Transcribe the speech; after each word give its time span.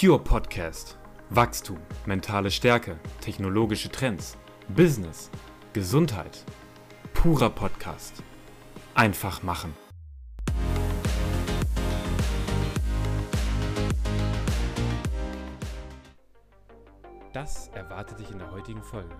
Pure 0.00 0.20
Podcast. 0.20 0.96
Wachstum, 1.28 1.76
mentale 2.06 2.50
Stärke, 2.50 2.96
technologische 3.20 3.90
Trends, 3.90 4.38
Business, 4.74 5.30
Gesundheit. 5.74 6.42
Purer 7.12 7.50
Podcast. 7.50 8.22
Einfach 8.94 9.42
machen. 9.42 9.74
Das 17.34 17.68
erwartet 17.74 18.20
dich 18.20 18.30
in 18.30 18.38
der 18.38 18.50
heutigen 18.52 18.82
Folge. 18.82 19.14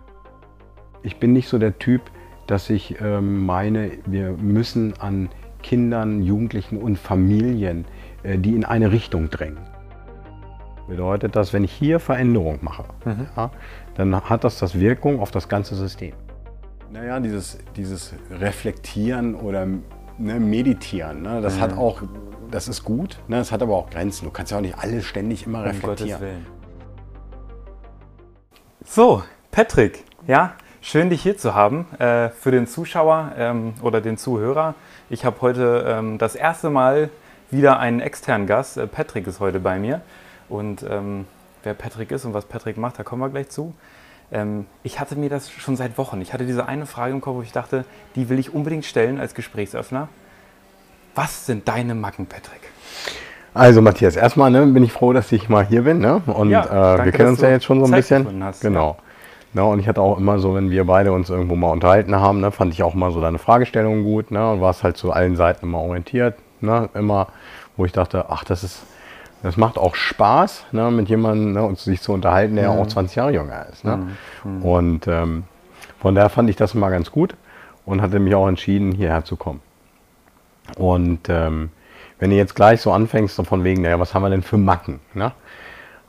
Ich 1.02 1.18
bin 1.18 1.34
nicht 1.34 1.48
so 1.48 1.58
der 1.58 1.78
Typ, 1.78 2.10
dass 2.46 2.70
ich 2.70 2.98
ähm, 3.02 3.44
meine, 3.44 3.98
wir 4.06 4.30
müssen 4.30 4.98
an 4.98 5.28
Kindern, 5.62 6.22
Jugendlichen 6.22 6.78
und 6.78 6.96
Familien, 6.96 7.84
äh, 8.22 8.38
die 8.38 8.54
in 8.54 8.64
eine 8.64 8.92
Richtung 8.92 9.28
drängen. 9.28 9.58
Bedeutet 10.90 11.36
das, 11.36 11.52
wenn 11.52 11.62
ich 11.62 11.72
hier 11.72 12.00
Veränderung 12.00 12.58
mache, 12.62 12.84
Mhm. 13.04 13.28
ja, 13.36 13.50
dann 13.94 14.20
hat 14.28 14.42
das 14.42 14.58
das 14.58 14.78
Wirkung 14.78 15.20
auf 15.20 15.30
das 15.30 15.48
ganze 15.48 15.76
System. 15.76 16.12
Naja, 16.92 17.20
dieses, 17.20 17.58
dieses 17.76 18.12
Reflektieren 18.28 19.36
oder 19.36 19.66
ne, 20.18 20.40
Meditieren, 20.40 21.22
ne, 21.22 21.40
das 21.40 21.60
hat 21.60 21.78
auch, 21.78 22.02
das 22.50 22.66
ist 22.66 22.82
gut, 22.82 23.20
ne, 23.28 23.36
das 23.36 23.52
hat 23.52 23.62
aber 23.62 23.76
auch 23.76 23.88
Grenzen. 23.88 24.24
Du 24.24 24.32
kannst 24.32 24.50
ja 24.50 24.58
auch 24.58 24.62
nicht 24.62 24.76
alles 24.78 25.04
ständig 25.04 25.46
immer 25.46 25.60
Um 25.60 25.66
reflektieren. 25.66 26.20
Willen. 26.20 26.46
So, 28.84 29.22
Patrick, 29.52 30.04
ja, 30.26 30.54
schön 30.80 31.08
dich 31.10 31.22
hier 31.22 31.36
zu 31.36 31.54
haben. 31.54 31.86
Äh, 32.00 32.30
für 32.30 32.50
den 32.50 32.66
Zuschauer 32.66 33.30
ähm, 33.36 33.74
oder 33.82 34.00
den 34.00 34.16
Zuhörer. 34.16 34.74
Ich 35.08 35.24
habe 35.24 35.40
heute 35.40 35.84
ähm, 35.86 36.18
das 36.18 36.34
erste 36.34 36.68
Mal 36.68 37.10
wieder 37.52 37.78
einen 37.78 38.00
externen 38.00 38.48
Gast. 38.48 38.76
Äh, 38.76 38.88
Patrick 38.88 39.28
ist 39.28 39.38
heute 39.38 39.60
bei 39.60 39.78
mir. 39.78 40.00
Und 40.50 40.84
ähm, 40.88 41.26
wer 41.62 41.74
Patrick 41.74 42.10
ist 42.10 42.26
und 42.26 42.34
was 42.34 42.44
Patrick 42.44 42.76
macht, 42.76 42.98
da 42.98 43.02
kommen 43.02 43.22
wir 43.22 43.30
gleich 43.30 43.48
zu. 43.48 43.72
Ähm, 44.32 44.66
ich 44.82 45.00
hatte 45.00 45.16
mir 45.16 45.30
das 45.30 45.50
schon 45.50 45.76
seit 45.76 45.96
Wochen. 45.96 46.20
Ich 46.20 46.32
hatte 46.32 46.44
diese 46.44 46.66
eine 46.66 46.86
Frage 46.86 47.12
im 47.14 47.20
Kopf, 47.20 47.36
wo 47.36 47.42
ich 47.42 47.52
dachte, 47.52 47.84
die 48.16 48.28
will 48.28 48.38
ich 48.38 48.52
unbedingt 48.52 48.84
stellen 48.84 49.18
als 49.18 49.34
Gesprächsöffner. 49.34 50.08
Was 51.14 51.46
sind 51.46 51.66
deine 51.68 51.94
Macken, 51.94 52.26
Patrick? 52.26 52.60
Also 53.52 53.82
Matthias, 53.82 54.14
erstmal 54.14 54.50
ne, 54.50 54.64
bin 54.66 54.84
ich 54.84 54.92
froh, 54.92 55.12
dass 55.12 55.32
ich 55.32 55.48
mal 55.48 55.66
hier 55.66 55.82
bin. 55.82 55.98
Ne? 55.98 56.22
Und 56.26 56.50
Ja, 56.50 56.64
äh, 56.64 56.68
danke, 56.68 57.04
wir 57.06 57.12
kennen 57.12 57.28
uns 57.30 57.40
ja 57.40 57.50
jetzt 57.50 57.64
schon 57.64 57.80
so 57.80 57.86
ein 57.86 57.90
Zeit 57.90 58.24
bisschen. 58.24 58.44
hast, 58.44 58.60
genau. 58.60 58.96
Ja, 59.54 59.62
und 59.62 59.80
ich 59.80 59.88
hatte 59.88 60.00
auch 60.00 60.18
immer 60.18 60.38
so, 60.38 60.54
wenn 60.54 60.70
wir 60.70 60.84
beide 60.84 61.12
uns 61.12 61.28
irgendwo 61.30 61.56
mal 61.56 61.70
unterhalten 61.70 62.14
haben, 62.14 62.40
ne, 62.40 62.52
fand 62.52 62.72
ich 62.72 62.84
auch 62.84 62.94
mal 62.94 63.10
so 63.10 63.20
deine 63.20 63.38
Fragestellungen 63.38 64.04
gut. 64.04 64.30
Ne, 64.30 64.52
und 64.52 64.60
warst 64.60 64.84
halt 64.84 64.96
zu 64.96 65.10
allen 65.10 65.34
Seiten 65.34 65.66
immer 65.66 65.78
orientiert. 65.78 66.36
Ne, 66.60 66.88
immer, 66.94 67.26
wo 67.76 67.84
ich 67.84 67.90
dachte, 67.92 68.26
ach, 68.28 68.44
das 68.44 68.62
ist, 68.62 68.82
das 69.42 69.56
macht 69.56 69.78
auch 69.78 69.94
Spaß, 69.94 70.66
ne, 70.72 70.90
mit 70.90 71.08
jemandem 71.08 71.52
ne, 71.52 71.62
uns 71.62 71.84
sich 71.84 72.00
zu 72.02 72.12
unterhalten, 72.12 72.56
der 72.56 72.70
auch 72.70 72.86
20 72.86 73.16
Jahre 73.16 73.32
jünger 73.32 73.66
ist. 73.72 73.84
Ne? 73.84 74.08
Und 74.62 75.06
ähm, 75.08 75.44
von 75.98 76.14
daher 76.14 76.30
fand 76.30 76.50
ich 76.50 76.56
das 76.56 76.74
immer 76.74 76.90
ganz 76.90 77.10
gut 77.10 77.34
und 77.86 78.02
hatte 78.02 78.18
mich 78.18 78.34
auch 78.34 78.48
entschieden, 78.48 78.92
hierher 78.92 79.24
zu 79.24 79.36
kommen. 79.36 79.60
Und 80.76 81.28
ähm, 81.28 81.70
wenn 82.18 82.30
du 82.30 82.36
jetzt 82.36 82.54
gleich 82.54 82.80
so 82.80 82.92
anfängst, 82.92 83.34
so 83.36 83.44
von 83.44 83.64
wegen, 83.64 83.82
naja, 83.82 83.98
was 83.98 84.14
haben 84.14 84.22
wir 84.22 84.30
denn 84.30 84.42
für 84.42 84.58
Macken? 84.58 85.00
Ne? 85.14 85.32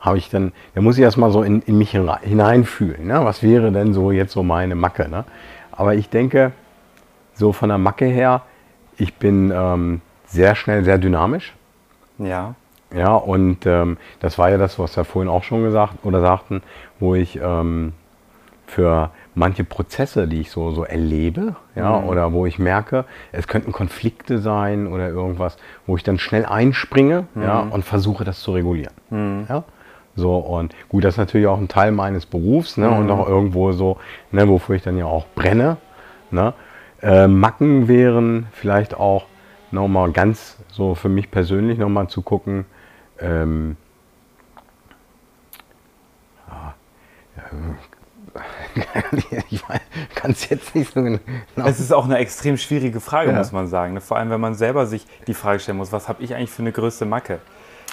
Habe 0.00 0.18
ich 0.18 0.28
dann, 0.30 0.52
da 0.74 0.80
muss 0.82 0.98
ich 0.98 1.02
erstmal 1.02 1.30
so 1.30 1.42
in, 1.42 1.62
in 1.62 1.78
mich 1.78 1.92
hinein- 1.94 2.20
hineinfühlen. 2.22 3.06
Ne? 3.06 3.24
Was 3.24 3.42
wäre 3.42 3.72
denn 3.72 3.94
so 3.94 4.10
jetzt 4.12 4.32
so 4.32 4.42
meine 4.42 4.74
Macke? 4.74 5.08
Ne? 5.08 5.24
Aber 5.70 5.94
ich 5.94 6.10
denke, 6.10 6.52
so 7.34 7.52
von 7.52 7.70
der 7.70 7.78
Macke 7.78 8.04
her, 8.04 8.42
ich 8.98 9.14
bin 9.14 9.50
ähm, 9.54 10.00
sehr 10.26 10.54
schnell, 10.54 10.84
sehr 10.84 10.98
dynamisch. 10.98 11.54
Ja. 12.18 12.54
Ja, 12.94 13.14
und 13.14 13.64
ähm, 13.66 13.96
das 14.20 14.38
war 14.38 14.50
ja 14.50 14.58
das, 14.58 14.78
was 14.78 14.96
wir 14.96 15.04
vorhin 15.04 15.30
auch 15.30 15.42
schon 15.42 15.62
gesagt 15.62 16.04
oder 16.04 16.20
sagten, 16.20 16.62
wo 17.00 17.14
ich 17.14 17.40
ähm, 17.42 17.92
für 18.66 19.10
manche 19.34 19.64
Prozesse, 19.64 20.28
die 20.28 20.40
ich 20.40 20.50
so, 20.50 20.72
so 20.72 20.84
erlebe, 20.84 21.56
ja, 21.74 22.00
oder 22.02 22.32
wo 22.32 22.44
ich 22.46 22.58
merke, 22.58 23.04
es 23.30 23.48
könnten 23.48 23.72
Konflikte 23.72 24.38
sein 24.38 24.86
oder 24.86 25.08
irgendwas, 25.08 25.56
wo 25.86 25.96
ich 25.96 26.02
dann 26.02 26.18
schnell 26.18 26.44
einspringe 26.44 27.26
ja, 27.34 27.60
und 27.60 27.84
versuche, 27.84 28.24
das 28.24 28.40
zu 28.40 28.52
regulieren. 28.52 28.92
Ja? 29.48 29.64
So, 30.14 30.36
und 30.36 30.74
gut, 30.88 31.04
das 31.04 31.14
ist 31.14 31.18
natürlich 31.18 31.46
auch 31.46 31.58
ein 31.58 31.68
Teil 31.68 31.92
meines 31.92 32.26
Berufs 32.26 32.76
ne, 32.76 32.90
und 32.90 33.10
auch 33.10 33.26
irgendwo 33.26 33.72
so, 33.72 33.96
ne, 34.30 34.46
wofür 34.48 34.76
ich 34.76 34.82
dann 34.82 34.98
ja 34.98 35.06
auch 35.06 35.26
brenne. 35.34 35.78
Ne. 36.30 36.52
Äh, 37.00 37.28
Macken 37.28 37.88
wären 37.88 38.46
vielleicht 38.52 38.94
auch 38.94 39.24
nochmal 39.70 40.12
ganz 40.12 40.58
so 40.70 40.94
für 40.94 41.08
mich 41.08 41.30
persönlich 41.30 41.78
nochmal 41.78 42.08
zu 42.08 42.20
gucken, 42.20 42.66
ähm, 43.22 43.76
ja, 46.48 46.74
ja, 47.36 47.42
ich 49.50 49.62
kann 50.14 50.30
es 50.30 50.48
jetzt 50.48 50.74
nicht 50.74 50.92
so 50.92 51.02
genau. 51.02 51.18
Es 51.56 51.80
ist 51.80 51.92
auch 51.92 52.04
eine 52.04 52.18
extrem 52.18 52.56
schwierige 52.56 53.00
Frage, 53.00 53.30
Ja. 53.32 53.38
muss 53.38 53.52
man 53.52 53.66
sagen. 53.66 53.94
ne? 53.94 54.00
Vor 54.00 54.16
allem, 54.16 54.30
wenn 54.30 54.40
man 54.40 54.54
selber 54.54 54.86
sich 54.86 55.06
die 55.26 55.34
Frage 55.34 55.60
stellen 55.60 55.78
muss, 55.78 55.92
was 55.92 56.08
habe 56.08 56.22
ich 56.22 56.34
eigentlich 56.34 56.50
für 56.50 56.62
eine 56.62 56.72
größte 56.72 57.04
Macke? 57.04 57.38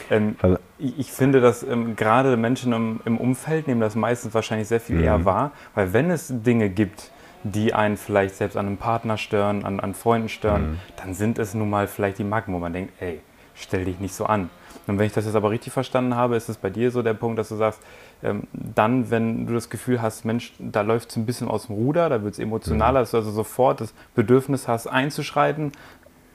Ähm, 0.09 0.35
Also- 0.41 0.57
ich, 0.78 0.97
ich 1.00 1.12
finde, 1.12 1.41
dass 1.41 1.62
ähm, 1.63 1.95
gerade 1.95 2.38
Menschen 2.38 2.72
im, 2.73 3.01
im 3.06 3.18
Umfeld 3.18 3.68
nehmen 3.68 3.81
das 3.81 3.95
meistens 3.95 4.34
wahrscheinlich 4.34 4.68
sehr 4.69 4.79
viel 4.79 4.95
Mhm. 4.97 5.03
eher 5.03 5.25
wahr, 5.25 5.51
weil 5.75 5.91
wenn 5.94 6.09
es 6.09 6.28
Dinge 6.29 6.69
gibt, 6.69 7.12
die 7.44 7.73
einen 7.73 7.97
vielleicht 7.97 8.35
selbst 8.35 8.56
an 8.57 8.66
einem 8.68 8.78
Partner 8.78 9.18
stören, 9.18 9.63
an, 9.66 9.79
an 9.79 9.94
Freunden 9.94 10.29
stören, 10.29 10.72
Mhm. 10.72 10.79
dann 10.97 11.13
sind 11.13 11.38
es 11.39 11.53
nun 11.53 11.69
mal 11.69 11.88
vielleicht 11.88 12.18
die 12.19 12.23
Macken, 12.23 12.53
wo 12.53 12.59
man 12.59 12.72
denkt, 12.73 12.94
ey, 13.01 13.19
stell 13.56 13.85
dich 13.85 14.00
nicht 14.00 14.13
so 14.13 14.25
an. 14.25 14.50
Und 14.89 14.97
wenn 14.97 15.05
ich 15.05 15.13
das 15.13 15.25
jetzt 15.25 15.35
aber 15.35 15.51
richtig 15.51 15.72
verstanden 15.72 16.16
habe, 16.16 16.35
ist 16.35 16.50
es 16.50 16.57
bei 16.57 16.69
dir 16.69 16.89
so 16.89 17.01
der 17.03 17.13
Punkt, 17.13 17.38
dass 17.38 17.50
du 17.50 17.55
sagst, 17.55 17.79
ähm, 18.23 18.44
dann, 18.53 19.11
wenn 19.11 19.45
du 19.45 19.53
das 19.53 19.69
Gefühl 19.69 20.01
hast, 20.01 20.25
Mensch, 20.25 20.53
da 20.57 20.81
läuft 20.81 21.11
es 21.11 21.16
ein 21.17 21.25
bisschen 21.25 21.47
aus 21.47 21.67
dem 21.67 21.75
Ruder, 21.75 22.09
da 22.09 22.23
wird 22.23 22.33
es 22.33 22.39
emotionaler, 22.39 23.01
dass 23.01 23.11
du 23.11 23.17
also 23.17 23.29
sofort 23.31 23.81
das 23.81 23.94
Bedürfnis 24.16 24.67
hast, 24.67 24.88
einzuschreiten, 24.88 25.72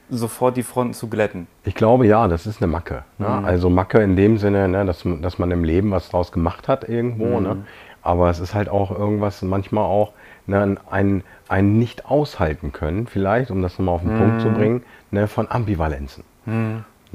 sofort 0.09 0.55
die 0.55 0.63
Fronten 0.63 0.93
zu 0.93 1.07
glätten. 1.09 1.47
Ich 1.65 1.75
glaube 1.75 2.07
ja, 2.07 2.27
das 2.27 2.47
ist 2.47 2.61
eine 2.61 2.71
Macke. 2.71 3.03
Ne? 3.17 3.27
Mhm. 3.27 3.45
Also 3.45 3.69
Macke 3.69 3.99
in 4.01 4.15
dem 4.15 4.37
Sinne, 4.37 4.67
ne, 4.69 4.85
dass, 4.85 5.03
man- 5.03 5.21
dass 5.21 5.37
man 5.37 5.51
im 5.51 5.63
Leben 5.63 5.91
was 5.91 6.09
draus 6.09 6.31
gemacht 6.31 6.67
hat 6.67 6.87
irgendwo. 6.87 7.37
Mhm. 7.39 7.43
Ne? 7.43 7.57
Aber 8.03 8.29
es 8.29 8.39
ist 8.39 8.53
halt 8.53 8.69
auch 8.69 8.91
irgendwas, 8.91 9.41
manchmal 9.41 9.83
auch 9.83 10.13
ne, 10.45 10.77
ein, 10.91 11.23
ein 11.49 11.77
nicht 11.79 12.05
aushalten 12.05 12.71
können, 12.71 13.07
vielleicht, 13.07 13.49
um 13.51 13.61
das 13.63 13.79
nochmal 13.79 13.95
auf 13.95 14.01
den 14.01 14.15
Punkt 14.17 14.35
Mhm. 14.35 14.39
zu 14.39 14.49
bringen, 14.51 14.83
ne, 15.11 15.27
von 15.27 15.49
Ambivalenzen. 15.51 16.23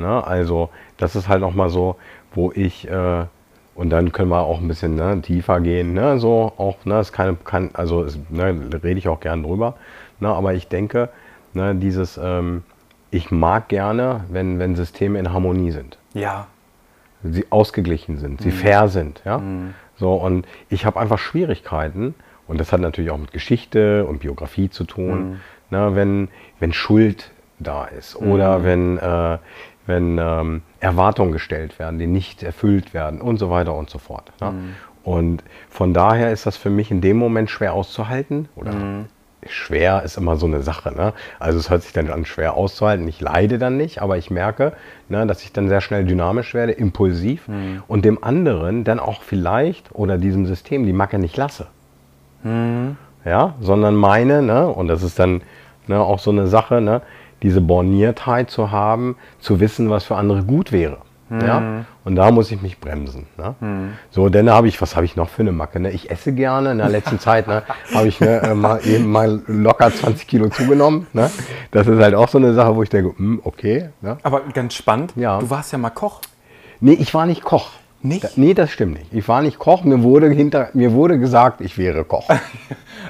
Ne? 0.00 0.26
Also 0.26 0.70
das 0.96 1.16
ist 1.16 1.28
halt 1.28 1.40
nochmal 1.40 1.70
so, 1.70 1.96
wo 2.34 2.52
ich, 2.52 2.88
äh, 2.88 3.24
und 3.74 3.90
dann 3.90 4.12
können 4.12 4.28
wir 4.30 4.40
auch 4.40 4.60
ein 4.60 4.68
bisschen 4.68 4.94
ne, 4.96 5.20
tiefer 5.22 5.60
gehen, 5.60 5.94
ne? 5.94 6.18
so 6.18 6.52
auch, 6.58 6.84
ne, 6.84 7.00
ist 7.00 7.12
keine, 7.12 7.36
kein, 7.36 7.70
also 7.74 8.02
ist, 8.02 8.18
ne, 8.30 8.54
rede 8.82 8.98
ich 8.98 9.08
auch 9.08 9.20
gern 9.20 9.42
drüber, 9.42 9.74
ne? 10.18 10.28
aber 10.28 10.54
ich 10.54 10.68
denke, 10.68 11.08
ne, 11.54 11.74
dieses, 11.74 12.18
ähm, 12.22 12.62
ich 13.10 13.30
mag 13.30 13.68
gerne, 13.68 14.24
wenn, 14.30 14.58
wenn 14.58 14.76
Systeme 14.76 15.18
in 15.18 15.32
Harmonie 15.32 15.70
sind, 15.70 15.98
Ja. 16.14 16.46
sie 17.22 17.46
ausgeglichen 17.50 18.18
sind, 18.18 18.40
sie 18.42 18.50
fair 18.50 18.88
sind, 18.88 19.22
ja, 19.24 19.40
so 19.96 20.14
und 20.14 20.46
ich 20.68 20.84
habe 20.86 21.00
einfach 21.00 21.18
Schwierigkeiten 21.18 22.14
und 22.48 22.60
das 22.60 22.72
hat 22.72 22.80
natürlich 22.80 23.10
auch 23.10 23.18
mit 23.18 23.32
Geschichte 23.32 24.04
und 24.06 24.20
Biografie 24.20 24.68
zu 24.70 24.84
tun, 24.84 25.40
ne, 25.70 25.94
wenn, 25.94 26.28
wenn 26.58 26.72
Schuld 26.72 27.30
da 27.58 27.84
ist 27.86 28.16
oder 28.16 28.62
wenn, 28.64 28.98
äh, 28.98 29.38
wenn 29.90 30.18
ähm, 30.18 30.62
Erwartungen 30.80 31.32
gestellt 31.32 31.78
werden, 31.78 31.98
die 31.98 32.06
nicht 32.06 32.42
erfüllt 32.42 32.94
werden 32.94 33.20
und 33.20 33.36
so 33.38 33.50
weiter 33.50 33.74
und 33.74 33.90
so 33.90 33.98
fort. 33.98 34.32
Ne? 34.40 34.46
Und 35.02 35.44
von 35.68 35.92
daher 35.92 36.32
ist 36.32 36.46
das 36.46 36.56
für 36.56 36.70
mich 36.70 36.90
in 36.90 37.00
dem 37.00 37.18
Moment 37.18 37.50
schwer 37.50 37.74
auszuhalten 37.74 38.48
oder 38.54 38.72
schwer 39.46 40.02
ist 40.02 40.16
immer 40.18 40.36
so 40.36 40.46
eine 40.46 40.62
Sache. 40.62 40.94
Ne? 40.94 41.12
Also 41.38 41.58
es 41.58 41.70
hört 41.70 41.82
sich 41.82 41.92
dann 41.92 42.10
an, 42.10 42.24
schwer 42.24 42.54
auszuhalten. 42.54 43.08
Ich 43.08 43.20
leide 43.20 43.58
dann 43.58 43.76
nicht, 43.76 44.02
aber 44.02 44.18
ich 44.18 44.30
merke, 44.30 44.72
ne, 45.08 45.26
dass 45.26 45.42
ich 45.42 45.52
dann 45.52 45.68
sehr 45.68 45.80
schnell 45.80 46.04
dynamisch 46.04 46.52
werde, 46.54 46.72
impulsiv 46.72 47.48
und 47.88 48.04
dem 48.04 48.22
anderen 48.22 48.84
dann 48.84 49.00
auch 49.00 49.22
vielleicht 49.22 49.94
oder 49.94 50.18
diesem 50.18 50.46
System 50.46 50.84
die 50.84 50.92
Macke 50.92 51.18
nicht 51.18 51.36
lasse. 51.36 51.66
Ja, 53.24 53.54
sondern 53.60 53.96
meine, 53.96 54.42
ne, 54.42 54.68
und 54.68 54.88
das 54.88 55.02
ist 55.02 55.18
dann 55.18 55.42
ne, 55.86 56.00
auch 56.00 56.18
so 56.18 56.30
eine 56.30 56.46
Sache, 56.46 56.80
ne, 56.80 57.02
diese 57.42 57.60
Borniertheit 57.60 58.50
zu 58.50 58.70
haben, 58.70 59.16
zu 59.38 59.60
wissen, 59.60 59.90
was 59.90 60.04
für 60.04 60.16
andere 60.16 60.42
gut 60.44 60.72
wäre. 60.72 60.98
Ja? 61.30 61.84
Und 62.04 62.16
da 62.16 62.32
muss 62.32 62.50
ich 62.50 62.60
mich 62.60 62.80
bremsen. 62.80 63.28
Ne? 63.38 63.54
So, 64.10 64.28
dann 64.28 64.50
habe 64.50 64.66
ich, 64.66 64.82
was 64.82 64.96
habe 64.96 65.04
ich 65.06 65.14
noch 65.14 65.28
für 65.28 65.42
eine 65.42 65.52
Macke? 65.52 65.78
Ne? 65.78 65.92
Ich 65.92 66.10
esse 66.10 66.32
gerne. 66.32 66.72
In 66.72 66.78
der 66.78 66.88
letzten 66.88 67.18
Zeit 67.20 67.46
ne, 67.46 67.62
habe 67.94 68.08
ich 68.08 68.18
ne, 68.18 68.42
äh, 68.42 68.54
mal, 68.54 68.80
eben 68.84 69.12
mal 69.12 69.40
locker 69.46 69.92
20 69.92 70.26
Kilo 70.26 70.48
zugenommen. 70.48 71.06
Ne? 71.12 71.30
Das 71.70 71.86
ist 71.86 72.00
halt 72.00 72.16
auch 72.16 72.28
so 72.28 72.38
eine 72.38 72.52
Sache, 72.52 72.74
wo 72.74 72.82
ich 72.82 72.88
denke, 72.88 73.16
hm, 73.16 73.40
okay. 73.44 73.90
Ne? 74.00 74.16
Aber 74.24 74.40
ganz 74.52 74.74
spannend, 74.74 75.12
Ja. 75.14 75.38
du 75.38 75.48
warst 75.50 75.70
ja 75.70 75.78
mal 75.78 75.90
Koch. 75.90 76.20
Nee, 76.80 76.94
ich 76.94 77.14
war 77.14 77.26
nicht 77.26 77.44
Koch. 77.44 77.70
Nicht? 78.02 78.24
Da, 78.24 78.28
nee, 78.36 78.54
das 78.54 78.70
stimmt 78.70 78.94
nicht. 78.94 79.12
Ich 79.12 79.28
war 79.28 79.42
nicht 79.42 79.58
Koch, 79.58 79.84
mir 79.84 80.02
wurde, 80.02 80.30
hinter, 80.30 80.70
mir 80.72 80.92
wurde 80.92 81.18
gesagt, 81.18 81.60
ich 81.60 81.76
wäre 81.78 82.04
Koch. 82.04 82.28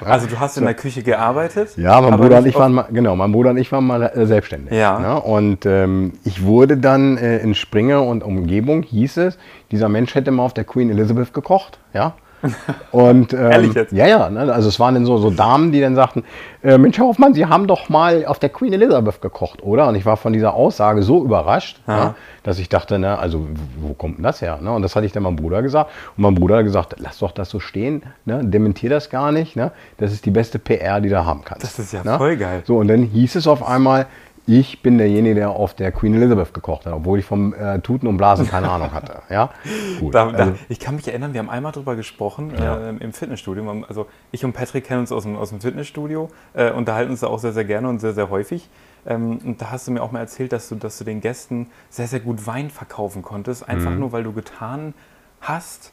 Also 0.03 0.25
du 0.25 0.39
hast 0.39 0.57
in 0.57 0.63
der 0.63 0.73
Küche 0.73 1.03
gearbeitet? 1.03 1.77
Ja, 1.77 2.01
mein 2.01 2.19
Bruder, 2.19 2.39
und 2.39 2.47
ich 2.47 2.55
waren 2.55 2.73
mal, 2.73 2.87
genau, 2.91 3.15
mein 3.15 3.31
Bruder 3.31 3.51
und 3.51 3.57
ich 3.57 3.71
waren 3.71 3.85
mal 3.85 4.01
äh, 4.01 4.25
selbstständig. 4.25 4.73
Ja. 4.73 4.97
Ne? 4.97 5.21
Und 5.21 5.67
ähm, 5.67 6.13
ich 6.23 6.43
wurde 6.43 6.77
dann 6.77 7.17
äh, 7.17 7.37
in 7.39 7.53
Springe 7.53 8.01
und 8.01 8.23
Umgebung, 8.23 8.81
hieß 8.81 9.17
es, 9.17 9.37
dieser 9.69 9.89
Mensch 9.89 10.15
hätte 10.15 10.31
mal 10.31 10.43
auf 10.43 10.55
der 10.55 10.63
Queen 10.63 10.89
Elizabeth 10.89 11.33
gekocht. 11.33 11.77
Ja. 11.93 12.15
Und, 12.91 13.33
ähm, 13.33 13.51
Ehrlich 13.51 13.73
jetzt? 13.73 13.93
Ja, 13.93 14.07
ja. 14.07 14.29
Ne? 14.29 14.51
Also 14.51 14.69
es 14.69 14.79
waren 14.79 14.93
dann 14.95 15.05
so, 15.05 15.17
so 15.17 15.29
Damen, 15.29 15.71
die 15.71 15.81
dann 15.81 15.95
sagten, 15.95 16.23
äh, 16.63 16.77
Mensch 16.77 16.97
Herr 16.97 17.05
Hoffmann, 17.05 17.33
Sie 17.33 17.45
haben 17.45 17.67
doch 17.67 17.89
mal 17.89 18.25
auf 18.25 18.39
der 18.39 18.49
Queen 18.49 18.73
Elizabeth 18.73 19.21
gekocht, 19.21 19.63
oder? 19.63 19.87
Und 19.87 19.95
ich 19.95 20.05
war 20.05 20.17
von 20.17 20.33
dieser 20.33 20.53
Aussage 20.53 21.03
so 21.03 21.23
überrascht, 21.23 21.79
ne? 21.87 22.15
dass 22.43 22.59
ich 22.59 22.69
dachte, 22.69 22.99
ne, 22.99 23.17
also 23.17 23.47
wo 23.79 23.93
kommt 23.93 24.17
denn 24.17 24.23
das 24.23 24.41
her? 24.41 24.59
Ne? 24.61 24.71
Und 24.71 24.81
das 24.81 24.95
hatte 24.95 25.05
ich 25.05 25.11
dann 25.11 25.23
meinem 25.23 25.35
Bruder 25.35 25.61
gesagt. 25.61 25.91
Und 26.17 26.23
mein 26.23 26.35
Bruder 26.35 26.57
hat 26.57 26.63
gesagt, 26.63 26.95
lass 26.97 27.19
doch 27.19 27.31
das 27.31 27.49
so 27.49 27.59
stehen, 27.59 28.03
ne? 28.25 28.41
dementier 28.43 28.89
das 28.89 29.09
gar 29.09 29.31
nicht. 29.31 29.55
Ne? 29.55 29.71
Das 29.97 30.11
ist 30.11 30.25
die 30.25 30.31
beste 30.31 30.59
PR, 30.59 31.01
die 31.01 31.09
du 31.09 31.25
haben 31.25 31.43
kannst. 31.43 31.63
Das 31.63 31.77
ist 31.79 31.93
ja 31.93 32.03
ne? 32.03 32.17
voll 32.17 32.37
geil. 32.37 32.63
So, 32.65 32.77
und 32.77 32.87
dann 32.87 33.03
hieß 33.03 33.35
es 33.35 33.47
auf 33.47 33.67
einmal, 33.67 34.07
ich 34.47 34.81
bin 34.81 34.97
derjenige, 34.97 35.35
der 35.35 35.49
auf 35.51 35.73
der 35.73 35.91
Queen 35.91 36.13
Elizabeth 36.13 36.53
gekocht 36.53 36.85
hat, 36.85 36.93
obwohl 36.93 37.19
ich 37.19 37.25
vom 37.25 37.53
äh, 37.53 37.79
Tuten 37.79 38.07
und 38.07 38.17
Blasen 38.17 38.47
keine 38.47 38.69
Ahnung 38.69 38.91
hatte. 38.91 39.21
Ja, 39.29 39.51
gut. 39.99 40.15
Da, 40.15 40.31
da, 40.31 40.37
also, 40.37 40.53
ich 40.67 40.79
kann 40.79 40.95
mich 40.95 41.07
erinnern, 41.07 41.33
wir 41.33 41.39
haben 41.39 41.49
einmal 41.49 41.71
drüber 41.71 41.95
gesprochen 41.95 42.51
Ja. 42.57 42.89
äh, 42.89 42.89
im 42.89 43.13
Fitnessstudio. 43.13 43.83
Also 43.87 44.07
ich 44.31 44.43
und 44.43 44.53
Patrick 44.53 44.85
kennen 44.85 45.01
uns 45.01 45.11
aus 45.11 45.23
dem, 45.23 45.35
aus 45.37 45.49
dem 45.49 45.61
Fitnessstudio, 45.61 46.29
äh, 46.53 46.71
unterhalten 46.71 47.11
uns 47.11 47.19
da 47.19 47.27
auch 47.27 47.39
sehr, 47.39 47.53
sehr 47.53 47.65
gerne 47.65 47.87
und 47.87 47.99
sehr, 47.99 48.13
sehr 48.13 48.29
häufig. 48.29 48.69
Ähm, 49.05 49.39
und 49.43 49.61
da 49.61 49.71
hast 49.71 49.87
du 49.87 49.91
mir 49.91 50.01
auch 50.01 50.11
mal 50.11 50.19
erzählt, 50.19 50.51
dass 50.53 50.69
du, 50.69 50.75
dass 50.75 50.97
du 50.97 51.03
den 51.03 51.21
Gästen 51.21 51.67
sehr, 51.89 52.07
sehr 52.07 52.19
gut 52.19 52.45
Wein 52.47 52.69
verkaufen 52.69 53.21
konntest. 53.21 53.67
Mhm. 53.67 53.73
Einfach 53.73 53.91
nur, 53.91 54.11
weil 54.11 54.23
du 54.23 54.33
getan 54.33 54.93
hast, 55.41 55.91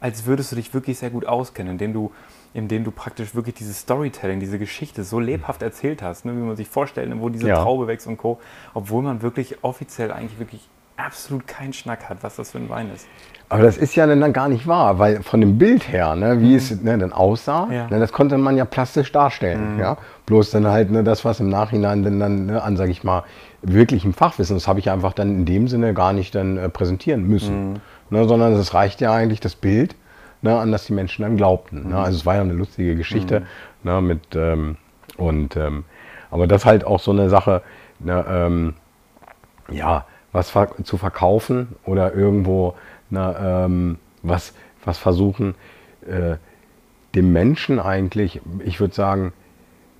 als 0.00 0.26
würdest 0.26 0.52
du 0.52 0.56
dich 0.56 0.72
wirklich 0.74 0.98
sehr 0.98 1.10
gut 1.10 1.26
auskennen, 1.26 1.72
indem 1.72 1.92
du, 1.92 2.12
indem 2.54 2.84
du 2.84 2.90
praktisch 2.90 3.34
wirklich 3.34 3.54
dieses 3.56 3.80
Storytelling, 3.80 4.40
diese 4.40 4.58
Geschichte 4.58 5.04
so 5.04 5.20
lebhaft 5.20 5.62
erzählt 5.62 6.02
hast, 6.02 6.24
ne, 6.24 6.32
wie 6.32 6.40
man 6.40 6.56
sich 6.56 6.68
vorstellt, 6.68 7.12
wo 7.20 7.28
diese 7.28 7.48
Ja. 7.48 7.62
Traube 7.62 7.86
wächst 7.86 8.06
und 8.06 8.16
Co., 8.16 8.38
obwohl 8.74 9.02
man 9.02 9.22
wirklich 9.22 9.56
offiziell 9.62 10.12
eigentlich 10.12 10.38
wirklich 10.38 10.68
absolut 10.96 11.46
keinen 11.46 11.72
Schnack 11.72 12.08
hat, 12.08 12.18
was 12.22 12.36
das 12.36 12.50
für 12.50 12.58
ein 12.58 12.68
Wein 12.68 12.90
ist. 12.92 13.06
aber 13.50 13.62
das 13.62 13.78
ist 13.78 13.94
ja 13.94 14.06
dann 14.06 14.32
gar 14.34 14.48
nicht 14.48 14.66
wahr, 14.66 14.98
weil 14.98 15.22
von 15.22 15.40
dem 15.40 15.56
Bild 15.56 15.90
her, 15.90 16.14
ne, 16.16 16.40
wie 16.40 16.54
es 16.56 16.82
ne, 16.82 16.98
dann 16.98 17.12
aussah, 17.12 17.66
Mhm. 17.66 17.72
Ja. 17.72 17.84
Mhm. 17.84 17.90
ne, 17.90 17.98
das 18.00 18.12
konnte 18.12 18.36
man 18.36 18.56
ja 18.56 18.64
plastisch 18.64 19.10
darstellen. 19.12 19.78
Ja? 19.78 19.96
Bloß 20.26 20.50
dann 20.50 20.66
halt 20.66 20.90
ne, 20.90 21.02
das, 21.04 21.24
was 21.24 21.40
im 21.40 21.48
Nachhinein 21.48 22.02
dann, 22.02 22.18
dann 22.20 22.46
ne, 22.46 22.62
an, 22.62 22.76
sage 22.76 22.90
ich 22.90 23.04
mal, 23.04 23.22
wirklichem 23.62 24.12
Fachwissen, 24.12 24.56
das 24.56 24.66
habe 24.68 24.80
ich 24.80 24.90
einfach 24.90 25.12
dann 25.14 25.30
in 25.30 25.44
dem 25.46 25.66
Sinne 25.68 25.94
gar 25.94 26.12
nicht 26.12 26.34
dann 26.34 26.58
äh, 26.58 26.68
präsentieren 26.68 27.22
Mhm. 27.22 27.28
müssen. 27.28 27.80
Ne, 28.10 28.26
sondern 28.28 28.52
es 28.54 28.74
reicht 28.74 29.00
ja 29.00 29.12
eigentlich 29.12 29.40
das 29.40 29.54
Bild, 29.54 29.94
ne, 30.42 30.58
an 30.58 30.72
das 30.72 30.86
die 30.86 30.92
Menschen 30.92 31.22
dann 31.22 31.36
glaubten. 31.36 31.84
Mhm. 31.84 31.90
Ne? 31.90 31.98
Also 31.98 32.18
es 32.18 32.26
war 32.26 32.36
ja 32.36 32.42
eine 32.42 32.52
lustige 32.52 32.96
Geschichte 32.96 33.46
ne, 33.82 34.00
mit 34.00 34.34
ähm, 34.34 34.76
und 35.16 35.56
ähm, 35.56 35.84
aber 36.30 36.46
das 36.46 36.64
halt 36.64 36.84
auch 36.84 37.00
so 37.00 37.10
eine 37.10 37.30
Sache, 37.30 37.62
ne, 38.00 38.24
ähm, 38.28 38.74
ja, 39.70 40.06
was 40.32 40.50
ver 40.50 40.68
zu 40.84 40.96
verkaufen 40.98 41.76
oder 41.84 42.14
irgendwo 42.14 42.74
na, 43.10 43.64
ähm, 43.64 43.98
was, 44.22 44.54
was 44.84 44.98
versuchen, 44.98 45.54
äh, 46.06 46.36
dem 47.14 47.32
Menschen 47.32 47.80
eigentlich, 47.80 48.40
ich 48.64 48.80
würde 48.80 48.94
sagen, 48.94 49.32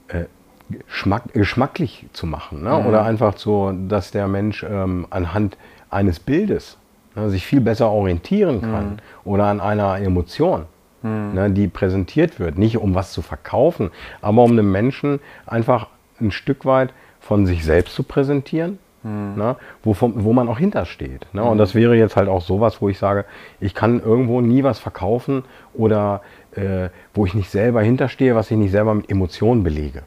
äh, 0.08 0.24
geschmack, 0.70 1.32
geschmacklich 1.32 2.06
zu 2.12 2.26
machen. 2.26 2.62
Ne? 2.62 2.86
Oder 2.86 3.04
einfach 3.04 3.38
so, 3.38 3.72
dass 3.72 4.10
der 4.10 4.28
Mensch 4.28 4.62
ähm, 4.62 5.06
anhand 5.10 5.56
eines 5.90 6.20
Bildes 6.20 6.76
ne, 7.18 7.30
sich 7.30 7.46
viel 7.46 7.60
besser 7.60 7.90
orientieren 7.90 8.60
kann 8.60 9.00
oder 9.24 9.46
an 9.46 9.60
einer 9.60 9.98
Emotion. 9.98 10.66
Ne, 11.00 11.48
die 11.50 11.68
präsentiert 11.68 12.40
wird, 12.40 12.58
nicht 12.58 12.76
um 12.76 12.96
was 12.96 13.12
zu 13.12 13.22
verkaufen, 13.22 13.90
aber 14.20 14.42
um 14.42 14.56
dem 14.56 14.72
Menschen 14.72 15.20
einfach 15.46 15.86
ein 16.20 16.32
Stück 16.32 16.64
weit 16.66 16.92
von 17.20 17.46
sich 17.46 17.64
selbst 17.64 17.94
zu 17.94 18.02
präsentieren, 18.02 18.80
ne, 19.04 19.54
wo, 19.84 19.94
wo 20.00 20.32
man 20.32 20.48
auch 20.48 20.58
hintersteht. 20.58 21.26
Ne? 21.32 21.44
Und 21.44 21.58
das 21.58 21.76
wäre 21.76 21.94
jetzt 21.94 22.16
halt 22.16 22.28
auch 22.28 22.42
sowas, 22.42 22.82
wo 22.82 22.88
ich 22.88 22.98
sage, 22.98 23.26
ich 23.60 23.74
kann 23.74 24.00
irgendwo 24.02 24.40
nie 24.40 24.64
was 24.64 24.80
verkaufen 24.80 25.44
oder 25.72 26.20
äh, 26.56 26.88
wo 27.14 27.26
ich 27.26 27.34
nicht 27.34 27.50
selber 27.50 27.80
hinterstehe, 27.80 28.34
was 28.34 28.50
ich 28.50 28.56
nicht 28.56 28.72
selber 28.72 28.92
mit 28.92 29.08
Emotionen 29.08 29.62
belege. 29.62 30.02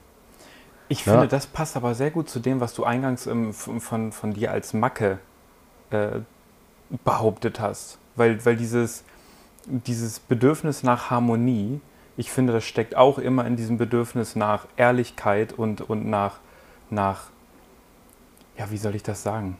Ich 0.90 1.06
Ja. 1.06 1.14
finde, 1.14 1.30
das 1.30 1.48
passt 1.48 1.78
aber 1.78 1.94
sehr 1.96 2.12
gut 2.12 2.28
zu 2.28 2.42
dem, 2.42 2.60
was 2.60 2.74
du 2.74 2.84
eingangs 2.84 3.28
ähm, 3.28 3.54
von, 3.54 3.80
von, 3.80 4.12
von 4.12 4.34
dir 4.34 4.52
als 4.52 4.74
Macke 4.74 5.20
äh, 5.92 6.20
behauptet 7.04 7.60
hast. 7.60 7.98
Weil, 8.16 8.44
weil 8.46 8.56
dieses, 8.56 9.04
dieses 9.66 10.20
Bedürfnis 10.20 10.84
nach 10.84 11.10
Harmonie, 11.10 11.80
ich 12.18 12.32
finde, 12.32 12.54
das 12.54 12.66
steckt 12.66 12.96
auch 12.96 13.18
immer 13.18 13.46
in 13.46 13.56
diesem 13.56 13.78
Bedürfnis 13.78 14.36
nach 14.36 14.68
Ehrlichkeit 14.78 15.54
und, 15.54 15.82
und 15.82 16.06
nach, 16.08 16.40
nach, 16.90 17.30
ja, 18.58 18.70
wie 18.70 18.78
soll 18.78 18.96
ich 18.96 19.04
das 19.04 19.24
sagen? 19.24 19.58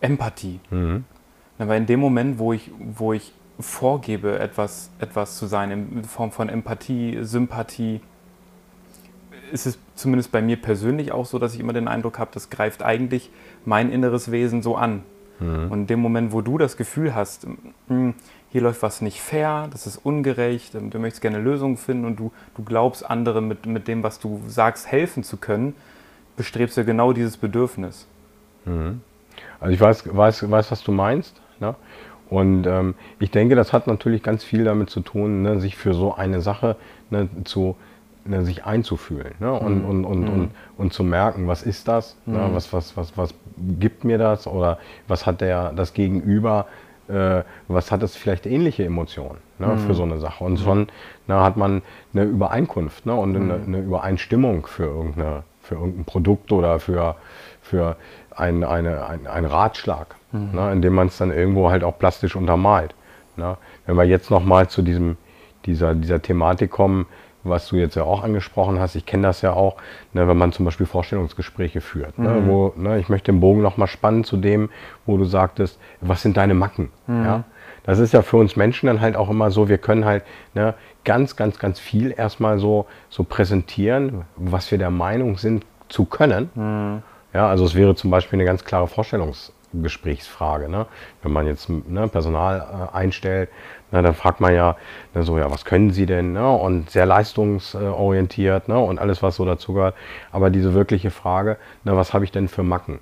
Empathie. 0.00 0.60
Mhm. 0.70 1.04
Weil 1.58 1.78
in 1.78 1.86
dem 1.86 2.00
Moment, 2.00 2.38
wo 2.38 2.52
ich, 2.52 2.70
wo 2.78 3.12
ich 3.12 3.32
vorgebe, 3.58 4.38
etwas, 4.38 4.90
etwas 5.00 5.36
zu 5.36 5.46
sein, 5.46 5.70
in 5.72 6.04
Form 6.04 6.30
von 6.30 6.48
Empathie, 6.48 7.18
Sympathie, 7.22 8.00
ist 9.50 9.66
es 9.66 9.78
zumindest 9.94 10.30
bei 10.30 10.42
mir 10.42 10.60
persönlich 10.60 11.10
auch 11.10 11.26
so, 11.26 11.38
dass 11.38 11.54
ich 11.54 11.60
immer 11.60 11.72
den 11.72 11.88
Eindruck 11.88 12.18
habe, 12.18 12.30
das 12.32 12.50
greift 12.50 12.82
eigentlich 12.82 13.30
mein 13.64 13.90
inneres 13.90 14.30
Wesen 14.30 14.62
so 14.62 14.76
an. 14.76 15.02
Und 15.40 15.72
in 15.72 15.86
dem 15.86 16.00
Moment, 16.00 16.32
wo 16.32 16.40
du 16.40 16.58
das 16.58 16.76
Gefühl 16.76 17.14
hast, 17.14 17.46
hm, 17.88 18.14
hier 18.50 18.60
läuft 18.62 18.82
was 18.82 19.00
nicht 19.02 19.20
fair, 19.20 19.68
das 19.70 19.86
ist 19.86 19.98
ungerecht, 19.98 20.74
ähm, 20.74 20.90
du 20.90 20.98
möchtest 20.98 21.22
gerne 21.22 21.38
Lösungen 21.38 21.76
finden 21.76 22.06
und 22.06 22.16
du, 22.16 22.32
du 22.56 22.64
glaubst, 22.64 23.08
anderen 23.08 23.46
mit, 23.46 23.66
mit 23.66 23.88
dem, 23.88 24.02
was 24.02 24.18
du 24.18 24.40
sagst, 24.48 24.90
helfen 24.90 25.22
zu 25.22 25.36
können, 25.36 25.74
bestrebst 26.36 26.76
du 26.76 26.84
genau 26.84 27.12
dieses 27.12 27.36
Bedürfnis. 27.36 28.06
Also 29.60 29.72
ich 29.72 29.80
weiß, 29.80 30.16
weiß, 30.16 30.50
weiß 30.50 30.70
was 30.70 30.82
du 30.82 30.92
meinst. 30.92 31.40
Ne? 31.60 31.74
Und 32.30 32.66
ähm, 32.66 32.94
ich 33.18 33.30
denke, 33.30 33.54
das 33.54 33.72
hat 33.72 33.86
natürlich 33.86 34.22
ganz 34.22 34.44
viel 34.44 34.64
damit 34.64 34.90
zu 34.90 35.00
tun, 35.00 35.42
ne, 35.42 35.60
sich 35.60 35.76
für 35.76 35.94
so 35.94 36.14
eine 36.14 36.40
Sache 36.40 36.76
ne, 37.10 37.28
zu, 37.44 37.76
ne, 38.24 38.44
sich 38.44 38.64
einzufühlen 38.64 39.34
ne? 39.38 39.52
und, 39.52 39.84
und, 39.84 40.04
und, 40.04 40.28
und, 40.28 40.50
und 40.76 40.92
zu 40.92 41.04
merken, 41.04 41.48
was 41.48 41.62
ist 41.62 41.88
das, 41.88 42.16
ne? 42.26 42.48
was, 42.52 42.72
was, 42.72 42.96
was, 42.96 43.16
was 43.16 43.34
gibt 43.78 44.04
mir 44.04 44.18
das 44.18 44.46
oder 44.46 44.78
was 45.06 45.26
hat 45.26 45.40
der, 45.40 45.72
das 45.72 45.94
Gegenüber, 45.94 46.66
äh, 47.08 47.42
was 47.68 47.90
hat 47.90 48.02
es 48.02 48.16
vielleicht 48.16 48.46
ähnliche 48.46 48.84
Emotionen 48.84 49.38
ne, 49.58 49.76
für 49.78 49.94
so 49.94 50.02
eine 50.02 50.18
Sache. 50.18 50.44
Und 50.44 50.58
schon 50.58 50.88
ne, 51.26 51.40
hat 51.40 51.56
man 51.56 51.82
eine 52.12 52.24
Übereinkunft 52.24 53.06
ne, 53.06 53.14
und 53.14 53.36
eine, 53.36 53.54
eine 53.54 53.78
Übereinstimmung 53.78 54.66
für, 54.66 54.84
irgendeine, 54.84 55.42
für 55.62 55.76
irgendein 55.76 56.04
Produkt 56.04 56.52
oder 56.52 56.78
für, 56.78 57.16
für 57.62 57.96
ein, 58.34 58.64
eine, 58.64 59.06
ein, 59.06 59.26
ein 59.26 59.44
Ratschlag, 59.44 60.14
ne, 60.32 60.72
indem 60.72 60.94
man 60.94 61.08
es 61.08 61.18
dann 61.18 61.32
irgendwo 61.32 61.70
halt 61.70 61.84
auch 61.84 61.98
plastisch 61.98 62.36
untermalt. 62.36 62.94
Ne. 63.36 63.56
Wenn 63.86 63.96
wir 63.96 64.04
jetzt 64.04 64.30
nochmal 64.30 64.68
zu 64.68 64.82
diesem, 64.82 65.16
dieser, 65.64 65.94
dieser 65.94 66.20
Thematik 66.22 66.70
kommen, 66.70 67.06
was 67.48 67.68
du 67.68 67.76
jetzt 67.76 67.94
ja 67.94 68.04
auch 68.04 68.22
angesprochen 68.22 68.78
hast, 68.80 68.94
ich 68.94 69.06
kenne 69.06 69.24
das 69.24 69.42
ja 69.42 69.52
auch, 69.52 69.76
ne, 70.12 70.28
wenn 70.28 70.36
man 70.36 70.52
zum 70.52 70.64
Beispiel 70.64 70.86
Vorstellungsgespräche 70.86 71.80
führt, 71.80 72.18
ne, 72.18 72.42
wo, 72.46 72.72
ne, 72.76 72.98
ich 72.98 73.08
möchte 73.08 73.32
den 73.32 73.40
Bogen 73.40 73.62
nochmal 73.62 73.88
spannen 73.88 74.24
zu 74.24 74.36
dem, 74.36 74.70
wo 75.06 75.16
du 75.16 75.24
sagtest, 75.24 75.78
was 76.00 76.22
sind 76.22 76.36
deine 76.36 76.54
Macken? 76.54 76.90
Ja? 77.08 77.44
Das 77.84 77.98
ist 77.98 78.12
ja 78.12 78.20
für 78.22 78.36
uns 78.36 78.54
Menschen 78.54 78.86
dann 78.86 79.00
halt 79.00 79.16
auch 79.16 79.30
immer 79.30 79.50
so, 79.50 79.68
wir 79.68 79.78
können 79.78 80.04
halt 80.04 80.22
ne, 80.54 80.74
ganz, 81.04 81.36
ganz, 81.36 81.58
ganz 81.58 81.80
viel 81.80 82.12
erstmal 82.16 82.58
so, 82.58 82.86
so 83.08 83.24
präsentieren, 83.24 84.24
was 84.36 84.70
wir 84.70 84.78
der 84.78 84.90
Meinung 84.90 85.38
sind 85.38 85.64
zu 85.88 86.04
können. 86.04 87.02
Ja, 87.32 87.48
also 87.48 87.64
es 87.64 87.74
wäre 87.74 87.94
zum 87.94 88.10
Beispiel 88.10 88.36
eine 88.36 88.44
ganz 88.44 88.64
klare 88.64 88.88
Vorstellungsgesprächsfrage. 88.88 90.68
Ne? 90.68 90.86
Wenn 91.22 91.32
man 91.32 91.46
jetzt 91.46 91.68
ne, 91.68 92.08
Personal 92.08 92.90
äh, 92.92 92.96
einstellt, 92.96 93.50
ne, 93.92 94.02
dann 94.02 94.14
fragt 94.14 94.40
man 94.40 94.54
ja 94.54 94.76
ne, 95.14 95.22
so, 95.22 95.38
ja, 95.38 95.50
was 95.50 95.64
können 95.64 95.90
Sie 95.90 96.06
denn? 96.06 96.32
Ne? 96.32 96.48
Und 96.48 96.90
sehr 96.90 97.06
leistungsorientiert 97.06 98.68
ne? 98.68 98.78
und 98.78 98.98
alles, 98.98 99.22
was 99.22 99.36
so 99.36 99.44
dazu 99.44 99.72
gehört. 99.74 99.94
Aber 100.32 100.50
diese 100.50 100.74
wirkliche 100.74 101.10
Frage, 101.10 101.56
ne, 101.84 101.96
was 101.96 102.14
habe 102.14 102.24
ich 102.24 102.32
denn 102.32 102.48
für 102.48 102.62
Macken, 102.62 103.00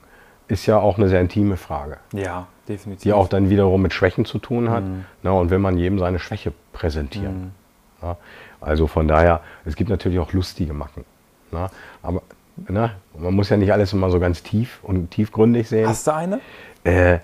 ist 0.48 0.66
ja 0.66 0.78
auch 0.78 0.96
eine 0.98 1.08
sehr 1.08 1.20
intime 1.20 1.56
Frage, 1.56 1.98
Ja, 2.12 2.46
definitiv. 2.68 3.02
die 3.02 3.12
auch 3.12 3.28
dann 3.28 3.50
wiederum 3.50 3.82
mit 3.82 3.92
Schwächen 3.92 4.24
zu 4.24 4.38
tun 4.38 4.70
hat. 4.70 4.84
Ne? 5.22 5.32
Und 5.32 5.50
will 5.50 5.58
man 5.58 5.76
jedem 5.76 5.98
seine 5.98 6.18
Schwäche 6.18 6.52
präsentieren. 6.72 7.52
Ja? 8.02 8.16
Also 8.60 8.86
von 8.86 9.08
daher, 9.08 9.40
es 9.64 9.76
gibt 9.76 9.90
natürlich 9.90 10.18
auch 10.18 10.32
lustige 10.32 10.72
Macken. 10.72 11.04
Ne? 11.50 11.68
Aber 12.02 12.22
ne? 12.68 12.92
man 13.18 13.34
muss 13.34 13.48
ja 13.48 13.56
nicht 13.56 13.72
alles 13.72 13.92
immer 13.92 14.10
so 14.10 14.20
ganz 14.20 14.42
tief 14.42 14.78
und 14.82 15.10
tiefgründig 15.10 15.68
sehen. 15.68 15.88
Hast 15.88 16.06
du 16.06 16.14
eine? 16.14 16.40
Äh, 16.84 17.18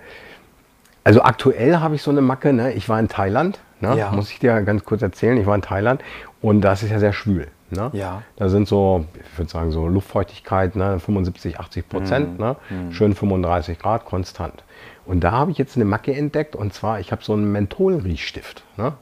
also 1.04 1.22
aktuell 1.22 1.78
habe 1.78 1.94
ich 1.94 2.02
so 2.02 2.10
eine 2.10 2.20
Macke, 2.20 2.52
ne? 2.52 2.72
ich 2.72 2.88
war 2.88 2.98
in 3.00 3.08
Thailand, 3.08 3.60
ne? 3.80 3.96
Ja. 3.96 4.10
muss 4.12 4.30
ich 4.30 4.38
dir 4.38 4.60
ganz 4.62 4.84
kurz 4.84 5.02
erzählen, 5.02 5.36
ich 5.38 5.46
war 5.46 5.54
in 5.54 5.62
Thailand 5.62 6.02
und 6.40 6.60
das 6.60 6.82
ist 6.82 6.90
ja 6.90 6.98
sehr 6.98 7.12
schwül. 7.12 7.48
Ne? 7.70 7.88
Ja. 7.94 8.22
Da 8.36 8.48
sind 8.50 8.68
so, 8.68 9.06
ich 9.14 9.38
würde 9.38 9.50
sagen, 9.50 9.70
so 9.72 9.86
Luftfeuchtigkeit, 9.88 10.76
ne? 10.76 10.98
75, 11.00 11.58
80 11.58 11.88
Prozent, 11.88 12.38
Mhm. 12.38 12.44
ne? 12.44 12.56
schön 12.92 13.14
35 13.14 13.78
Grad, 13.78 14.04
konstant. 14.04 14.62
Und 15.06 15.20
da 15.24 15.32
habe 15.32 15.50
ich 15.50 15.58
jetzt 15.58 15.76
eine 15.76 15.84
Macke 15.84 16.14
entdeckt 16.14 16.54
und 16.54 16.74
zwar, 16.74 17.00
ich 17.00 17.10
habe 17.12 17.24
so 17.24 17.32
einen 17.32 17.50
Mentholriechstift. 17.50 18.62
Ne? 18.76 18.92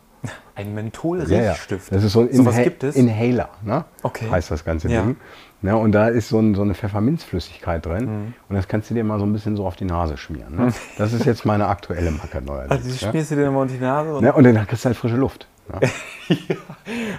Ein 0.54 0.74
Mentholriechstift. 0.74 1.92
Das 1.92 2.04
ist 2.04 2.12
so 2.12 2.20
ein 2.20 2.28
Inha 2.28 2.50
es? 2.82 2.94
Inhaler, 2.96 3.48
ne? 3.64 3.84
Okay. 4.02 4.26
heißt 4.30 4.50
das 4.50 4.64
ganze 4.64 4.88
Ja. 4.88 5.02
Ding. 5.02 5.16
Ne? 5.62 5.76
Und 5.76 5.92
da 5.92 6.08
ist 6.08 6.28
so, 6.30 6.38
ein, 6.38 6.54
so 6.54 6.62
eine 6.62 6.74
Pfefferminzflüssigkeit 6.74 7.84
drin 7.84 8.04
Mhm. 8.04 8.34
und 8.48 8.56
das 8.56 8.66
kannst 8.68 8.88
du 8.90 8.94
dir 8.94 9.04
mal 9.04 9.18
so 9.18 9.26
ein 9.26 9.32
bisschen 9.32 9.56
so 9.56 9.66
auf 9.66 9.76
die 9.76 9.84
Nase 9.84 10.16
schmieren. 10.16 10.56
Ne? 10.56 10.72
Das 10.98 11.12
ist 11.12 11.24
jetzt 11.26 11.44
meine 11.44 11.66
aktuelle 11.68 12.10
Macke 12.10 12.40
neuerdings. 12.42 12.70
also, 12.70 12.88
die 12.90 12.96
schmierst 12.98 13.30
du 13.30 13.34
dir 13.36 13.46
immer 13.46 13.60
unter 13.60 13.74
die 13.74 13.80
Nase 13.80 14.14
und 14.14 14.24
Ne? 14.24 14.32
Und 14.32 14.44
dann 14.44 14.66
kriegst 14.66 14.84
du 14.84 14.88
halt 14.88 14.96
frische 14.96 15.16
Luft. 15.16 15.46
Ne? 15.72 15.88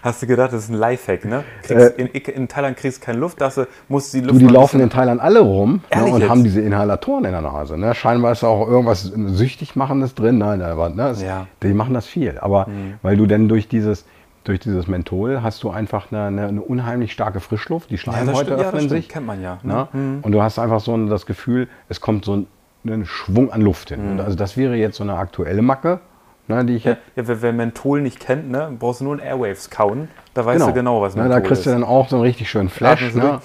hast 0.03 0.21
du 0.21 0.27
gedacht, 0.27 0.51
das 0.53 0.63
ist 0.65 0.69
ein 0.69 0.75
Lifehack, 0.75 1.25
ne? 1.25 1.43
Äh, 1.63 1.67
Kriegst, 1.67 1.99
in, 1.99 2.07
in 2.07 2.47
Thailand 2.47 2.77
kriegst 2.77 3.01
du 3.01 3.05
keine 3.05 3.19
Luft, 3.19 3.39
dass 3.41 3.55
du 3.55 3.67
musst 3.87 4.13
die 4.13 4.19
Luft 4.21 4.31
Du, 4.35 4.39
die 4.39 4.45
mal 4.45 4.53
laufen 4.53 4.79
in 4.81 4.89
Thailand 4.89 5.21
alle 5.21 5.39
rum 5.39 5.81
ne, 5.95 6.03
und 6.05 6.19
jetzt? 6.21 6.29
haben 6.29 6.43
diese 6.43 6.61
Inhalatoren 6.61 7.25
in 7.25 7.31
der 7.31 7.41
Nase. 7.41 7.77
Ne? 7.77 7.93
Scheinbar 7.95 8.31
ist 8.33 8.43
auch 8.43 8.67
irgendwas 8.67 9.03
süchtig 9.03 9.75
machendes 9.75 10.15
drin. 10.15 10.37
Nein, 10.37 10.61
aber 10.61 10.89
ne, 10.89 11.09
es, 11.09 11.21
Ja. 11.21 11.41
Mhm. 11.43 11.47
die 11.63 11.73
machen 11.73 11.93
das 11.93 12.07
viel. 12.07 12.37
Aber 12.39 12.67
weil 13.01 13.15
du 13.17 13.25
denn 13.25 13.47
durch 13.47 13.67
dieses, 13.67 14.05
durch 14.43 14.59
dieses 14.59 14.87
Menthol 14.87 15.41
hast 15.43 15.63
du 15.63 15.69
einfach 15.69 16.11
eine, 16.11 16.25
eine, 16.25 16.47
eine 16.47 16.61
unheimlich 16.61 17.11
starke 17.11 17.39
Frischluft. 17.39 17.89
Die 17.89 17.95
ja, 17.95 17.99
Schleimhäute 17.99 18.51
ja, 18.51 18.57
öffnen 18.57 18.81
stimmt. 18.81 18.89
sich. 18.89 19.09
kennt 19.09 19.27
man 19.27 19.41
ja. 19.41 19.59
Ne? 19.63 19.87
Ne? 19.93 20.19
Und 20.21 20.31
du 20.31 20.41
hast 20.41 20.57
einfach 20.59 20.79
so 20.79 20.97
das 21.07 21.25
Gefühl, 21.25 21.67
es 21.89 22.01
kommt 22.01 22.25
so 22.25 22.37
ein, 22.37 22.47
ein 22.85 23.05
Schwung 23.05 23.51
an 23.51 23.61
Luft 23.61 23.89
hin. 23.89 24.13
Mhm. 24.13 24.19
Also 24.19 24.35
das 24.35 24.57
wäre 24.57 24.75
jetzt 24.75 24.97
so 24.97 25.03
eine 25.03 25.15
aktuelle 25.15 25.61
Macke, 25.61 25.99
ne, 26.47 26.65
die 26.65 26.77
ich 26.77 26.85
Ja, 26.85 26.97
ja, 27.15 27.27
wer, 27.27 27.41
wer 27.41 27.53
Menthol 27.53 28.01
nicht 28.01 28.19
kennt, 28.19 28.49
ne, 28.49 28.75
brauchst 28.77 29.01
du 29.01 29.05
nur 29.05 29.15
ein 29.15 29.19
Airwaves 29.19 29.69
kauen. 29.69 30.07
Da 30.33 30.45
weißt 30.45 30.65
du 30.67 30.73
genau, 30.73 31.01
was 31.01 31.15
ne, 31.15 31.23
Menthol 31.23 31.41
Da 31.41 31.47
kriegst 31.47 31.61
ist. 31.61 31.65
du 31.67 31.71
dann 31.71 31.83
auch 31.83 32.09
so 32.09 32.15
einen 32.15 32.23
richtig 32.23 32.49
schönen 32.49 32.69
Flash. 32.69 33.13
Ne? 33.13 33.39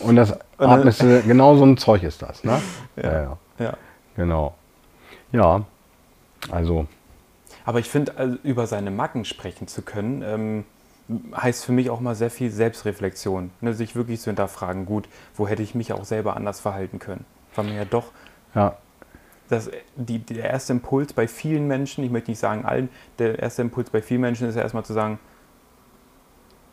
Und 0.00 0.16
das 0.16 0.36
atmest 0.58 1.02
du, 1.02 1.22
genau 1.22 1.54
so 1.56 1.64
ein 1.64 1.76
Zeug 1.76 2.02
ist 2.02 2.22
das. 2.22 2.42
Ne? 2.42 2.60
ja, 2.96 3.12
ja. 3.12 3.36
ja. 3.58 3.72
Genau. 4.16 4.54
Ja, 5.30 5.62
also, 6.50 6.86
Aber 7.64 7.78
ich 7.78 7.88
finde, 7.88 8.16
also, 8.16 8.38
über 8.42 8.66
seine 8.66 8.90
Macken 8.90 9.24
sprechen 9.24 9.68
zu 9.68 9.82
können, 9.82 10.22
ähm, 10.22 10.64
heißt 11.36 11.64
für 11.64 11.72
mich 11.72 11.90
auch 11.90 12.00
mal 12.00 12.14
sehr 12.14 12.30
viel 12.30 12.50
Selbstreflexion. 12.50 13.50
Ne? 13.60 13.74
Sich 13.74 13.94
wirklich 13.96 14.20
zu 14.20 14.30
hinterfragen, 14.30 14.86
gut, 14.86 15.08
wo 15.36 15.46
hätte 15.48 15.62
ich 15.62 15.74
mich 15.74 15.92
auch 15.92 16.04
selber 16.04 16.36
anders 16.36 16.60
verhalten 16.60 16.98
können? 16.98 17.24
Weil 17.54 17.66
man 17.66 17.74
ja 17.76 17.84
doch, 17.84 18.12
ja, 18.54 18.76
das, 19.48 19.70
die, 19.96 20.18
der 20.20 20.50
erste 20.50 20.72
Impuls 20.72 21.12
bei 21.12 21.28
vielen 21.28 21.66
Menschen, 21.66 22.04
ich 22.04 22.10
möchte 22.10 22.30
nicht 22.30 22.38
sagen 22.40 22.64
allen, 22.64 22.88
der 23.18 23.38
erste 23.38 23.62
Impuls 23.62 23.90
bei 23.90 24.00
vielen 24.00 24.22
Menschen 24.22 24.48
ist 24.48 24.54
ja 24.54 24.62
erstmal 24.62 24.84
zu 24.84 24.92
sagen, 24.92 25.18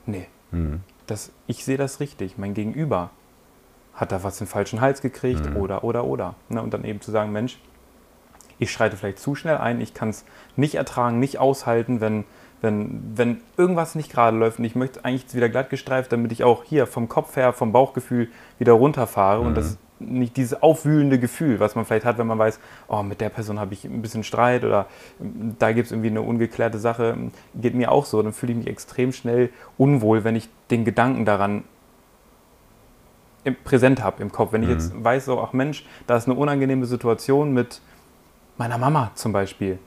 nee, 0.06 0.28
Mhm. 0.52 0.82
das, 1.08 1.32
ich 1.48 1.64
sehe 1.66 1.78
das 1.78 2.00
richtig, 2.00 2.38
mein 2.38 2.54
Gegenüber 2.54 3.12
hat 3.94 4.12
da 4.12 4.24
was 4.24 4.40
in 4.40 4.46
den 4.46 4.52
falschen 4.52 4.82
Hals 4.82 5.02
gekriegt 5.02 5.46
Mhm. 5.50 5.58
oder, 5.58 5.84
oder, 5.84 6.06
oder. 6.06 6.36
Ne? 6.48 6.62
Und 6.62 6.74
dann 6.74 6.86
eben 6.86 7.02
zu 7.02 7.12
sagen, 7.12 7.32
Mensch, 7.32 7.60
ich 8.60 8.72
schreite 8.72 8.98
vielleicht 8.98 9.20
zu 9.20 9.36
schnell 9.36 9.58
ein, 9.58 9.82
ich 9.82 9.94
kann 9.94 10.10
es 10.10 10.26
nicht 10.56 10.76
ertragen, 10.76 11.20
nicht 11.20 11.40
aushalten, 11.40 12.02
wenn, 12.02 12.26
wenn, 12.62 13.14
wenn 13.16 13.42
irgendwas 13.58 13.96
nicht 13.96 14.12
gerade 14.12 14.38
läuft 14.38 14.60
und 14.60 14.66
ich 14.66 14.76
möchte 14.76 15.04
eigentlich 15.06 15.34
wieder 15.34 15.50
glatt 15.50 15.70
gestreift, 15.70 16.12
damit 16.12 16.32
ich 16.32 16.44
auch 16.44 16.64
hier 16.64 16.86
vom 16.86 17.10
Kopf 17.10 17.36
her, 17.36 17.54
vom 17.54 17.72
Bauchgefühl 17.72 18.30
wieder 18.60 18.74
runterfahre 18.74 19.42
und 19.42 19.56
das 19.56 19.78
nicht 20.00 20.38
dieses 20.38 20.62
aufwühlende 20.62 21.20
Gefühl, 21.20 21.60
was 21.60 21.76
man 21.76 21.86
vielleicht 21.86 22.06
hat, 22.06 22.18
wenn 22.18 22.28
man 22.28 22.40
weiß, 22.40 22.60
oh, 22.88 23.04
mit 23.04 23.22
der 23.22 23.30
Person 23.30 23.60
habe 23.60 23.74
ich 23.74 23.84
ein 23.84 24.02
bisschen 24.02 24.24
Streit 24.24 24.64
oder 24.64 24.88
mm, 25.20 25.52
da 25.60 25.72
gibt 25.74 25.88
es 25.88 25.92
irgendwie 25.92 26.10
eine 26.10 26.22
ungeklärte 26.22 26.80
Sache, 26.80 27.18
geht 27.56 27.76
mir 27.76 27.92
auch 27.92 28.06
so, 28.06 28.22
dann 28.22 28.34
fühle 28.34 28.54
ich 28.54 28.58
mich 28.60 28.68
extrem 28.68 29.12
schnell 29.12 29.50
unwohl, 29.78 30.24
wenn 30.24 30.36
ich 30.36 30.50
den 30.72 30.86
Gedanken 30.86 31.26
daran 31.26 31.64
präsent 33.64 34.04
habe 34.04 34.22
im 34.22 34.32
Kopf. 34.32 34.52
Wenn 34.52 34.64
ich 34.64 34.70
jetzt 34.70 34.92
weiß, 35.02 35.26
so, 35.26 35.40
ach 35.40 35.54
Mensch, 35.54 35.86
da 36.08 36.18
ist 36.18 36.28
eine 36.28 36.38
unangenehme 36.38 36.86
Situation 36.86 37.54
mit 37.54 37.82
meiner 38.60 38.78
Mama 38.78 39.12
zum 39.16 39.32
Beispiel 39.32 39.80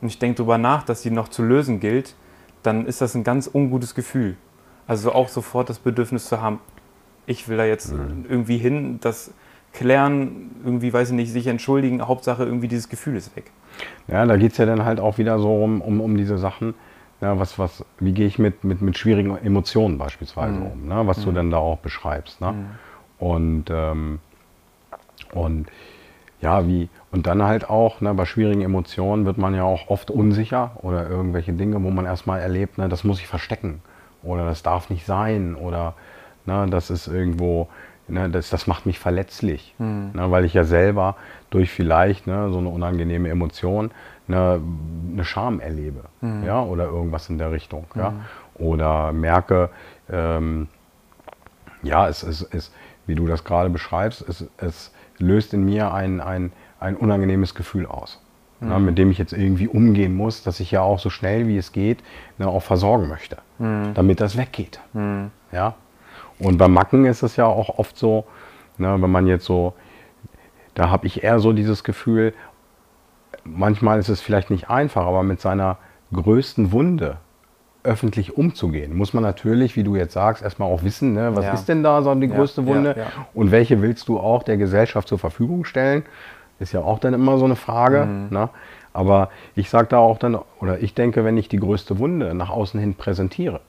und 0.00 0.08
ich 0.08 0.18
denke 0.18 0.36
darüber 0.38 0.58
nach, 0.58 0.82
dass 0.84 1.02
sie 1.02 1.10
noch 1.10 1.28
zu 1.28 1.42
lösen 1.42 1.80
gilt, 1.80 2.14
dann 2.62 2.86
ist 2.86 3.00
das 3.00 3.14
ein 3.14 3.24
ganz 3.24 3.50
ungutes 3.52 3.94
Gefühl. 3.94 4.36
Also 4.86 5.12
auch 5.12 5.28
sofort 5.28 5.68
das 5.68 5.78
Bedürfnis 5.78 6.26
zu 6.26 6.40
haben, 6.40 6.60
ich 7.26 7.48
will 7.48 7.56
da 7.56 7.64
jetzt 7.64 7.92
irgendwie 7.92 8.58
hin, 8.58 8.98
das 9.00 9.32
klären, 9.72 10.50
irgendwie, 10.64 10.92
weiß 10.92 11.10
ich 11.10 11.14
nicht, 11.14 11.32
sich 11.32 11.46
entschuldigen, 11.46 12.06
Hauptsache 12.06 12.44
irgendwie 12.44 12.68
dieses 12.68 12.88
Gefühl 12.88 13.16
ist 13.16 13.34
weg. 13.36 13.50
ja 14.08 14.26
da 14.26 14.36
geht 14.36 14.52
es 14.52 14.58
ja 14.58 14.66
dann 14.66 14.84
halt 14.84 15.00
auch 15.00 15.18
wieder 15.18 15.38
so 15.38 15.54
um, 15.62 15.80
um, 15.80 16.00
um 16.00 16.16
diese 16.16 16.36
Sachen. 16.36 16.74
Ja, 17.20 17.38
was, 17.38 17.56
was, 17.58 17.84
wie 18.00 18.12
gehe 18.12 18.26
ich 18.26 18.40
mit, 18.40 18.64
mit, 18.64 18.82
mit 18.82 18.98
schwierigen 18.98 19.36
Emotionen 19.38 19.96
beispielsweise 19.96 20.58
Mhm. 20.58 20.66
um, 20.66 20.88
ne? 20.88 21.06
was 21.06 21.22
du 21.22 21.30
dann 21.30 21.52
da 21.52 21.58
auch 21.58 21.78
beschreibst. 21.78 22.40
Ne? 22.40 22.52
Und, 23.20 23.66
ähm, 23.70 24.18
und 25.32 25.68
ja, 26.40 26.66
wie, 26.66 26.88
und 27.12 27.26
dann 27.26 27.42
halt 27.42 27.68
auch, 27.70 28.00
ne, 28.00 28.12
bei 28.14 28.24
schwierigen 28.24 28.62
Emotionen 28.62 29.26
wird 29.26 29.38
man 29.38 29.54
ja 29.54 29.62
auch 29.62 29.88
oft 29.88 30.10
unsicher 30.10 30.72
oder 30.82 31.08
irgendwelche 31.08 31.52
Dinge, 31.52 31.82
wo 31.82 31.90
man 31.90 32.06
erstmal 32.06 32.40
erlebt, 32.40 32.78
ne, 32.78 32.88
das 32.88 33.04
muss 33.04 33.20
ich 33.20 33.28
verstecken 33.28 33.82
oder 34.22 34.44
das 34.46 34.62
darf 34.62 34.90
nicht 34.90 35.06
sein 35.06 35.54
oder 35.54 35.94
ne, 36.46 36.66
das 36.70 36.90
ist 36.90 37.06
irgendwo, 37.06 37.68
ne, 38.08 38.30
das, 38.30 38.50
das 38.50 38.66
macht 38.66 38.86
mich 38.86 38.98
verletzlich, 38.98 39.74
ne, 40.14 40.30
weil 40.30 40.44
ich 40.44 40.54
ja 40.54 40.64
selber 40.64 41.16
durch 41.50 41.70
vielleicht 41.70 42.26
ne, 42.26 42.50
so 42.50 42.58
eine 42.58 42.70
unangenehme 42.70 43.28
Emotion 43.28 43.90
ne, 44.26 44.60
eine 45.12 45.24
Scham 45.24 45.60
erlebe 45.60 46.04
ja, 46.46 46.62
oder 46.62 46.84
irgendwas 46.84 47.28
in 47.28 47.38
der 47.38 47.52
Richtung. 47.52 47.86
Ja, 47.94 48.14
oder 48.54 49.12
merke, 49.12 49.70
ähm, 50.10 50.68
ja, 51.82 52.08
es 52.08 52.22
ist, 52.22 52.72
wie 53.06 53.14
du 53.14 53.26
das 53.26 53.44
gerade 53.44 53.70
beschreibst, 53.70 54.26
es, 54.28 54.46
es 54.58 54.92
löst 55.18 55.52
in 55.54 55.64
mir 55.64 55.92
ein, 55.92 56.20
ein, 56.20 56.52
ein 56.82 56.96
unangenehmes 56.96 57.54
Gefühl 57.54 57.86
aus, 57.86 58.20
ne, 58.60 58.78
mit 58.78 58.98
dem 58.98 59.10
ich 59.10 59.18
jetzt 59.18 59.32
irgendwie 59.32 59.68
umgehen 59.68 60.14
muss, 60.14 60.42
dass 60.42 60.60
ich 60.60 60.70
ja 60.70 60.82
auch 60.82 60.98
so 60.98 61.10
schnell 61.10 61.48
wie 61.48 61.56
es 61.56 61.72
geht 61.72 62.02
ne, 62.38 62.48
auch 62.48 62.62
versorgen 62.62 63.08
möchte, 63.08 63.38
damit 63.94 64.20
das 64.20 64.36
weggeht. 64.36 64.80
Ja? 65.52 65.74
Und 66.38 66.58
beim 66.58 66.72
Macken 66.72 67.04
ist 67.04 67.22
es 67.22 67.36
ja 67.36 67.46
auch 67.46 67.78
oft 67.78 67.96
so, 67.96 68.24
ne, 68.78 69.00
wenn 69.00 69.10
man 69.10 69.26
jetzt 69.26 69.44
so, 69.44 69.74
da 70.74 70.90
habe 70.90 71.06
ich 71.06 71.22
eher 71.22 71.38
so 71.38 71.52
dieses 71.52 71.84
Gefühl, 71.84 72.34
manchmal 73.44 73.98
ist 73.98 74.08
es 74.08 74.20
vielleicht 74.20 74.50
nicht 74.50 74.68
einfach, 74.70 75.06
aber 75.06 75.22
mit 75.22 75.40
seiner 75.40 75.78
größten 76.12 76.72
Wunde 76.72 77.18
öffentlich 77.84 78.36
umzugehen, 78.36 78.96
muss 78.96 79.12
man 79.12 79.22
natürlich, 79.24 79.74
wie 79.76 79.82
du 79.82 79.96
jetzt 79.96 80.12
sagst, 80.12 80.42
erstmal 80.42 80.70
auch 80.70 80.84
wissen, 80.84 81.14
ne, 81.14 81.34
was 81.34 81.44
Ja. 81.44 81.52
ist 81.52 81.68
denn 81.68 81.82
da 81.82 82.02
so 82.02 82.14
die 82.14 82.28
größte 82.28 82.62
ja, 82.62 82.66
Wunde 82.66 82.94
ja. 82.96 83.06
und 83.34 83.50
welche 83.50 83.82
willst 83.82 84.08
du 84.08 84.18
auch 84.20 84.42
der 84.44 84.56
Gesellschaft 84.56 85.08
zur 85.08 85.18
Verfügung 85.18 85.64
stellen? 85.64 86.04
Ist 86.62 86.72
ja 86.72 86.80
auch 86.80 86.98
dann 87.00 87.12
immer 87.12 87.38
so 87.38 87.44
eine 87.44 87.56
Frage. 87.56 88.06
Mhm. 88.06 88.28
Ne? 88.30 88.48
Aber 88.92 89.30
ich 89.54 89.68
sage 89.68 89.88
da 89.88 89.98
auch 89.98 90.18
dann, 90.18 90.38
oder 90.60 90.80
ich 90.80 90.94
denke, 90.94 91.24
wenn 91.24 91.36
ich 91.36 91.48
die 91.48 91.58
größte 91.58 91.98
Wunde 91.98 92.34
nach 92.34 92.50
außen 92.50 92.78
hin 92.78 92.94
präsentiere, 92.94 93.60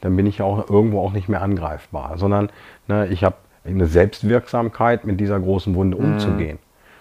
dann 0.00 0.14
bin 0.16 0.26
ich 0.26 0.38
ja 0.38 0.44
auch 0.44 0.68
irgendwo 0.70 1.00
auch 1.00 1.12
nicht 1.12 1.28
mehr 1.28 1.42
angreifbar, 1.42 2.18
sondern 2.18 2.50
ne, 2.88 3.06
ich 3.08 3.24
habe 3.24 3.36
eine 3.64 3.86
Selbstwirksamkeit, 3.86 5.04
mit 5.04 5.20
dieser 5.20 5.38
großen 5.40 5.74
Wunde 5.74 5.96
Mhm. 5.96 6.04
umzugehen. 6.14 6.58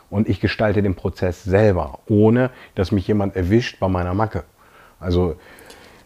Und 0.09 0.27
ich 0.29 0.39
gestalte 0.41 0.81
den 0.81 0.95
Prozess 0.95 1.43
selber, 1.43 1.99
ohne 2.07 2.49
dass 2.75 2.91
mich 2.91 3.07
jemand 3.07 3.35
erwischt 3.35 3.79
bei 3.79 3.87
meiner 3.87 4.13
Macke. 4.13 4.43
Also 4.99 5.35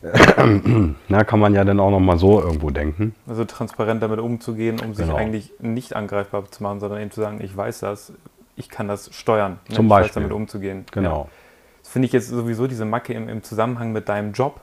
na, 1.09 1.23
kann 1.23 1.39
man 1.39 1.53
ja 1.55 1.63
dann 1.63 1.79
auch 1.79 1.89
noch 1.89 1.99
mal 1.99 2.17
so 2.19 2.39
irgendwo 2.39 2.69
denken. 2.69 3.15
Also 3.27 3.43
transparent 3.45 4.03
damit 4.03 4.19
umzugehen, 4.19 4.79
um 4.79 4.93
sich 4.93 5.05
Genau. 5.05 5.17
eigentlich 5.17 5.51
nicht 5.59 5.95
angreifbar 5.95 6.43
zu 6.51 6.61
machen, 6.63 6.79
sondern 6.79 7.01
eben 7.01 7.11
zu 7.11 7.21
sagen, 7.21 7.39
ich 7.41 7.55
weiß 7.55 7.79
das, 7.79 8.13
ich 8.55 8.69
kann 8.69 8.87
das 8.87 9.13
steuern. 9.13 9.59
ne? 9.69 9.75
Zum 9.75 9.87
Beispiel. 9.87 10.23
damit 10.23 10.35
umzugehen. 10.35 10.85
Genau. 10.91 11.23
Ja. 11.23 11.27
Das 11.83 11.89
finde 11.91 12.05
ich 12.07 12.13
jetzt 12.13 12.29
sowieso 12.29 12.67
diese 12.67 12.85
Macke 12.85 13.13
im, 13.13 13.29
im 13.29 13.43
Zusammenhang 13.43 13.91
mit 13.91 14.09
deinem 14.09 14.31
Job 14.33 14.61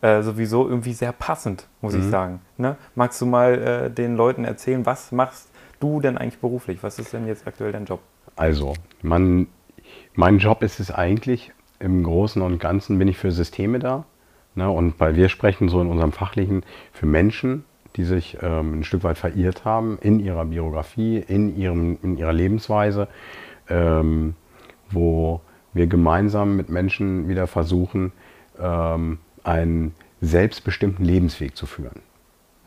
äh, 0.00 0.22
sowieso 0.22 0.68
irgendwie 0.68 0.92
sehr 0.92 1.12
passend, 1.12 1.66
muss 1.80 1.94
Mhm. 1.94 2.00
ich 2.00 2.06
sagen. 2.10 2.40
Ne? 2.56 2.76
Magst 2.94 3.20
du 3.20 3.26
mal 3.26 3.54
äh, 3.86 3.90
den 3.90 4.16
Leuten 4.16 4.44
erzählen, 4.44 4.84
was 4.86 5.10
machst 5.12 5.48
du 5.80 6.00
denn 6.00 6.16
eigentlich 6.18 6.40
beruflich? 6.40 6.82
Was 6.82 6.98
ist 6.98 7.12
denn 7.12 7.26
jetzt 7.26 7.46
aktuell 7.46 7.72
dein 7.72 7.84
Job? 7.86 8.00
Also, 8.36 8.74
man, 9.02 9.48
mein 10.14 10.38
Job 10.38 10.62
ist 10.62 10.78
es 10.78 10.90
eigentlich, 10.92 11.52
im 11.80 12.02
Großen 12.04 12.42
und 12.42 12.58
Ganzen 12.58 12.98
bin 12.98 13.08
ich 13.08 13.18
für 13.18 13.30
Systeme 13.32 13.78
da. 13.78 14.04
Ne? 14.54 14.68
Und 14.70 14.98
weil 15.00 15.16
wir 15.16 15.28
sprechen 15.28 15.68
so 15.68 15.80
in 15.80 15.88
unserem 15.88 16.12
Fachlichen 16.12 16.64
für 16.92 17.06
Menschen, 17.06 17.64
die 17.96 18.04
sich 18.04 18.38
ähm, 18.42 18.80
ein 18.80 18.84
Stück 18.84 19.04
weit 19.04 19.18
verirrt 19.18 19.64
haben 19.64 19.98
in 20.00 20.20
ihrer 20.20 20.44
Biografie, 20.44 21.18
in, 21.18 21.56
ihrem, 21.56 21.98
in 22.02 22.16
ihrer 22.16 22.32
Lebensweise, 22.32 23.08
ähm, 23.68 24.34
wo 24.90 25.40
wir 25.72 25.86
gemeinsam 25.86 26.56
mit 26.56 26.68
Menschen 26.68 27.28
wieder 27.28 27.46
versuchen, 27.46 28.12
ähm, 28.58 29.18
einen 29.44 29.94
selbstbestimmten 30.20 31.04
Lebensweg 31.04 31.56
zu 31.56 31.66
führen. 31.66 32.00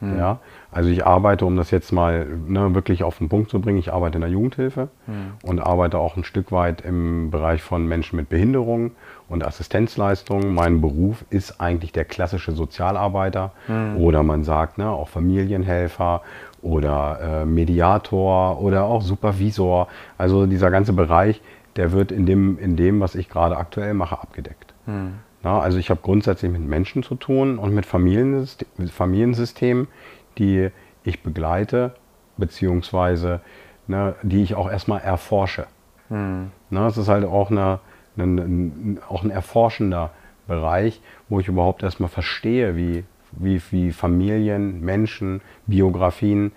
Mhm. 0.01 0.17
Ja? 0.17 0.39
Also 0.71 0.89
ich 0.89 1.05
arbeite, 1.05 1.45
um 1.45 1.55
das 1.55 1.71
jetzt 1.71 1.91
mal 1.91 2.25
ne, 2.25 2.73
wirklich 2.73 3.03
auf 3.03 3.17
den 3.19 3.29
Punkt 3.29 3.49
zu 3.49 3.61
bringen, 3.61 3.77
ich 3.77 3.93
arbeite 3.93 4.15
in 4.15 4.21
der 4.21 4.29
Jugendhilfe 4.29 4.89
mhm. 5.07 5.33
und 5.43 5.59
arbeite 5.59 5.99
auch 5.99 6.17
ein 6.17 6.23
Stück 6.23 6.51
weit 6.51 6.81
im 6.81 7.31
Bereich 7.31 7.61
von 7.61 7.87
Menschen 7.87 8.17
mit 8.17 8.29
Behinderung 8.29 8.91
und 9.31 9.45
Assistenzleistungen. 9.45 10.53
Mein 10.53 10.81
Beruf 10.81 11.23
ist 11.29 11.61
eigentlich 11.61 11.93
der 11.93 12.05
klassische 12.05 12.51
Sozialarbeiter 12.51 13.53
mhm. 13.67 13.97
oder 13.97 14.23
man 14.23 14.43
sagt 14.43 14.77
ne, 14.77 14.89
auch 14.89 15.07
Familienhelfer 15.07 16.21
oder 16.61 17.19
äh, 17.41 17.45
Mediator 17.45 18.61
oder 18.61 18.83
auch 18.83 19.01
Supervisor. 19.01 19.87
Also 20.17 20.45
dieser 20.45 20.69
ganze 20.69 20.91
Bereich, 20.93 21.41
der 21.77 21.93
wird 21.93 22.11
in 22.11 22.25
dem, 22.25 22.59
in 22.59 22.75
dem 22.75 22.99
was 22.99 23.15
ich 23.15 23.29
gerade 23.29 23.57
aktuell 23.57 23.93
mache, 23.93 24.19
abgedeckt. 24.19 24.73
Mhm. 24.85 25.13
Na, 25.43 25.59
also 25.59 25.77
ich 25.77 25.89
habe 25.89 26.01
grundsätzlich 26.03 26.51
mit 26.51 26.61
Menschen 26.61 27.01
zu 27.01 27.15
tun 27.15 27.57
und 27.57 27.73
mit, 27.73 27.85
Familiensystem, 27.85 28.89
Familiensystemen, 28.89 29.87
die 30.37 30.69
ich 31.03 31.23
begleite, 31.23 31.95
beziehungsweise 32.37 33.39
ne, 33.87 34.15
die 34.23 34.43
ich 34.43 34.55
auch 34.55 34.69
erstmal 34.69 35.01
erforsche. 35.01 35.67
Mhm. 36.09 36.51
Na, 36.69 36.87
es 36.87 36.97
ist 36.97 37.07
halt 37.07 37.25
auch, 37.25 37.49
eine, 37.49 37.79
eine, 38.17 38.97
auch 39.09 39.23
ein 39.23 39.29
erforschender 39.29 40.11
Bereich, 40.47 41.01
wo 41.29 41.39
ich 41.39 41.47
überhaupt 41.47 41.83
erstmal 41.83 42.09
verstehe, 42.09 42.75
wie, 42.75 43.03
wie, 43.31 43.61
wie 43.71 43.91
Familien, 43.91 44.81
Menschen, 44.81 45.41
Biografien 45.67 46.51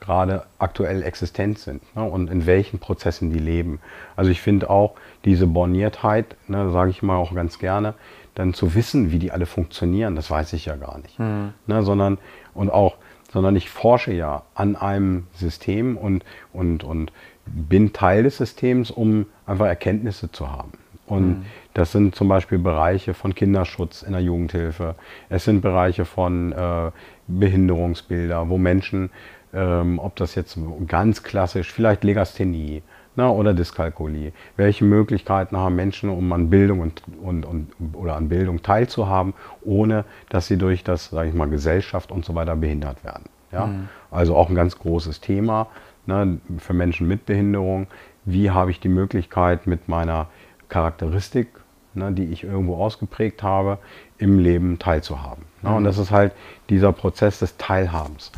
gerade 0.00 0.44
aktuell 0.58 1.02
existent 1.02 1.58
sind 1.58 1.82
ne, 1.96 2.04
und 2.04 2.30
in 2.30 2.46
welchen 2.46 2.78
Prozessen 2.78 3.32
die 3.32 3.38
leben. 3.38 3.80
Also 4.16 4.30
ich 4.30 4.40
finde 4.40 4.70
auch 4.70 4.94
diese 5.24 5.46
Borniertheit, 5.46 6.36
ne, 6.46 6.70
sage 6.70 6.90
ich 6.90 7.02
mal 7.02 7.16
auch 7.16 7.34
ganz 7.34 7.58
gerne, 7.58 7.94
dann 8.34 8.54
zu 8.54 8.74
wissen, 8.74 9.10
wie 9.10 9.18
die 9.18 9.32
alle 9.32 9.46
funktionieren, 9.46 10.14
das 10.14 10.30
weiß 10.30 10.52
ich 10.52 10.66
ja 10.66 10.76
gar 10.76 10.98
nicht. 10.98 11.18
Mhm. 11.18 11.52
Ne, 11.66 11.82
sondern, 11.82 12.18
und 12.54 12.70
auch, 12.70 12.96
sondern 13.32 13.56
ich 13.56 13.70
forsche 13.70 14.12
ja 14.12 14.42
an 14.54 14.76
einem 14.76 15.26
System 15.34 15.96
und, 15.96 16.24
und, 16.52 16.84
und 16.84 17.12
bin 17.46 17.92
Teil 17.92 18.22
des 18.24 18.36
Systems, 18.36 18.90
um 18.90 19.26
einfach 19.46 19.66
Erkenntnisse 19.66 20.30
zu 20.30 20.50
haben. 20.50 20.72
Und 21.08 21.28
mhm. 21.28 21.44
das 21.74 21.92
sind 21.92 22.14
zum 22.14 22.28
Beispiel 22.28 22.58
Bereiche 22.58 23.14
von 23.14 23.34
Kinderschutz 23.34 24.02
in 24.02 24.12
der 24.12 24.20
Jugendhilfe. 24.20 24.94
Es 25.28 25.44
sind 25.44 25.60
Bereiche 25.60 26.04
von 26.04 26.52
äh, 26.52 26.90
Behinderungsbilder, 27.26 28.48
wo 28.48 28.58
Menschen, 28.58 29.10
ähm, 29.52 29.98
ob 29.98 30.16
das 30.16 30.34
jetzt 30.34 30.58
ganz 30.86 31.22
klassisch, 31.22 31.72
vielleicht 31.72 32.04
Legasthenie, 32.04 32.82
na, 33.18 33.30
oder 33.30 33.52
Dyskalkulie. 33.52 34.32
Welche 34.56 34.84
Möglichkeiten 34.84 35.56
haben 35.56 35.74
Menschen, 35.74 36.08
um 36.08 36.32
an 36.32 36.50
Bildung 36.50 36.78
und, 36.78 37.02
und, 37.20 37.44
und, 37.44 37.72
oder 37.94 38.14
an 38.14 38.28
Bildung 38.28 38.62
teilzuhaben, 38.62 39.34
ohne 39.62 40.04
dass 40.28 40.46
sie 40.46 40.56
durch 40.56 40.84
das, 40.84 41.06
sage 41.06 41.30
ich 41.30 41.34
mal, 41.34 41.48
Gesellschaft 41.48 42.12
und 42.12 42.24
so 42.24 42.36
weiter 42.36 42.54
behindert 42.54 43.02
werden. 43.04 43.24
Ja? 43.50 43.66
Mhm. 43.66 43.88
Also 44.12 44.36
auch 44.36 44.48
ein 44.48 44.54
ganz 44.54 44.78
großes 44.78 45.20
Thema 45.20 45.66
ne, 46.06 46.38
für 46.58 46.74
Menschen 46.74 47.08
mit 47.08 47.26
Behinderung. 47.26 47.88
Wie 48.24 48.50
habe 48.50 48.70
ich 48.70 48.78
die 48.78 48.88
Möglichkeit 48.88 49.66
mit 49.66 49.88
meiner 49.88 50.28
Charakteristik, 50.68 51.48
ne, 51.94 52.12
die 52.12 52.24
ich 52.24 52.44
irgendwo 52.44 52.76
ausgeprägt 52.76 53.42
habe, 53.42 53.78
im 54.18 54.38
Leben 54.38 54.78
teilzuhaben. 54.78 55.44
Ne? 55.62 55.70
Mhm. 55.70 55.76
Und 55.76 55.84
das 55.84 55.98
ist 55.98 56.10
halt 56.10 56.32
dieser 56.68 56.92
Prozess 56.92 57.38
des 57.38 57.56
Teilhabens. 57.56 58.32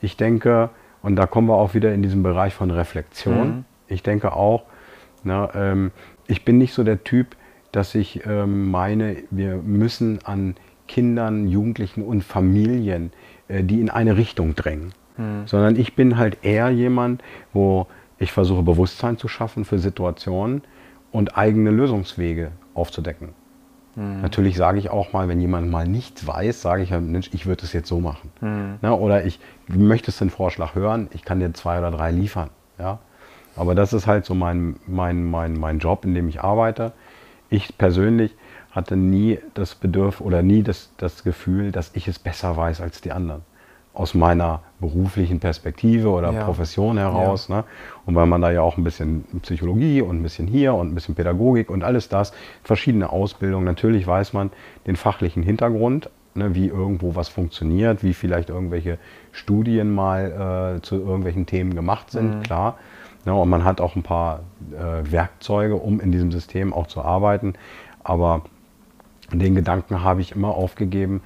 Ich 0.00 0.16
denke, 0.16 0.70
und 1.02 1.16
da 1.16 1.26
kommen 1.26 1.48
wir 1.48 1.56
auch 1.56 1.74
wieder 1.74 1.92
in 1.94 2.02
diesen 2.02 2.22
Bereich 2.22 2.54
von 2.54 2.70
Reflexion. 2.70 3.48
Mhm 3.48 3.64
ich 3.90 4.02
denke 4.02 4.32
auch, 4.32 4.62
na, 5.24 5.50
ähm, 5.54 5.90
ich 6.26 6.44
bin 6.44 6.58
nicht 6.58 6.72
so 6.72 6.84
der 6.84 7.04
Typ, 7.04 7.36
dass 7.72 7.94
ich 7.94 8.24
ähm, 8.26 8.70
meine, 8.70 9.16
wir 9.30 9.56
müssen 9.56 10.20
an 10.24 10.56
Kindern, 10.88 11.48
Jugendlichen 11.48 12.02
und 12.02 12.24
Familien, 12.24 13.12
äh, 13.48 13.62
die 13.62 13.80
in 13.80 13.90
eine 13.90 14.16
Richtung 14.16 14.54
drängen. 14.54 14.92
Mhm. 15.16 15.46
Sondern 15.46 15.76
ich 15.76 15.94
bin 15.94 16.16
halt 16.16 16.38
eher 16.42 16.70
jemand, 16.70 17.22
wo 17.52 17.86
ich 18.18 18.32
versuche 18.32 18.62
Bewusstsein 18.62 19.18
zu 19.18 19.28
schaffen 19.28 19.64
für 19.64 19.78
Situationen 19.78 20.62
und 21.12 21.36
eigene 21.36 21.70
Lösungswege 21.70 22.52
aufzudecken. 22.74 23.30
Mhm. 23.96 24.22
Natürlich 24.22 24.56
sage 24.56 24.78
ich 24.78 24.90
auch 24.90 25.12
mal, 25.12 25.28
wenn 25.28 25.40
jemand 25.40 25.70
mal 25.70 25.86
nichts 25.86 26.26
weiß, 26.26 26.62
sage 26.62 26.82
ich, 26.82 26.90
Mensch, 26.90 27.30
ich 27.32 27.46
würde 27.46 27.64
es 27.64 27.72
jetzt 27.72 27.88
so 27.88 28.00
machen. 28.00 28.30
Mhm. 28.40 28.76
Na, 28.80 28.92
oder 28.92 29.24
ich 29.24 29.40
möchtest 29.68 30.20
den 30.20 30.30
Vorschlag 30.30 30.74
hören, 30.74 31.08
ich 31.12 31.24
kann 31.24 31.40
dir 31.40 31.52
zwei 31.54 31.78
oder 31.78 31.90
drei 31.90 32.10
liefern. 32.10 32.50
Ja? 32.78 32.98
Aber 33.56 33.74
das 33.74 33.92
ist 33.92 34.06
halt 34.06 34.24
so 34.24 34.34
mein, 34.34 34.76
mein, 34.86 35.24
mein, 35.24 35.54
mein 35.54 35.78
Job, 35.78 36.04
in 36.04 36.14
dem 36.14 36.28
ich 36.28 36.40
arbeite. 36.40 36.92
Ich 37.48 37.76
persönlich 37.76 38.36
hatte 38.70 38.96
nie 38.96 39.40
das 39.54 39.74
Bedürfnis 39.74 40.24
oder 40.24 40.42
nie 40.42 40.62
das, 40.62 40.92
das 40.96 41.24
Gefühl, 41.24 41.72
dass 41.72 41.90
ich 41.94 42.06
es 42.06 42.20
besser 42.20 42.56
weiß 42.56 42.80
als 42.80 43.00
die 43.00 43.10
anderen. 43.10 43.42
Aus 43.92 44.14
meiner 44.14 44.60
beruflichen 44.78 45.40
Perspektive 45.40 46.08
oder 46.08 46.32
ja. 46.32 46.44
Profession 46.44 46.96
heraus. 46.96 47.48
Ja. 47.48 47.58
Ne? 47.58 47.64
Und 48.06 48.14
weil 48.14 48.26
man 48.26 48.40
da 48.40 48.50
ja 48.50 48.62
auch 48.62 48.76
ein 48.76 48.84
bisschen 48.84 49.24
Psychologie 49.42 50.00
und 50.00 50.20
ein 50.20 50.22
bisschen 50.22 50.46
hier 50.46 50.74
und 50.74 50.88
ein 50.92 50.94
bisschen 50.94 51.14
Pädagogik 51.14 51.70
und 51.70 51.84
alles 51.84 52.08
das, 52.08 52.32
verschiedene 52.62 53.10
Ausbildungen. 53.10 53.64
Natürlich 53.64 54.06
weiß 54.06 54.32
man 54.32 54.50
den 54.86 54.96
fachlichen 54.96 55.42
Hintergrund, 55.42 56.08
ne, 56.34 56.54
wie 56.54 56.68
irgendwo 56.68 57.14
was 57.14 57.28
funktioniert, 57.28 58.02
wie 58.02 58.14
vielleicht 58.14 58.48
irgendwelche 58.48 58.98
Studien 59.32 59.92
mal 59.94 60.76
äh, 60.78 60.82
zu 60.82 60.96
irgendwelchen 60.96 61.46
Themen 61.46 61.74
gemacht 61.74 62.10
sind, 62.10 62.38
mhm. 62.38 62.42
klar. 62.42 62.78
Ja, 63.26 63.32
und 63.32 63.50
man 63.50 63.64
hat 63.64 63.80
auch 63.80 63.96
ein 63.96 64.02
paar 64.02 64.40
äh, 64.72 65.10
Werkzeuge, 65.10 65.76
um 65.76 66.00
in 66.00 66.10
diesem 66.10 66.32
System 66.32 66.72
auch 66.72 66.86
zu 66.86 67.02
arbeiten. 67.02 67.52
Aber 68.02 68.42
den 69.32 69.54
Gedanken 69.54 70.02
habe 70.02 70.22
ich 70.22 70.32
immer 70.32 70.54
aufgegeben, 70.54 71.20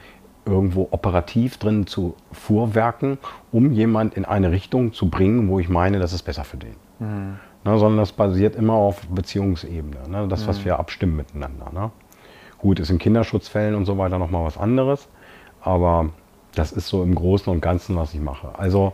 irgendwo 0.47 0.89
operativ 0.91 1.59
drin 1.59 1.87
zu 1.87 2.15
fuhrwerken, 2.33 3.19
um 3.53 3.73
jemand 3.73 4.15
in 4.15 4.25
eine 4.25 4.51
Richtung 4.51 4.93
zu 4.93 5.09
bringen, 5.09 5.49
wo 5.49 5.59
ich 5.59 5.69
meine, 5.69 5.99
das 5.99 6.13
ist 6.13 6.23
besser 6.23 6.45
für 6.45 6.57
den. 6.57 6.75
Mhm. 6.99 7.39
Ne, 7.65 7.79
sondern 7.79 7.97
das 7.97 8.13
basiert 8.13 8.57
immer 8.57 8.75
auf 8.75 9.07
Beziehungsebene. 9.09 10.09
Ne, 10.09 10.29
das, 10.29 10.47
was 10.47 10.61
mhm. 10.61 10.65
wir 10.67 10.79
abstimmen 10.79 11.17
miteinander. 11.17 11.71
Ne. 11.73 11.91
Gut, 12.59 12.79
ist 12.79 12.91
in 12.91 12.99
Kinderschutzfällen 12.99 13.75
und 13.75 13.87
so 13.87 13.99
weiter 13.99 14.19
nochmal 14.19 14.45
was 14.45 14.59
anderes, 14.59 15.09
aber 15.63 16.11
das 16.55 16.73
ist 16.73 16.89
so 16.89 17.03
im 17.03 17.15
Großen 17.15 17.53
und 17.53 17.61
Ganzen, 17.61 17.97
was 17.97 18.15
ich 18.15 18.21
mache. 18.21 18.51
Also 18.59 18.93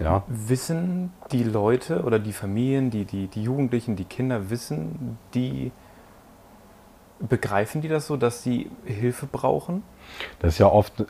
ja. 0.00 0.22
Wissen 0.28 1.12
die 1.32 1.42
Leute 1.42 2.02
oder 2.02 2.18
die 2.18 2.32
Familien, 2.32 2.90
die, 2.90 3.04
die, 3.04 3.26
die 3.26 3.42
Jugendlichen, 3.42 3.96
die 3.96 4.04
Kinder 4.04 4.50
wissen, 4.50 5.18
die 5.34 5.72
begreifen 7.20 7.80
die 7.80 7.88
das 7.88 8.06
so, 8.06 8.16
dass 8.16 8.42
sie 8.42 8.70
Hilfe 8.84 9.26
brauchen? 9.26 9.82
Das 10.40 10.54
ist 10.54 10.58
ja 10.58 10.66
oft, 10.66 11.04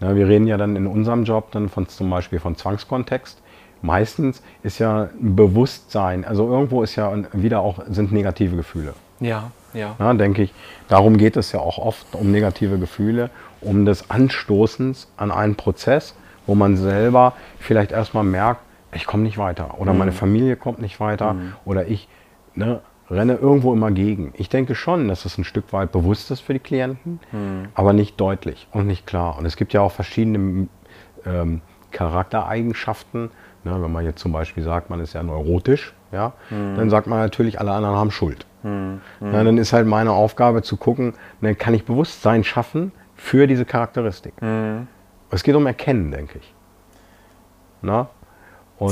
na, 0.00 0.14
wir 0.14 0.28
reden 0.28 0.46
ja 0.46 0.56
dann 0.56 0.76
in 0.76 0.86
unserem 0.86 1.24
Job 1.24 1.50
dann 1.52 1.68
von 1.68 1.88
zum 1.88 2.10
Beispiel 2.10 2.40
von 2.40 2.56
Zwangskontext. 2.56 3.40
Meistens 3.80 4.42
ist 4.62 4.78
ja 4.78 5.08
ein 5.20 5.36
Bewusstsein, 5.36 6.24
also 6.24 6.48
irgendwo 6.48 6.82
ist 6.82 6.96
ja 6.96 7.12
wieder 7.32 7.60
auch 7.60 7.80
sind 7.88 8.10
negative 8.10 8.56
Gefühle. 8.56 8.94
Ja, 9.20 9.50
ja. 9.72 9.94
Na, 9.98 10.14
denke 10.14 10.42
ich. 10.42 10.54
Darum 10.88 11.16
geht 11.16 11.36
es 11.36 11.52
ja 11.52 11.60
auch 11.60 11.78
oft 11.78 12.14
um 12.14 12.30
negative 12.32 12.78
Gefühle, 12.78 13.30
um 13.60 13.84
des 13.84 14.10
Anstoßens 14.10 15.08
an 15.16 15.30
einen 15.30 15.54
Prozess 15.54 16.14
wo 16.48 16.54
man 16.56 16.76
selber 16.76 17.34
vielleicht 17.60 17.92
erstmal 17.92 18.24
merkt, 18.24 18.62
ich 18.92 19.06
komme 19.06 19.22
nicht 19.22 19.38
weiter 19.38 19.78
oder 19.78 19.92
mhm. 19.92 19.98
meine 19.98 20.12
Familie 20.12 20.56
kommt 20.56 20.80
nicht 20.80 20.98
weiter 20.98 21.34
mhm. 21.34 21.52
oder 21.64 21.86
ich 21.86 22.08
ne, 22.54 22.80
renne 23.10 23.34
irgendwo 23.34 23.72
immer 23.72 23.90
gegen. 23.90 24.32
Ich 24.36 24.48
denke 24.48 24.74
schon, 24.74 25.08
dass 25.08 25.24
es 25.24 25.38
ein 25.38 25.44
Stück 25.44 25.72
weit 25.72 25.92
bewusst 25.92 26.30
ist 26.30 26.40
für 26.40 26.52
die 26.52 26.58
Klienten, 26.58 27.20
mhm. 27.32 27.68
aber 27.74 27.92
nicht 27.92 28.20
deutlich 28.20 28.68
und 28.72 28.86
nicht 28.86 29.06
klar. 29.06 29.38
Und 29.38 29.46
es 29.46 29.56
gibt 29.56 29.72
ja 29.72 29.80
auch 29.80 29.92
verschiedene 29.92 30.68
ähm, 31.24 31.60
Charaktereigenschaften. 31.90 33.30
Ne, 33.64 33.82
wenn 33.82 33.90
man 33.90 34.04
jetzt 34.04 34.20
zum 34.20 34.32
Beispiel 34.32 34.62
sagt, 34.62 34.88
man 34.88 35.00
ist 35.00 35.14
ja 35.14 35.22
neurotisch, 35.22 35.92
ja, 36.12 36.32
mhm. 36.48 36.76
dann 36.76 36.90
sagt 36.90 37.08
man 37.08 37.18
natürlich, 37.18 37.60
alle 37.60 37.72
anderen 37.72 37.96
haben 37.96 38.10
Schuld. 38.10 38.46
Mhm. 38.62 39.00
Ja, 39.20 39.44
dann 39.44 39.58
ist 39.58 39.72
halt 39.72 39.86
meine 39.86 40.12
Aufgabe 40.12 40.62
zu 40.62 40.76
gucken, 40.76 41.14
dann 41.40 41.50
ne, 41.50 41.54
kann 41.56 41.74
ich 41.74 41.84
Bewusstsein 41.84 42.44
schaffen 42.44 42.92
für 43.16 43.46
diese 43.46 43.64
Charakteristik. 43.64 44.40
Mhm. 44.40 44.86
Es 45.30 45.42
geht 45.42 45.54
um 45.54 45.66
Erkennen, 45.66 46.10
denke 46.10 46.38
ich. 46.38 46.54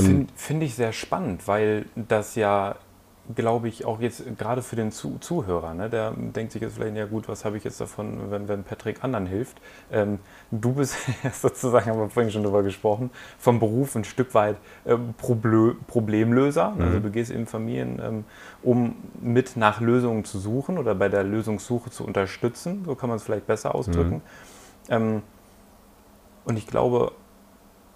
Finde 0.04 0.32
find 0.34 0.62
ich 0.62 0.74
sehr 0.74 0.92
spannend, 0.92 1.46
weil 1.46 1.86
das 1.94 2.34
ja, 2.34 2.74
glaube 3.34 3.68
ich, 3.68 3.84
auch 3.84 4.00
jetzt 4.00 4.22
gerade 4.38 4.62
für 4.62 4.76
den 4.76 4.92
Zu 4.92 5.18
Zuhörer, 5.18 5.74
ne, 5.74 5.90
der 5.90 6.12
denkt 6.12 6.52
sich 6.52 6.62
jetzt 6.62 6.76
vielleicht, 6.76 6.96
ja 6.96 7.06
gut, 7.06 7.28
was 7.28 7.44
habe 7.44 7.56
ich 7.56 7.64
jetzt 7.64 7.80
davon, 7.80 8.30
wenn, 8.30 8.48
wenn 8.48 8.62
Patrick 8.62 9.02
anderen 9.02 9.26
hilft. 9.26 9.56
Ähm, 9.90 10.20
du 10.50 10.74
bist 10.74 10.96
sozusagen, 11.32 11.90
haben 11.90 11.98
wir 11.98 12.08
vorhin 12.08 12.30
schon 12.30 12.42
drüber 12.42 12.62
gesprochen, 12.62 13.10
vom 13.38 13.58
Beruf 13.58 13.96
ein 13.96 14.04
Stück 14.04 14.34
weit 14.34 14.56
äh, 14.84 14.96
Proble 15.18 15.74
Problemlöser. 15.86 16.70
Mhm. 16.70 16.82
Also 16.82 17.00
du 17.00 17.10
gehst 17.10 17.30
in 17.30 17.46
Familien, 17.46 18.00
ähm, 18.02 18.24
um 18.62 18.96
mit 19.20 19.56
nach 19.56 19.80
Lösungen 19.80 20.24
zu 20.24 20.38
suchen 20.38 20.78
oder 20.78 20.94
bei 20.94 21.08
der 21.08 21.24
Lösungssuche 21.24 21.90
zu 21.90 22.04
unterstützen, 22.04 22.84
so 22.84 22.94
kann 22.94 23.08
man 23.08 23.16
es 23.16 23.24
vielleicht 23.24 23.46
besser 23.46 23.74
ausdrücken. 23.74 24.16
Mhm. 24.16 24.22
Ähm, 24.88 25.22
und 26.44 26.56
ich 26.56 26.66
glaube, 26.68 27.12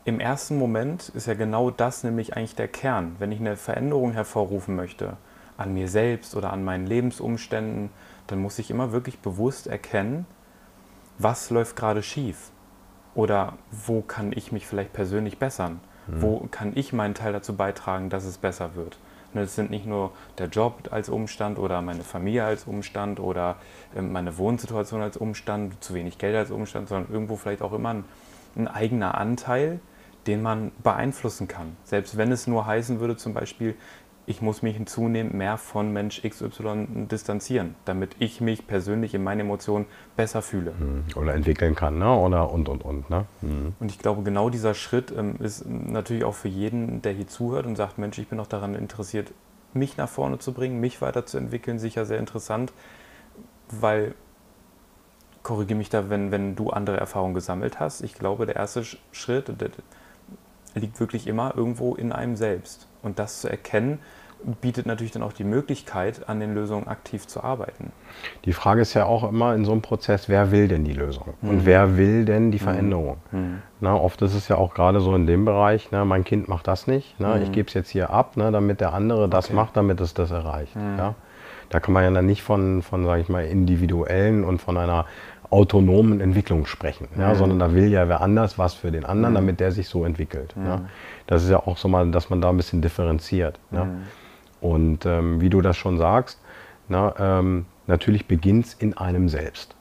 im 0.04 0.20
ersten 0.20 0.58
Moment 0.58 1.10
ist 1.10 1.26
ja 1.26 1.34
genau 1.34 1.70
das 1.70 2.04
nämlich 2.04 2.36
eigentlich 2.36 2.54
der 2.54 2.68
Kern. 2.68 3.16
Wenn 3.18 3.32
ich 3.32 3.40
eine 3.40 3.56
Veränderung 3.56 4.12
hervorrufen 4.12 4.74
möchte, 4.74 5.16
an 5.56 5.74
mir 5.74 5.88
selbst 5.88 6.34
oder 6.34 6.52
an 6.52 6.64
meinen 6.64 6.86
Lebensumständen, 6.86 7.90
dann 8.26 8.40
muss 8.40 8.58
ich 8.58 8.70
immer 8.70 8.92
wirklich 8.92 9.18
bewusst 9.18 9.66
erkennen, 9.66 10.26
was 11.18 11.50
läuft 11.50 11.76
gerade 11.76 12.02
schief. 12.02 12.50
Oder 13.14 13.54
wo 13.70 14.00
kann 14.00 14.32
ich 14.34 14.52
mich 14.52 14.66
vielleicht 14.66 14.92
persönlich 14.92 15.38
bessern? 15.38 15.80
Mhm. 16.06 16.22
Wo 16.22 16.48
kann 16.50 16.72
ich 16.74 16.92
meinen 16.92 17.14
Teil 17.14 17.32
dazu 17.32 17.54
beitragen, 17.54 18.08
dass 18.08 18.24
es 18.24 18.38
besser 18.38 18.74
wird? 18.74 18.98
Ne, 19.34 19.42
es 19.42 19.54
sind 19.54 19.70
nicht 19.70 19.86
nur 19.86 20.12
der 20.38 20.48
Job 20.48 20.88
als 20.90 21.08
Umstand 21.08 21.58
oder 21.58 21.82
meine 21.82 22.02
Familie 22.02 22.44
als 22.44 22.64
Umstand 22.64 23.20
oder 23.20 23.56
ähm, 23.94 24.12
meine 24.12 24.38
Wohnsituation 24.38 25.02
als 25.02 25.16
Umstand, 25.16 25.82
zu 25.84 25.94
wenig 25.94 26.18
Geld 26.18 26.34
als 26.34 26.50
Umstand, 26.50 26.88
sondern 26.88 27.12
irgendwo 27.12 27.36
vielleicht 27.36 27.62
auch 27.62 27.72
immer 27.72 27.90
ein, 27.90 28.04
ein 28.56 28.66
eigener 28.66 29.16
Anteil, 29.16 29.80
den 30.26 30.42
man 30.42 30.72
beeinflussen 30.82 31.48
kann. 31.48 31.76
Selbst 31.84 32.16
wenn 32.16 32.32
es 32.32 32.46
nur 32.46 32.66
heißen 32.66 33.00
würde, 33.00 33.16
zum 33.16 33.34
Beispiel, 33.34 33.74
ich 34.30 34.40
muss 34.40 34.62
mich 34.62 34.86
zunehmend 34.86 35.34
mehr 35.34 35.56
von 35.56 35.92
Mensch 35.92 36.22
XY 36.22 37.06
distanzieren, 37.10 37.74
damit 37.84 38.14
ich 38.20 38.40
mich 38.40 38.66
persönlich 38.66 39.12
in 39.12 39.24
meinen 39.24 39.40
Emotionen 39.40 39.86
besser 40.16 40.40
fühle. 40.40 40.72
Hm, 40.78 41.04
oder 41.16 41.34
entwickeln 41.34 41.74
kann, 41.74 41.98
ne? 41.98 42.14
oder 42.14 42.50
und, 42.52 42.68
und, 42.68 42.84
und. 42.84 43.10
Ne? 43.10 43.26
Mhm. 43.42 43.74
Und 43.80 43.90
ich 43.90 43.98
glaube, 43.98 44.22
genau 44.22 44.48
dieser 44.48 44.74
Schritt 44.74 45.12
ähm, 45.16 45.34
ist 45.40 45.66
natürlich 45.68 46.22
auch 46.22 46.34
für 46.34 46.48
jeden, 46.48 47.02
der 47.02 47.12
hier 47.12 47.26
zuhört 47.26 47.66
und 47.66 47.74
sagt, 47.74 47.98
Mensch, 47.98 48.18
ich 48.18 48.28
bin 48.28 48.38
auch 48.38 48.46
daran 48.46 48.76
interessiert, 48.76 49.32
mich 49.72 49.96
nach 49.96 50.08
vorne 50.08 50.38
zu 50.38 50.52
bringen, 50.52 50.78
mich 50.78 51.02
weiterzuentwickeln, 51.02 51.80
sicher 51.80 52.04
sehr 52.04 52.18
interessant, 52.18 52.72
weil, 53.68 54.14
korrigiere 55.42 55.78
mich 55.78 55.90
da, 55.90 56.08
wenn, 56.08 56.30
wenn 56.30 56.54
du 56.54 56.70
andere 56.70 56.98
Erfahrungen 56.98 57.34
gesammelt 57.34 57.80
hast, 57.80 58.02
ich 58.02 58.14
glaube, 58.14 58.46
der 58.46 58.56
erste 58.56 58.84
Schritt 59.10 59.48
liegt 60.74 61.00
wirklich 61.00 61.26
immer 61.26 61.54
irgendwo 61.56 61.94
in 61.94 62.12
einem 62.12 62.36
selbst. 62.36 62.86
Und 63.02 63.18
das 63.18 63.40
zu 63.40 63.48
erkennen, 63.48 63.98
bietet 64.60 64.86
natürlich 64.86 65.12
dann 65.12 65.22
auch 65.22 65.32
die 65.32 65.44
Möglichkeit, 65.44 66.28
an 66.28 66.40
den 66.40 66.54
Lösungen 66.54 66.88
aktiv 66.88 67.26
zu 67.26 67.42
arbeiten. 67.42 67.92
Die 68.44 68.52
Frage 68.52 68.80
ist 68.80 68.94
ja 68.94 69.04
auch 69.04 69.28
immer 69.28 69.54
in 69.54 69.64
so 69.64 69.72
einem 69.72 69.82
Prozess, 69.82 70.28
wer 70.28 70.50
will 70.50 70.68
denn 70.68 70.84
die 70.84 70.92
Lösung? 70.92 71.34
Mhm. 71.40 71.48
Und 71.48 71.66
wer 71.66 71.96
will 71.96 72.24
denn 72.24 72.50
die 72.50 72.58
mhm. 72.58 72.62
Veränderung? 72.62 73.16
Mhm. 73.32 73.62
Na, 73.80 73.94
oft 73.94 74.22
ist 74.22 74.34
es 74.34 74.48
ja 74.48 74.56
auch 74.56 74.74
gerade 74.74 75.00
so 75.00 75.14
in 75.14 75.26
dem 75.26 75.44
Bereich, 75.44 75.88
na, 75.90 76.04
mein 76.04 76.24
Kind 76.24 76.48
macht 76.48 76.66
das 76.68 76.86
nicht, 76.86 77.16
ich 77.18 77.26
mhm. 77.26 77.52
gebe 77.52 77.68
es 77.68 77.74
jetzt 77.74 77.90
hier 77.90 78.10
ab, 78.10 78.32
na, 78.36 78.50
damit 78.50 78.80
der 78.80 78.92
andere 78.92 79.28
das 79.28 79.46
okay. 79.46 79.54
macht, 79.54 79.76
damit 79.76 80.00
es 80.00 80.14
das 80.14 80.30
erreicht. 80.30 80.74
Mhm. 80.76 80.98
Ja? 80.98 81.14
Da 81.68 81.78
kann 81.78 81.94
man 81.94 82.02
ja 82.02 82.10
dann 82.10 82.26
nicht 82.26 82.42
von, 82.42 82.82
von 82.82 83.04
sage 83.04 83.22
ich 83.22 83.28
mal, 83.28 83.44
individuellen 83.44 84.42
und 84.44 84.60
von 84.60 84.76
einer 84.76 85.06
autonomen 85.50 86.20
Entwicklung 86.20 86.64
sprechen, 86.66 87.08
ja, 87.18 87.34
sondern 87.34 87.58
da 87.58 87.74
will 87.74 87.88
ja 87.88 88.08
wer 88.08 88.20
anders 88.20 88.56
was 88.56 88.74
für 88.74 88.92
den 88.92 89.04
anderen, 89.04 89.34
damit 89.34 89.58
der 89.58 89.72
sich 89.72 89.88
so 89.88 90.04
entwickelt. 90.04 90.54
Ja. 90.56 90.82
Das 91.26 91.42
ist 91.42 91.50
ja 91.50 91.58
auch 91.58 91.76
so 91.76 91.88
mal, 91.88 92.08
dass 92.12 92.30
man 92.30 92.40
da 92.40 92.50
ein 92.50 92.56
bisschen 92.56 92.82
differenziert. 92.82 93.58
Ja. 93.72 93.88
Und 94.60 95.06
ähm, 95.06 95.40
wie 95.40 95.50
du 95.50 95.60
das 95.60 95.76
schon 95.76 95.98
sagst, 95.98 96.40
na, 96.88 97.14
ähm, 97.18 97.66
natürlich 97.86 98.26
beginnt 98.26 98.66
es 98.66 98.74
in 98.74 98.96
einem 98.96 99.28
selbst. 99.28 99.74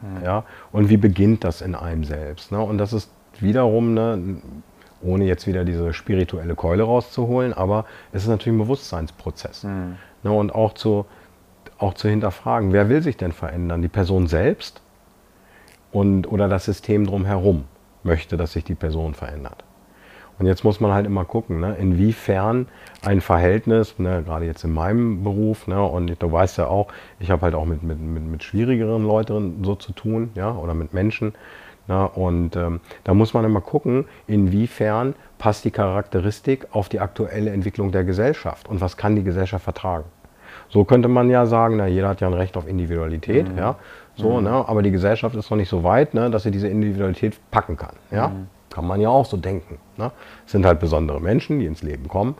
Mhm. 0.00 0.24
Ja? 0.24 0.44
Und 0.72 0.90
wie 0.90 0.96
beginnt 0.96 1.42
das 1.44 1.60
in 1.60 1.74
einem 1.74 2.04
selbst? 2.04 2.52
Ne? 2.52 2.60
Und 2.60 2.78
das 2.78 2.92
ist 2.92 3.10
wiederum, 3.40 3.94
ne, 3.94 4.36
ohne 5.02 5.24
jetzt 5.24 5.46
wieder 5.46 5.64
diese 5.64 5.92
spirituelle 5.92 6.54
Keule 6.54 6.84
rauszuholen, 6.84 7.52
aber 7.52 7.84
es 8.12 8.22
ist 8.22 8.28
natürlich 8.28 8.56
ein 8.56 8.62
Bewusstseinsprozess. 8.62 9.64
Mhm. 9.64 9.96
Ne? 10.22 10.32
Und 10.32 10.54
auch 10.54 10.74
zu, 10.74 11.06
auch 11.78 11.94
zu 11.94 12.08
hinterfragen, 12.08 12.72
wer 12.72 12.88
will 12.88 13.02
sich 13.02 13.16
denn 13.16 13.32
verändern? 13.32 13.82
Die 13.82 13.88
Person 13.88 14.26
selbst 14.28 14.82
und, 15.96 16.30
oder 16.30 16.46
das 16.46 16.66
System 16.66 17.06
drumherum 17.06 17.64
möchte, 18.02 18.36
dass 18.36 18.52
sich 18.52 18.64
die 18.64 18.74
Person 18.74 19.14
verändert. 19.14 19.64
Und 20.38 20.44
jetzt 20.44 20.62
muss 20.62 20.78
man 20.78 20.92
halt 20.92 21.06
immer 21.06 21.24
gucken, 21.24 21.60
ne, 21.60 21.74
inwiefern 21.80 22.68
ein 23.00 23.22
Verhältnis, 23.22 23.98
ne, 23.98 24.22
gerade 24.22 24.44
jetzt 24.44 24.62
in 24.62 24.74
meinem 24.74 25.24
Beruf, 25.24 25.66
ne, 25.66 25.82
und 25.82 26.22
du 26.22 26.30
weißt 26.30 26.58
ja 26.58 26.66
auch, 26.66 26.88
ich 27.18 27.30
habe 27.30 27.40
halt 27.40 27.54
auch 27.54 27.64
mit, 27.64 27.82
mit, 27.82 27.98
mit, 27.98 28.22
mit, 28.24 28.42
schwierigeren 28.42 29.06
Leuten 29.06 29.64
so 29.64 29.74
zu 29.74 29.92
tun, 29.92 30.32
ja, 30.34 30.54
oder 30.54 30.74
mit 30.74 30.92
Menschen. 30.92 31.32
Ne, 31.88 32.06
und 32.06 32.56
ähm, 32.56 32.80
da 33.04 33.14
muss 33.14 33.32
man 33.32 33.46
immer 33.46 33.62
gucken, 33.62 34.04
inwiefern 34.26 35.14
passt 35.38 35.64
die 35.64 35.70
Charakteristik 35.70 36.66
auf 36.72 36.90
die 36.90 37.00
aktuelle 37.00 37.50
Entwicklung 37.52 37.90
der 37.90 38.04
Gesellschaft 38.04 38.68
und 38.68 38.82
was 38.82 38.98
kann 38.98 39.16
die 39.16 39.24
Gesellschaft 39.24 39.64
vertragen. 39.64 40.04
So 40.68 40.84
könnte 40.84 41.08
man 41.08 41.30
ja 41.30 41.46
sagen, 41.46 41.76
na, 41.76 41.86
jeder 41.86 42.08
hat 42.08 42.20
ja 42.20 42.26
ein 42.26 42.34
Recht 42.34 42.56
auf 42.56 42.66
Individualität, 42.66 43.50
mhm. 43.50 43.58
ja, 43.58 43.76
so, 44.16 44.38
mhm. 44.38 44.44
ne, 44.44 44.50
aber 44.50 44.82
die 44.82 44.90
Gesellschaft 44.90 45.36
ist 45.36 45.50
noch 45.50 45.56
nicht 45.56 45.68
so 45.68 45.84
weit, 45.84 46.14
ne, 46.14 46.30
dass 46.30 46.42
sie 46.42 46.50
diese 46.50 46.68
Individualität 46.68 47.38
packen 47.50 47.76
kann, 47.76 47.94
ja. 48.10 48.28
Mhm. 48.28 48.48
Kann 48.70 48.86
man 48.86 49.00
ja 49.00 49.08
auch 49.08 49.24
so 49.24 49.38
denken. 49.38 49.78
Ne? 49.96 50.10
Es 50.44 50.52
sind 50.52 50.66
halt 50.66 50.80
besondere 50.80 51.18
Menschen, 51.18 51.60
die 51.60 51.66
ins 51.66 51.82
Leben 51.82 52.08
kommen. 52.08 52.34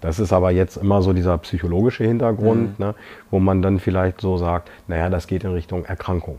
Das 0.00 0.18
ist 0.18 0.32
aber 0.32 0.50
jetzt 0.50 0.76
immer 0.76 1.02
so 1.02 1.12
dieser 1.12 1.36
psychologische 1.38 2.04
Hintergrund, 2.04 2.78
mhm. 2.78 2.86
ne, 2.86 2.94
wo 3.30 3.38
man 3.38 3.60
dann 3.60 3.78
vielleicht 3.78 4.20
so 4.22 4.38
sagt, 4.38 4.70
naja, 4.86 5.10
das 5.10 5.26
geht 5.26 5.44
in 5.44 5.52
Richtung 5.52 5.84
Erkrankung. 5.84 6.38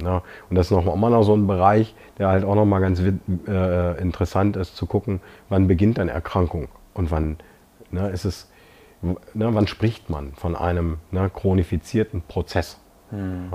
Ne? 0.00 0.22
Und 0.48 0.56
das 0.56 0.66
ist 0.66 0.70
noch 0.70 0.92
immer 0.92 1.10
noch 1.10 1.24
so 1.24 1.34
ein 1.34 1.46
Bereich, 1.46 1.94
der 2.18 2.28
halt 2.28 2.44
auch 2.44 2.54
nochmal 2.54 2.80
ganz 2.80 3.00
äh, 3.00 4.00
interessant 4.00 4.56
ist 4.56 4.76
zu 4.76 4.86
gucken, 4.86 5.20
wann 5.48 5.66
beginnt 5.66 5.98
eine 5.98 6.12
Erkrankung 6.12 6.68
und 6.94 7.10
wann 7.10 7.36
ne, 7.90 8.08
ist 8.10 8.24
es, 8.24 8.50
ne, 9.02 9.16
wann 9.34 9.66
spricht 9.66 10.08
man 10.10 10.32
von 10.34 10.56
einem 10.56 10.98
ne, 11.10 11.30
chronifizierten 11.32 12.22
Prozess. 12.22 12.78
Mhm. 13.12 13.52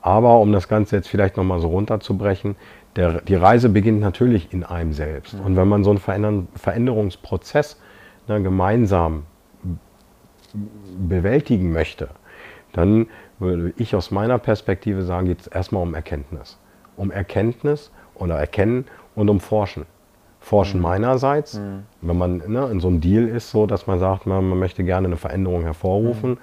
Aber 0.00 0.40
um 0.40 0.52
das 0.52 0.68
Ganze 0.68 0.96
jetzt 0.96 1.08
vielleicht 1.08 1.36
nochmal 1.36 1.60
so 1.60 1.68
runterzubrechen, 1.68 2.56
der, 2.96 3.20
die 3.20 3.36
Reise 3.36 3.68
beginnt 3.68 4.00
natürlich 4.00 4.52
in 4.52 4.64
einem 4.64 4.92
selbst. 4.92 5.34
Und 5.34 5.56
wenn 5.56 5.68
man 5.68 5.84
so 5.84 5.90
einen 5.90 6.48
Veränderungsprozess 6.54 7.80
ne, 8.28 8.42
gemeinsam 8.42 9.24
bewältigen 10.98 11.72
möchte, 11.72 12.08
dann 12.72 13.06
würde 13.38 13.72
ich 13.76 13.94
aus 13.94 14.10
meiner 14.10 14.38
Perspektive 14.38 15.02
sagen, 15.02 15.26
geht 15.26 15.40
es 15.40 15.46
erstmal 15.46 15.82
um 15.82 15.94
Erkenntnis. 15.94 16.58
Um 16.96 17.10
Erkenntnis 17.10 17.90
oder 18.14 18.36
Erkennen 18.38 18.86
und 19.14 19.28
um 19.28 19.40
Forschen. 19.40 19.86
Forschen 20.40 20.78
mhm. 20.78 20.82
meinerseits, 20.82 21.54
mhm. 21.54 21.84
wenn 22.00 22.18
man 22.18 22.42
ne, 22.46 22.68
in 22.70 22.80
so 22.80 22.88
einem 22.88 23.00
Deal 23.00 23.28
ist, 23.28 23.50
so 23.50 23.66
dass 23.66 23.86
man 23.86 23.98
sagt, 23.98 24.26
man, 24.26 24.48
man 24.48 24.58
möchte 24.58 24.84
gerne 24.84 25.06
eine 25.06 25.16
Veränderung 25.16 25.62
hervorrufen, 25.62 26.30
mhm. 26.30 26.38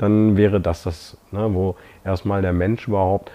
Dann 0.00 0.36
wäre 0.36 0.60
das 0.60 0.84
das, 0.84 1.18
ne, 1.30 1.52
wo 1.52 1.76
erstmal 2.04 2.40
der 2.40 2.52
Mensch 2.52 2.88
überhaupt 2.88 3.30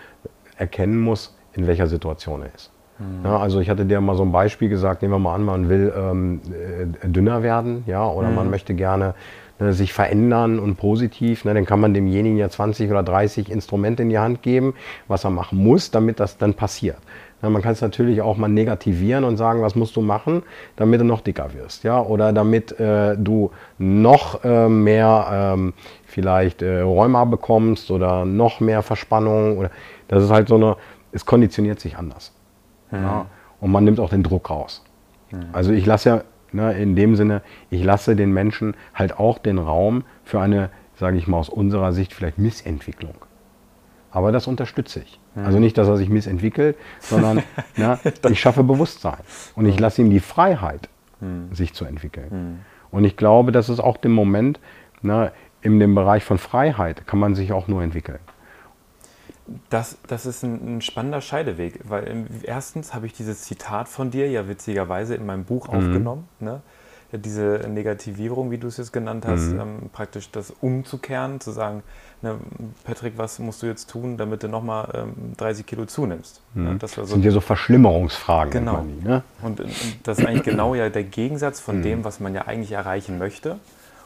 erkennen 0.58 1.00
muss, 1.00 1.36
in 1.54 1.68
welcher 1.68 1.88
Situation 1.88 2.42
er 2.42 2.54
ist. 2.56 2.72
Mhm. 2.98 3.26
Ja, 3.26 3.38
also 3.38 3.60
ich 3.60 3.70
hatte 3.70 3.86
dir 3.86 4.02
mal 4.02 4.16
so 4.16 4.24
ein 4.24 4.32
Beispiel 4.32 4.70
gesagt, 4.70 5.02
nehmen 5.02 5.14
wir 5.14 5.20
mal 5.20 5.36
an, 5.36 5.44
man 5.44 5.70
will 5.70 5.94
ähm, 5.96 6.42
äh, 6.50 7.08
dünner 7.08 7.44
werden, 7.44 7.84
ja, 7.86 8.08
oder 8.08 8.30
mhm. 8.30 8.36
man 8.36 8.50
möchte 8.50 8.74
gerne 8.74 9.14
ne, 9.60 9.74
sich 9.74 9.94
verändern 9.94 10.60
und 10.60 10.78
positiv, 10.78 11.46
ne, 11.46 11.54
dann 11.54 11.66
kann 11.66 11.80
man 11.80 11.94
demjenigen 11.94 12.38
ja 12.38 12.50
20 12.50 12.90
oder 12.90 13.04
30 13.04 13.52
Instrumente 13.52 14.02
in 14.04 14.10
die 14.10 14.20
Hand 14.20 14.42
geben, 14.42 14.74
was 15.08 15.24
er 15.24 15.30
machen 15.30 15.60
muss, 15.60 15.92
damit 15.92 16.20
das 16.20 16.38
dann 16.38 16.54
passiert. 16.56 16.98
Ja, 17.42 17.50
man 17.50 17.62
kann 17.62 17.74
es 17.74 17.82
natürlich 17.82 18.22
auch 18.22 18.38
mal 18.38 18.48
negativieren 18.48 19.24
und 19.24 19.38
sagen, 19.38 19.62
was 19.62 19.76
musst 19.76 19.96
du 19.98 20.02
machen, 20.02 20.44
damit 20.78 21.02
du 21.02 21.06
noch 21.06 21.22
dicker 21.22 21.54
wirst, 21.54 21.84
ja, 21.84 22.02
oder 22.02 22.32
damit 22.34 22.80
äh, 22.80 23.16
du 23.18 23.52
noch 23.78 24.44
äh, 24.44 24.70
mehr 24.70 25.54
ähm, 25.54 25.74
vielleicht 26.16 26.62
äh, 26.62 26.80
Rheuma 26.80 27.26
bekommst 27.26 27.92
oder 27.92 28.24
noch 28.24 28.62
mehr 28.62 28.82
Verspannung. 28.82 29.58
Oder, 29.58 29.70
das 30.08 30.24
ist 30.24 30.32
halt 30.32 30.48
so 30.48 30.56
eine, 30.56 30.78
es 31.12 31.26
konditioniert 31.26 31.82
sich 31.82 31.98
anders. 31.98 32.32
Mhm. 32.90 33.04
Ja, 33.04 33.26
und 33.60 33.72
man 33.72 33.84
nimmt 33.84 34.00
auch 34.00 34.10
den 34.10 34.24
Druck 34.24 34.50
raus. 34.50 34.82
Mhm. 35.32 35.48
Also 35.52 35.74
ich 35.74 35.86
lasse 35.86 36.10
ja 36.10 36.22
ne, 36.54 36.72
in 36.78 36.96
dem 36.96 37.18
Sinne, 37.18 37.42
ich 37.70 37.84
lasse 37.84 38.16
den 38.16 38.32
Menschen 38.32 38.76
halt 38.94 39.20
auch 39.20 39.40
den 39.40 39.58
Raum 39.58 40.06
für 40.24 40.40
eine, 40.40 40.70
sage 40.98 41.18
ich 41.18 41.28
mal 41.28 41.38
aus 41.38 41.50
unserer 41.50 41.92
Sicht, 41.92 42.14
vielleicht 42.14 42.38
Missentwicklung. 42.38 43.16
Aber 44.10 44.32
das 44.32 44.48
unterstütze 44.48 45.02
ich. 45.02 45.20
Mhm. 45.36 45.46
Also 45.46 45.60
nicht, 45.60 45.78
dass 45.78 45.90
er 45.90 45.98
sich 45.98 46.08
missentwickelt, 46.08 46.78
sondern 47.02 47.44
na, 47.76 48.00
ich 48.30 48.40
schaffe 48.40 48.64
Bewusstsein 48.64 49.20
und 49.58 49.66
ich 49.66 49.78
lasse 49.82 50.02
ihm 50.02 50.10
die 50.10 50.22
Freiheit, 50.22 50.88
mhm. 51.20 51.54
sich 51.54 51.74
zu 51.74 51.84
entwickeln. 51.84 52.30
Mhm. 52.32 52.60
Und 52.90 53.04
ich 53.04 53.18
glaube, 53.18 53.52
das 53.52 53.68
ist 53.68 53.82
auch 53.82 53.98
der 53.98 54.12
Moment, 54.12 54.62
na, 55.02 55.32
in 55.66 55.80
dem 55.80 55.96
Bereich 55.96 56.24
von 56.24 56.38
Freiheit 56.38 57.08
kann 57.08 57.20
man 57.20 57.34
sich 57.34 57.52
auch 57.52 57.68
nur 57.68 57.82
entwickeln. 57.82 58.20
Das, 59.70 59.98
das 60.08 60.26
ist 60.26 60.44
ein, 60.44 60.78
ein, 60.78 60.82
spannender 60.82 61.22
Scheideweg, 61.22 61.80
weil 61.84 62.08
ähm, 62.08 62.28
erstens 62.44 62.94
habe 62.94 63.06
ich 63.06 63.14
dieses 63.14 63.42
Zitat 63.42 63.88
von 63.88 64.10
dir 64.10 64.30
ja 64.30 64.48
witzigerweise 64.48 65.16
in 65.16 65.26
meinem 65.26 65.44
Buch 65.44 65.68
mhm. 65.68 65.74
aufgenommen. 65.74 66.28
Ne? 66.40 66.62
Diese 67.12 67.68
Negativierung, 67.68 68.50
wie 68.50 68.58
du 68.58 68.68
es 68.68 68.78
jetzt 68.78 68.92
genannt 68.92 69.26
hast, 69.28 69.54
mhm. 69.54 69.60
ähm, 69.60 69.90
praktisch 69.94 70.32
das 70.32 70.52
umzukehren, 70.62 71.40
zu 71.40 71.52
sagen, 71.52 71.84
ne, 72.22 72.38
Patrick, 72.84 73.14
was 73.18 73.38
musst 73.38 73.62
du 73.62 73.68
jetzt 73.68 73.90
tun, 73.90 74.18
damit 74.18 74.42
du 74.42 74.48
nochmal 74.48 74.90
ähm, 74.96 75.34
30 75.38 75.66
Kilo 75.66 75.86
zunimmst? 75.86 76.42
Mhm. 76.54 76.64
Ne? 76.64 76.76
Das, 76.80 76.96
das 76.96 77.10
so 77.10 77.16
sind 77.16 77.24
ja 77.24 77.32
so 77.32 77.42
Verschlimmerungsfragen. 77.42 78.52
Genau. 78.52 78.84
Die, 78.84 79.08
ne? 79.08 79.24
und, 79.44 79.62
und, 79.62 79.72
das 80.04 80.20
ist 80.20 80.26
eigentlich 80.26 80.44
genau 80.44 80.74
ja 80.76 80.90
der 80.90 81.04
Gegensatz 81.04 81.60
von 81.60 81.80
mhm. 81.80 81.84
dem, 81.84 82.04
was 82.04 82.20
man 82.20 82.34
ja 82.34 82.44
eigentlich 82.48 82.72
erreichen 82.72 83.18
möchte 83.20 83.60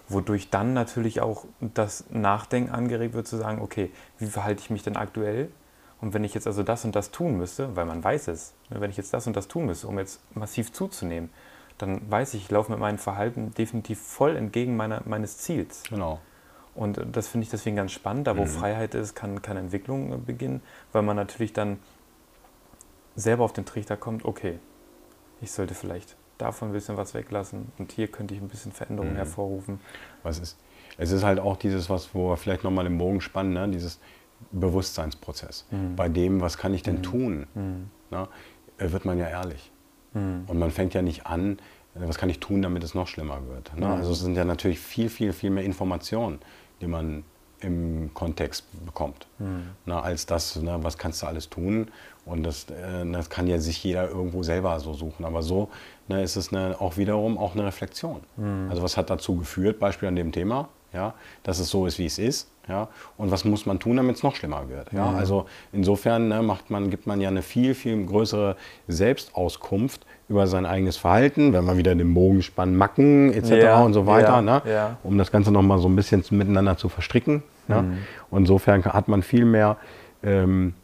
wodurch 0.10 0.50
dann 0.50 0.74
natürlich 0.74 1.22
auch 1.22 1.45
das 1.60 2.06
Nachdenken 2.10 2.72
angeregt 2.72 3.13
wird, 3.13 3.28
zu 3.28 3.38
sagen, 3.38 3.62
okay, 3.62 3.91
wie 4.17 4.28
verhalte 4.28 4.62
ich 4.62 4.69
mich 4.69 4.84
denn 4.84 4.98
aktuell? 4.98 5.50
Und 6.02 6.13
wenn 6.13 6.24
ich 6.24 6.34
jetzt 6.34 6.48
also 6.48 6.63
das 6.63 6.86
und 6.86 6.95
das 6.95 7.12
tun 7.12 7.38
müsste, 7.38 7.76
weil 7.76 7.86
man 7.86 8.04
weiß 8.04 8.30
es, 8.30 8.54
ne, 8.69 8.82
wenn 8.82 8.89
ich 8.89 8.98
jetzt 8.98 9.13
das 9.13 9.28
und 9.28 9.36
das 9.36 9.48
tun 9.48 9.65
müsste, 9.65 9.88
um 9.88 10.00
jetzt 10.00 10.22
massiv 10.36 10.72
zuzunehmen, 10.72 11.30
dann 11.78 12.10
weiß 12.10 12.34
ich, 12.34 12.43
ich 12.43 12.52
laufe 12.52 12.72
mit 12.72 12.80
meinem 12.80 12.98
Verhalten 12.98 13.54
definitiv 13.54 14.02
voll 14.02 14.36
entgegen 14.36 14.76
meiner, 14.76 15.02
meines 15.06 15.38
Ziels. 15.38 15.84
Genau. 15.89 16.19
Und 16.76 17.02
das 17.12 17.28
finde 17.28 17.45
ich 17.45 17.52
deswegen 17.52 17.76
ganz 17.76 17.91
spannend. 17.91 18.28
Da, 18.28 18.38
wo 18.38 18.43
mhm. 18.43 18.48
Freiheit 18.48 18.95
ist, 18.95 19.15
kann, 19.15 19.41
kann 19.41 19.58
Entwicklung 19.58 20.24
beginnen, 20.26 20.62
weil 20.91 21.02
man 21.02 21.15
natürlich 21.15 21.54
dann 21.54 21.80
selber 23.15 23.43
auf 23.43 23.54
den 23.54 23.65
Trichter 23.65 23.98
kommt, 23.98 24.24
okay, 24.24 24.60
ich 25.41 25.52
sollte 25.52 25.74
vielleicht 25.74 26.15
davon 26.39 26.69
ein 26.69 26.71
bisschen 26.71 26.97
was 26.97 27.13
weglassen 27.13 27.71
und 27.78 27.91
hier 27.91 28.08
könnte 28.08 28.34
ich 28.34 28.41
ein 28.41 28.47
bisschen 28.47 28.71
Veränderung 28.71 29.12
mhm. 29.12 29.17
hervorrufen. 29.17 29.80
Was 30.23 30.39
ist? 30.39 30.58
Es 30.97 31.12
ist 31.12 31.23
halt 31.23 31.39
auch 31.39 31.58
dieses, 31.58 31.89
was, 31.89 32.13
wo 32.13 32.30
wir 32.30 32.38
vielleicht 32.38 32.63
nochmal 32.63 32.86
den 32.86 32.97
Bogen 32.97 33.21
spannen, 33.21 33.54
ne? 33.54 33.69
dieses 33.69 33.99
Bewusstseinsprozess. 34.52 35.65
Mhm. 35.71 35.95
Bei 35.95 36.10
dem, 36.10 36.41
was 36.41 36.58
kann 36.58 36.73
ich 36.73 36.84
denn 36.84 36.97
mhm. 36.97 37.04
tun, 37.04 37.47
mhm. 37.54 37.89
ne? 38.10 38.28
wird 38.78 39.06
man 39.06 39.17
ja 39.17 39.28
ehrlich. 39.28 39.71
Mhm. 40.13 40.43
Und 40.47 40.58
man 40.60 40.71
fängt 40.71 40.93
ja 40.93 41.02
nicht 41.02 41.28
an, 41.28 41.60
was 41.93 42.17
kann 42.17 42.30
ich 42.30 42.39
tun, 42.39 42.62
damit 42.62 42.84
es 42.84 42.95
noch 42.95 43.08
schlimmer 43.08 43.47
wird. 43.47 43.75
Ne? 43.78 43.86
Mhm. 43.86 43.93
Also 43.93 44.12
es 44.12 44.19
sind 44.19 44.36
ja 44.36 44.45
natürlich 44.45 44.80
viel, 44.80 45.10
viel, 45.10 45.34
viel 45.34 45.49
mehr 45.49 45.63
Informationen, 45.63 46.39
die 46.82 46.88
man 46.88 47.23
im 47.62 48.13
Kontext 48.13 48.65
bekommt, 48.86 49.28
na, 49.86 49.99
als 49.99 50.25
das, 50.25 50.58
na, 50.62 50.82
was 50.82 50.97
kannst 50.97 51.21
du 51.21 51.28
alles 51.28 51.49
tun. 51.49 51.91
Und 52.30 52.44
das, 52.44 52.68
äh, 52.70 53.10
das 53.12 53.30
kann 53.30 53.48
ja 53.48 53.58
sich 53.60 53.84
jeder 53.84 54.08
irgendwo 54.10 54.44
selber 54.44 54.80
so 54.80 54.94
suchen. 54.94 55.26
Aber 55.26 55.42
so 55.42 55.70
na, 56.08 56.22
ist 56.22 56.36
es 56.36 56.54
eine, 56.54 56.80
auch 56.80 56.98
wiederum 56.98 57.38
auch 57.38 57.56
eine 57.56 57.65
Reflexion. 57.65 58.22
Mhm. 58.38 58.68
Also 58.70 58.84
was 58.84 58.98
hat 58.98 59.10
dazu 59.10 59.36
geführt, 59.36 59.80
Beispiel 59.80 60.08
an 60.08 60.15
dem 60.15 60.32
Thema, 60.32 60.70
ja, 60.94 61.13
dass 61.44 61.60
es 61.60 61.70
so 61.70 61.86
ist, 61.86 62.00
wie 62.00 62.06
es 62.06 62.18
ist. 62.18 62.50
Ja, 62.68 62.88
und 63.18 63.32
was 63.32 63.46
muss 63.46 63.65
man 63.65 63.80
tun, 63.80 63.98
damit 63.98 64.18
es 64.18 64.24
noch 64.24 64.36
schlimmer 64.36 64.70
wird? 64.70 64.94
Ja, 64.94 65.10
mhm. 65.10 65.18
Also 65.18 65.46
insofern 65.72 66.28
ne, 66.28 66.44
macht 66.44 66.70
man, 66.70 66.92
gibt 66.92 67.08
man 67.08 67.20
ja 67.20 67.28
eine 67.28 67.42
viel, 67.42 67.74
viel 67.74 68.06
größere 68.06 68.56
Selbstauskunft 68.88 70.06
über 70.28 70.46
sein 70.46 70.68
eigenes 70.68 70.96
Verhalten, 70.96 71.52
wenn 71.54 71.65
man 71.65 71.78
wieder 71.78 71.96
den 71.96 72.13
Bogen 72.13 72.44
spannen, 72.44 72.78
Macken 72.78 73.34
etc. 73.34 73.50
Ja, 73.50 73.82
und 73.82 73.94
so 73.94 74.06
weiter, 74.06 74.44
ne? 74.44 74.62
um 75.04 75.18
das 75.18 75.32
Ganze 75.32 75.52
nochmal 75.52 75.80
so 75.80 75.89
ein 75.89 75.96
bisschen 75.96 76.24
miteinander 76.30 76.78
zu 76.78 76.89
verstricken. 76.89 77.42
Ne? 77.68 77.82
Mhm. 77.82 77.98
Und 78.30 78.42
insofern 78.44 78.86
hat 78.86 79.08
man 79.08 79.24
viel 79.24 79.46
mehr 79.46 79.78
ähm, 80.22 80.76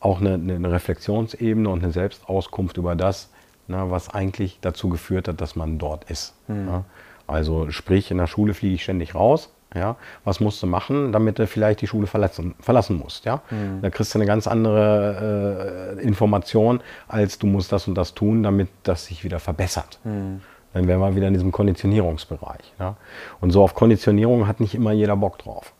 auch 0.00 0.20
eine, 0.20 0.34
eine, 0.34 0.70
Reflexionsebene 0.70 1.68
und 1.68 1.82
eine 1.82 1.92
Selbstauskunft 1.92 2.76
über 2.76 2.94
das, 2.94 3.30
ne, 3.66 3.90
was 3.90 4.10
eigentlich 4.10 4.58
dazu 4.60 4.88
geführt 4.88 5.28
hat, 5.28 5.40
dass 5.40 5.56
man 5.56 5.78
dort 5.78 6.10
ist. 6.10 6.34
Mhm. 6.48 6.64
Ne? 6.64 6.84
Also 7.26 7.70
sprich, 7.70 8.10
in 8.10 8.18
der 8.18 8.26
Schule 8.26 8.54
fliege 8.54 8.74
ich 8.74 8.82
ständig 8.82 9.14
raus. 9.14 9.52
Ja, 9.74 9.96
was 10.24 10.40
musst 10.40 10.62
du 10.62 10.66
machen, 10.66 11.12
damit 11.12 11.38
du 11.38 11.46
vielleicht 11.46 11.82
die 11.82 11.86
Schule 11.86 12.06
verlassen, 12.06 12.54
verlassen 12.58 12.96
musst? 12.96 13.26
Ja? 13.26 13.42
Mhm. 13.50 13.82
Da 13.82 13.90
kriegst 13.90 14.14
du 14.14 14.18
eine 14.18 14.24
ganz 14.24 14.46
andere 14.46 15.96
äh, 15.98 16.02
Information, 16.02 16.80
als 17.06 17.38
du 17.38 17.46
musst 17.46 17.70
das 17.70 17.86
und 17.86 17.94
das 17.94 18.14
tun, 18.14 18.42
damit 18.42 18.68
das 18.84 19.04
sich 19.04 19.24
wieder 19.24 19.40
verbessert. 19.40 20.00
Mhm. 20.04 20.40
Dann 20.72 20.88
wären 20.88 21.00
wir 21.00 21.16
wieder 21.16 21.28
in 21.28 21.34
diesem 21.34 21.52
Konditionierungsbereich. 21.52 22.72
Ja? 22.80 22.96
Und 23.42 23.50
so 23.50 23.62
auf 23.62 23.74
Konditionierung 23.74 24.46
hat 24.46 24.58
nicht 24.60 24.74
immer 24.74 24.92
jeder 24.92 25.16
Bock 25.16 25.36
drauf. 25.38 25.74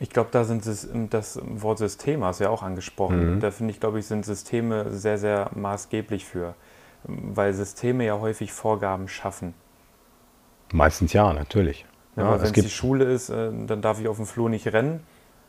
Ich 0.00 0.10
glaube, 0.10 0.28
da 0.30 0.44
sind 0.44 0.64
das 1.10 1.40
Wort 1.42 1.78
System 1.78 2.24
hast 2.24 2.38
du 2.38 2.44
ja 2.44 2.50
auch 2.50 2.62
angesprochen. 2.62 3.36
Mhm. 3.36 3.40
Da 3.40 3.50
finde 3.50 3.72
ich, 3.72 3.80
glaube 3.80 3.98
ich, 3.98 4.06
sind 4.06 4.24
Systeme 4.24 4.90
sehr, 4.90 5.18
sehr 5.18 5.50
maßgeblich 5.54 6.24
für, 6.24 6.54
weil 7.04 7.52
Systeme 7.52 8.04
ja 8.04 8.20
häufig 8.20 8.52
Vorgaben 8.52 9.08
schaffen. 9.08 9.54
Meistens 10.72 11.12
ja, 11.12 11.32
natürlich. 11.32 11.84
Ja, 12.16 12.40
wenn 12.40 12.46
es 12.46 12.52
die 12.52 12.68
Schule 12.68 13.04
ist, 13.04 13.30
äh, 13.30 13.50
dann 13.66 13.80
darf 13.80 14.00
ich 14.00 14.08
auf 14.08 14.16
dem 14.16 14.26
Flur 14.26 14.50
nicht 14.50 14.72
rennen. 14.72 15.00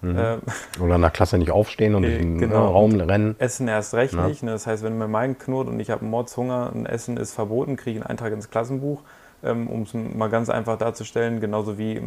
Mhm. 0.02 0.18
Äh, 0.18 0.38
Oder 0.80 0.96
in 0.96 1.02
der 1.02 1.10
Klasse 1.10 1.38
nicht 1.38 1.52
aufstehen 1.52 1.96
und 1.96 2.04
äh, 2.04 2.18
in 2.18 2.40
den 2.40 2.50
genau. 2.50 2.72
Raum 2.72 3.00
rennen. 3.00 3.36
Essen 3.40 3.68
erst 3.68 3.94
recht 3.94 4.14
ja. 4.14 4.28
nicht. 4.28 4.44
Ne? 4.44 4.52
Das 4.52 4.66
heißt, 4.68 4.84
wenn 4.84 4.98
mir 4.98 5.08
mein 5.08 5.38
knurrt 5.38 5.68
und 5.68 5.80
ich 5.80 5.90
habe 5.90 6.06
Mordshunger, 6.06 6.72
ein 6.74 6.86
Essen 6.86 7.18
ist 7.18 7.34
verboten, 7.34 7.76
kriege 7.76 7.98
ich 8.00 8.04
einen 8.04 8.10
Eintrag 8.10 8.34
ins 8.34 8.50
Klassenbuch, 8.50 9.02
ähm, 9.44 9.68
um 9.68 9.84
es 9.84 9.94
mal 9.94 10.30
ganz 10.30 10.50
einfach 10.50 10.78
darzustellen, 10.78 11.40
genauso 11.40 11.78
wie, 11.78 12.02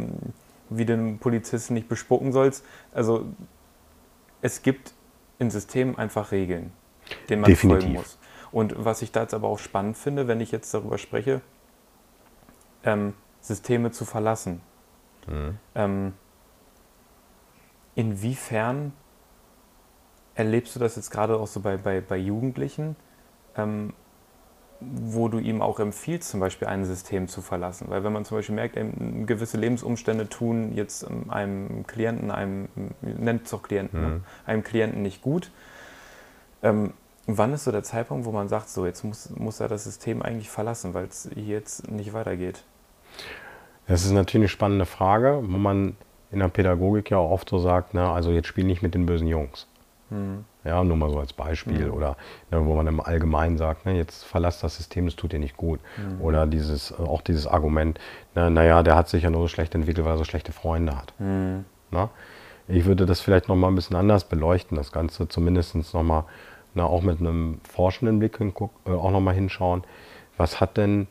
wie 0.77 0.85
den 0.85 1.19
Polizisten 1.19 1.73
nicht 1.73 1.87
bespucken 1.87 2.31
sollst. 2.31 2.65
Also 2.93 3.25
es 4.41 4.61
gibt 4.61 4.93
in 5.39 5.49
Systemen 5.49 5.97
einfach 5.97 6.31
Regeln, 6.31 6.71
denen 7.29 7.41
man 7.41 7.49
Definitiv. 7.49 7.83
folgen 7.83 7.93
muss. 7.95 8.17
Und 8.51 8.75
was 8.77 9.01
ich 9.01 9.11
da 9.11 9.21
jetzt 9.21 9.33
aber 9.33 9.47
auch 9.47 9.59
spannend 9.59 9.97
finde, 9.97 10.27
wenn 10.27 10.39
ich 10.39 10.51
jetzt 10.51 10.73
darüber 10.73 10.97
spreche, 10.97 11.41
ähm, 12.83 13.13
Systeme 13.41 13.91
zu 13.91 14.05
verlassen. 14.05 14.61
Mhm. 15.27 15.57
Ähm, 15.75 16.13
inwiefern 17.95 18.93
erlebst 20.35 20.75
du 20.75 20.79
das 20.79 20.95
jetzt 20.95 21.11
gerade 21.11 21.37
auch 21.37 21.47
so 21.47 21.59
bei, 21.59 21.77
bei, 21.77 22.01
bei 22.01 22.17
Jugendlichen, 22.17 22.95
ähm, 23.55 23.93
wo 24.91 25.27
du 25.27 25.39
ihm 25.39 25.61
auch 25.61 25.79
empfiehlst, 25.79 26.29
zum 26.29 26.39
Beispiel 26.39 26.67
ein 26.67 26.85
System 26.85 27.27
zu 27.27 27.41
verlassen? 27.41 27.87
Weil 27.89 28.03
wenn 28.03 28.13
man 28.13 28.25
zum 28.25 28.37
Beispiel 28.37 28.55
merkt, 28.55 28.77
eben, 28.77 29.25
gewisse 29.25 29.57
Lebensumstände 29.57 30.29
tun 30.29 30.73
jetzt 30.75 31.07
einem 31.29 31.85
Klienten, 31.87 32.31
einem, 32.31 32.67
nennt 33.01 33.45
es 33.45 33.53
auch 33.53 33.63
Klienten, 33.63 34.01
ne? 34.01 34.07
mhm. 34.07 34.13
ne? 34.13 34.21
einem 34.45 34.63
Klienten 34.63 35.01
nicht 35.01 35.21
gut, 35.21 35.51
ähm, 36.61 36.93
wann 37.27 37.53
ist 37.53 37.63
so 37.63 37.71
der 37.71 37.83
Zeitpunkt, 37.83 38.25
wo 38.25 38.31
man 38.31 38.47
sagt, 38.47 38.69
so 38.69 38.85
jetzt 38.85 39.03
muss, 39.03 39.29
muss 39.31 39.59
er 39.59 39.67
das 39.67 39.83
System 39.83 40.21
eigentlich 40.21 40.49
verlassen, 40.49 40.93
weil 40.93 41.05
es 41.05 41.29
jetzt 41.35 41.89
nicht 41.91 42.13
weitergeht? 42.13 42.63
Das 43.87 44.05
ist 44.05 44.11
natürlich 44.11 44.43
eine 44.43 44.49
spannende 44.49 44.85
Frage, 44.85 45.39
wo 45.43 45.57
man 45.57 45.95
in 46.31 46.39
der 46.39 46.47
Pädagogik 46.47 47.11
ja 47.11 47.17
auch 47.17 47.31
oft 47.31 47.49
so 47.49 47.59
sagt, 47.59 47.93
na, 47.93 48.13
also 48.13 48.31
jetzt 48.31 48.47
spiel 48.47 48.63
nicht 48.63 48.81
mit 48.81 48.95
den 48.95 49.05
bösen 49.05 49.27
Jungs. 49.27 49.67
Mhm. 50.13 50.45
Ja, 50.63 50.83
nur 50.83 50.95
mal 50.95 51.09
so 51.09 51.19
als 51.19 51.33
Beispiel. 51.33 51.87
Mhm. 51.87 51.93
Oder 51.93 52.17
ne, 52.51 52.65
wo 52.65 52.75
man 52.75 52.87
im 52.87 53.01
Allgemeinen 53.01 53.57
sagt, 53.57 53.85
ne, 53.85 53.95
jetzt 53.97 54.23
verlass 54.23 54.59
das 54.59 54.77
System, 54.77 55.05
das 55.05 55.15
tut 55.15 55.33
dir 55.33 55.39
nicht 55.39 55.57
gut. 55.57 55.79
Mhm. 55.97 56.21
Oder 56.21 56.45
dieses, 56.45 56.93
auch 56.97 57.21
dieses 57.21 57.47
Argument, 57.47 57.99
na, 58.35 58.49
naja, 58.49 58.83
der 58.83 58.95
hat 58.95 59.09
sich 59.09 59.23
ja 59.23 59.29
nur 59.29 59.41
so 59.41 59.47
schlecht 59.47 59.75
entwickelt, 59.75 60.05
weil 60.05 60.13
er 60.13 60.17
so 60.17 60.23
schlechte 60.23 60.51
Freunde 60.51 60.95
hat. 60.95 61.13
Mhm. 61.19 61.65
Na? 61.91 62.09
Ich 62.67 62.85
würde 62.85 63.05
das 63.05 63.19
vielleicht 63.19 63.49
nochmal 63.49 63.71
ein 63.71 63.75
bisschen 63.75 63.97
anders 63.97 64.23
beleuchten, 64.23 64.77
das 64.77 64.91
Ganze 64.91 65.27
zumindest 65.27 65.75
nochmal, 65.93 66.23
na, 66.73 66.85
auch 66.85 67.01
mit 67.01 67.19
einem 67.19 67.59
forschenden 67.69 68.19
Blick 68.19 68.37
hinguck, 68.37 68.71
äh, 68.85 68.91
auch 68.91 69.11
nochmal 69.11 69.33
hinschauen, 69.33 69.83
was 70.37 70.61
hat 70.61 70.77
denn 70.77 71.07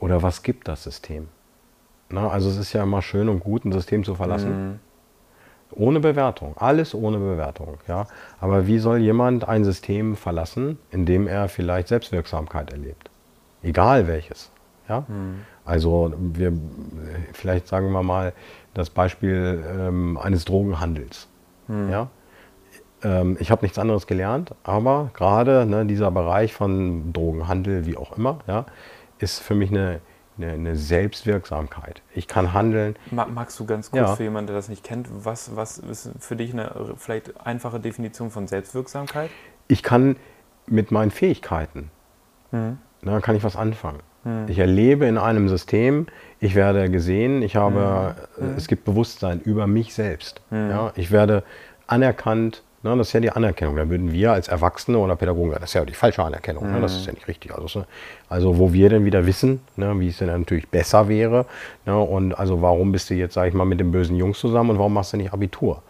oder 0.00 0.22
was 0.22 0.42
gibt 0.42 0.68
das 0.68 0.84
System? 0.84 1.28
Na, 2.08 2.28
also 2.28 2.48
es 2.48 2.56
ist 2.56 2.72
ja 2.72 2.82
immer 2.82 3.02
schön 3.02 3.28
und 3.28 3.40
gut, 3.40 3.64
ein 3.64 3.72
System 3.72 4.04
zu 4.04 4.14
verlassen. 4.14 4.80
Ohne 5.72 6.00
Bewertung, 6.00 6.56
alles 6.56 6.94
ohne 6.94 7.18
Bewertung. 7.18 7.78
Ja? 7.86 8.06
Aber 8.40 8.66
wie 8.66 8.78
soll 8.78 8.98
jemand 8.98 9.46
ein 9.46 9.64
System 9.64 10.16
verlassen, 10.16 10.78
in 10.90 11.04
dem 11.04 11.26
er 11.26 11.48
vielleicht 11.48 11.88
Selbstwirksamkeit 11.88 12.72
erlebt? 12.72 13.10
Egal 13.62 14.06
welches. 14.08 14.50
Ja? 14.88 15.04
Mhm. 15.08 15.40
Also 15.64 16.12
wir, 16.18 16.52
vielleicht 17.32 17.68
sagen 17.68 17.92
wir 17.92 18.02
mal 18.02 18.32
das 18.72 18.90
Beispiel 18.90 19.62
ähm, 19.78 20.16
eines 20.16 20.44
Drogenhandels. 20.46 21.28
Mhm. 21.66 21.90
Ja? 21.90 22.08
Ähm, 23.02 23.36
ich 23.38 23.50
habe 23.50 23.62
nichts 23.62 23.78
anderes 23.78 24.06
gelernt, 24.06 24.54
aber 24.64 25.10
gerade 25.14 25.66
ne, 25.66 25.86
dieser 25.86 26.10
Bereich 26.10 26.52
von 26.52 27.12
Drogenhandel, 27.12 27.86
wie 27.86 27.96
auch 27.96 28.16
immer, 28.16 28.38
ja, 28.46 28.66
ist 29.18 29.40
für 29.40 29.54
mich 29.54 29.70
eine 29.70 30.00
eine, 30.38 30.52
eine 30.52 30.76
Selbstwirksamkeit. 30.76 32.02
Ich 32.14 32.28
kann 32.28 32.52
handeln. 32.52 32.96
Magst 33.10 33.58
du 33.60 33.66
ganz 33.66 33.90
kurz 33.90 34.08
ja. 34.08 34.16
für 34.16 34.22
jemanden, 34.22 34.48
der 34.48 34.56
das 34.56 34.68
nicht 34.68 34.84
kennt, 34.84 35.08
was, 35.10 35.56
was 35.56 35.78
ist 35.78 36.10
für 36.20 36.36
dich 36.36 36.52
eine 36.52 36.94
vielleicht 36.96 37.40
einfache 37.44 37.80
Definition 37.80 38.30
von 38.30 38.46
Selbstwirksamkeit? 38.46 39.30
Ich 39.66 39.82
kann 39.82 40.16
mit 40.66 40.90
meinen 40.90 41.10
Fähigkeiten, 41.10 41.90
mhm. 42.50 42.78
da 43.02 43.20
kann 43.20 43.36
ich 43.36 43.44
was 43.44 43.56
anfangen. 43.56 44.00
Mhm. 44.24 44.46
Ich 44.48 44.58
erlebe 44.58 45.06
in 45.06 45.18
einem 45.18 45.48
System, 45.48 46.06
ich 46.40 46.54
werde 46.54 46.90
gesehen, 46.90 47.42
ich 47.42 47.56
habe, 47.56 48.16
mhm. 48.38 48.54
es 48.56 48.68
gibt 48.68 48.84
Bewusstsein 48.84 49.40
über 49.40 49.66
mich 49.66 49.94
selbst. 49.94 50.40
Mhm. 50.50 50.70
Ja, 50.70 50.92
ich 50.94 51.10
werde 51.10 51.44
anerkannt, 51.86 52.62
Ne, 52.82 52.96
das 52.96 53.08
ist 53.08 53.12
ja 53.12 53.20
die 53.20 53.30
Anerkennung. 53.30 53.74
Da 53.74 53.88
würden 53.88 54.12
wir 54.12 54.32
als 54.32 54.46
Erwachsene 54.46 54.98
oder 54.98 55.16
Pädagogen 55.16 55.50
sagen, 55.50 55.60
das 55.60 55.70
ist 55.70 55.74
ja 55.74 55.84
die 55.84 55.94
falsche 55.94 56.22
Anerkennung. 56.22 56.70
Ne, 56.70 56.80
das 56.80 56.96
ist 56.96 57.06
ja 57.06 57.12
nicht 57.12 57.26
richtig. 57.26 57.52
Also, 57.52 57.84
also 58.28 58.58
wo 58.58 58.72
wir 58.72 58.88
dann 58.88 59.04
wieder 59.04 59.26
wissen, 59.26 59.60
ne, 59.76 59.98
wie 59.98 60.08
es 60.08 60.18
denn 60.18 60.28
natürlich 60.28 60.68
besser 60.68 61.08
wäre. 61.08 61.46
Ne, 61.86 61.98
und 61.98 62.34
also 62.34 62.62
warum 62.62 62.92
bist 62.92 63.10
du 63.10 63.14
jetzt, 63.14 63.34
sag 63.34 63.48
ich 63.48 63.54
mal, 63.54 63.64
mit 63.64 63.80
den 63.80 63.90
bösen 63.90 64.14
Jungs 64.16 64.38
zusammen 64.38 64.70
und 64.70 64.78
warum 64.78 64.94
machst 64.94 65.12
du 65.12 65.16
nicht 65.16 65.32
Abitur? 65.32 65.82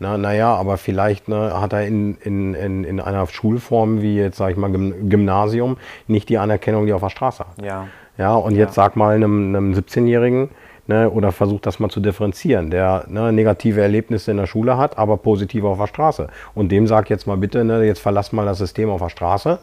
Na, 0.00 0.18
naja, 0.18 0.54
aber 0.54 0.76
vielleicht 0.76 1.28
ne, 1.28 1.58
hat 1.58 1.72
er 1.72 1.86
in, 1.86 2.16
in, 2.18 2.52
in, 2.52 2.84
in 2.84 3.00
einer 3.00 3.26
Schulform 3.26 4.02
wie 4.02 4.16
jetzt, 4.16 4.36
sag 4.36 4.50
ich 4.50 4.56
mal, 4.58 4.70
Gymnasium 4.70 5.78
nicht 6.08 6.28
die 6.28 6.36
Anerkennung, 6.36 6.84
die 6.84 6.92
er 6.92 6.96
auf 6.96 7.02
der 7.02 7.10
Straße 7.10 7.44
hat. 7.46 7.64
Ja. 7.64 7.86
Ja, 8.16 8.34
und 8.34 8.54
jetzt 8.54 8.74
sag 8.74 8.96
mal 8.96 9.14
einem, 9.14 9.56
einem 9.56 9.72
17-Jährigen, 9.72 10.50
ne, 10.86 11.10
oder 11.10 11.32
versucht 11.32 11.66
das 11.66 11.78
mal 11.78 11.88
zu 11.88 12.00
differenzieren, 12.00 12.70
der 12.70 13.04
ne, 13.08 13.32
negative 13.32 13.80
Erlebnisse 13.80 14.30
in 14.30 14.36
der 14.36 14.46
Schule 14.46 14.76
hat, 14.76 14.98
aber 14.98 15.16
positive 15.16 15.68
auf 15.68 15.78
der 15.78 15.86
Straße. 15.86 16.28
Und 16.54 16.70
dem 16.70 16.86
sagt 16.86 17.10
jetzt 17.10 17.26
mal 17.26 17.36
bitte, 17.36 17.64
ne, 17.64 17.84
jetzt 17.84 18.00
verlass 18.00 18.32
mal 18.32 18.44
das 18.44 18.58
System 18.58 18.90
auf 18.90 19.00
der 19.00 19.08
Straße 19.10 19.58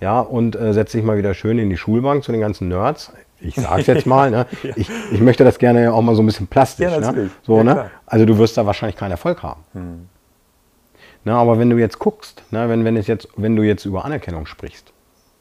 ja, 0.00 0.20
und 0.20 0.56
äh, 0.56 0.72
setz 0.72 0.92
dich 0.92 1.02
mal 1.02 1.16
wieder 1.16 1.34
schön 1.34 1.58
in 1.58 1.70
die 1.70 1.76
Schulbank 1.76 2.24
zu 2.24 2.32
den 2.32 2.40
ganzen 2.40 2.68
Nerds. 2.68 3.12
Ich 3.40 3.54
sag's 3.54 3.86
jetzt 3.86 4.06
mal, 4.06 4.30
ne? 4.30 4.46
ja. 4.62 4.72
ich, 4.76 4.90
ich 5.12 5.20
möchte 5.20 5.44
das 5.44 5.58
gerne 5.58 5.92
auch 5.92 6.02
mal 6.02 6.14
so 6.14 6.22
ein 6.22 6.26
bisschen 6.26 6.46
plastisch. 6.46 6.90
Ja, 6.90 7.12
ne? 7.12 7.30
so, 7.42 7.58
ja, 7.58 7.64
ne? 7.64 7.90
Also 8.06 8.24
du 8.26 8.38
wirst 8.38 8.56
da 8.56 8.66
wahrscheinlich 8.66 8.96
keinen 8.96 9.12
Erfolg 9.12 9.42
haben. 9.42 9.64
Hm. 9.72 10.08
Na, 11.24 11.38
aber 11.38 11.58
wenn 11.58 11.70
du 11.70 11.78
jetzt 11.78 11.98
guckst, 11.98 12.42
ne, 12.50 12.68
wenn, 12.68 12.84
wenn, 12.84 12.96
es 12.96 13.06
jetzt, 13.06 13.28
wenn 13.36 13.56
du 13.56 13.62
jetzt 13.62 13.84
über 13.84 14.04
Anerkennung 14.04 14.46
sprichst, 14.46 14.92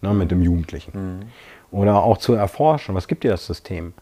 ne, 0.01 0.13
mit 0.13 0.31
dem 0.31 0.41
Jugendlichen, 0.41 0.93
hm. 0.93 1.19
oder 1.71 2.03
auch 2.03 2.17
zu 2.17 2.33
erforschen, 2.33 2.95
was 2.95 3.07
gibt 3.07 3.23
dir 3.23 3.31
das 3.31 3.45
System? 3.45 3.93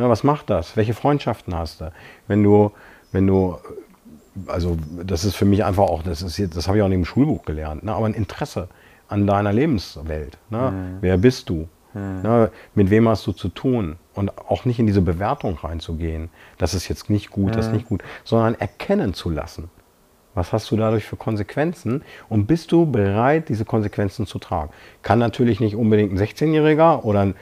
Ja, 0.00 0.08
was 0.08 0.24
macht 0.24 0.48
das? 0.50 0.76
Welche 0.76 0.94
Freundschaften 0.94 1.54
hast 1.54 1.80
du? 1.80 1.92
Wenn 2.26 2.42
du, 2.42 2.72
wenn 3.12 3.26
du, 3.26 3.56
also 4.46 4.78
das 5.04 5.24
ist 5.24 5.36
für 5.36 5.44
mich 5.44 5.64
einfach 5.64 5.84
auch, 5.84 6.02
das 6.02 6.22
ist 6.22 6.38
jetzt, 6.38 6.56
das 6.56 6.68
habe 6.68 6.78
ich 6.78 6.82
auch 6.82 6.86
in 6.86 6.92
dem 6.92 7.04
Schulbuch 7.04 7.44
gelernt, 7.44 7.84
ne? 7.84 7.92
aber 7.92 8.06
ein 8.06 8.14
Interesse 8.14 8.68
an 9.08 9.26
deiner 9.26 9.52
Lebenswelt. 9.52 10.38
Ne? 10.48 10.70
Mhm. 10.70 10.98
Wer 11.02 11.18
bist 11.18 11.50
du? 11.50 11.68
Mhm. 11.92 12.22
Ne? 12.22 12.50
Mit 12.74 12.88
wem 12.90 13.08
hast 13.08 13.26
du 13.26 13.32
zu 13.32 13.48
tun? 13.48 13.96
Und 14.14 14.38
auch 14.38 14.64
nicht 14.64 14.78
in 14.78 14.86
diese 14.86 15.02
Bewertung 15.02 15.56
reinzugehen. 15.56 16.30
Das 16.58 16.74
ist 16.74 16.88
jetzt 16.88 17.10
nicht 17.10 17.30
gut, 17.30 17.54
das 17.54 17.66
ist 17.66 17.72
nicht 17.72 17.86
gut, 17.86 18.02
sondern 18.24 18.54
erkennen 18.54 19.14
zu 19.14 19.30
lassen. 19.30 19.70
Was 20.34 20.52
hast 20.52 20.70
du 20.70 20.76
dadurch 20.76 21.04
für 21.04 21.16
Konsequenzen? 21.16 22.02
Und 22.28 22.46
bist 22.46 22.70
du 22.72 22.86
bereit, 22.86 23.48
diese 23.48 23.64
Konsequenzen 23.64 24.26
zu 24.26 24.38
tragen? 24.38 24.70
Kann 25.02 25.18
natürlich 25.18 25.58
nicht 25.60 25.74
unbedingt 25.74 26.12
ein 26.12 26.18
16-Jähriger 26.18 27.02
oder 27.04 27.20
ein, 27.20 27.34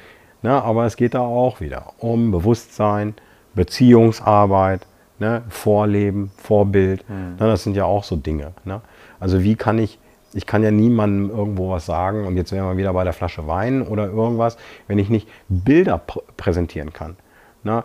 ne, 0.42 0.62
aber 0.62 0.86
es 0.86 0.96
geht 0.96 1.14
da 1.14 1.20
auch 1.20 1.60
wieder 1.60 1.92
um 1.98 2.30
Bewusstsein, 2.30 3.14
Beziehungsarbeit, 3.54 4.86
ne, 5.18 5.42
Vorleben, 5.48 6.30
Vorbild. 6.36 7.08
Mhm. 7.08 7.36
Ne, 7.38 7.46
das 7.46 7.64
sind 7.64 7.76
ja 7.76 7.84
auch 7.84 8.04
so 8.04 8.16
Dinge. 8.16 8.52
Ne? 8.64 8.80
Also 9.20 9.42
wie 9.42 9.56
kann 9.56 9.78
ich, 9.78 9.98
ich 10.34 10.46
kann 10.46 10.62
ja 10.62 10.70
niemandem 10.70 11.30
irgendwo 11.30 11.70
was 11.70 11.86
sagen 11.86 12.26
und 12.26 12.36
jetzt 12.36 12.52
wären 12.52 12.68
wir 12.68 12.76
wieder 12.76 12.92
bei 12.92 13.04
der 13.04 13.12
Flasche 13.12 13.46
Wein 13.46 13.82
oder 13.82 14.06
irgendwas, 14.06 14.56
wenn 14.86 14.98
ich 14.98 15.10
nicht 15.10 15.28
Bilder 15.48 15.98
pr 15.98 16.22
präsentieren 16.36 16.92
kann. 16.92 17.16
Ne? 17.64 17.82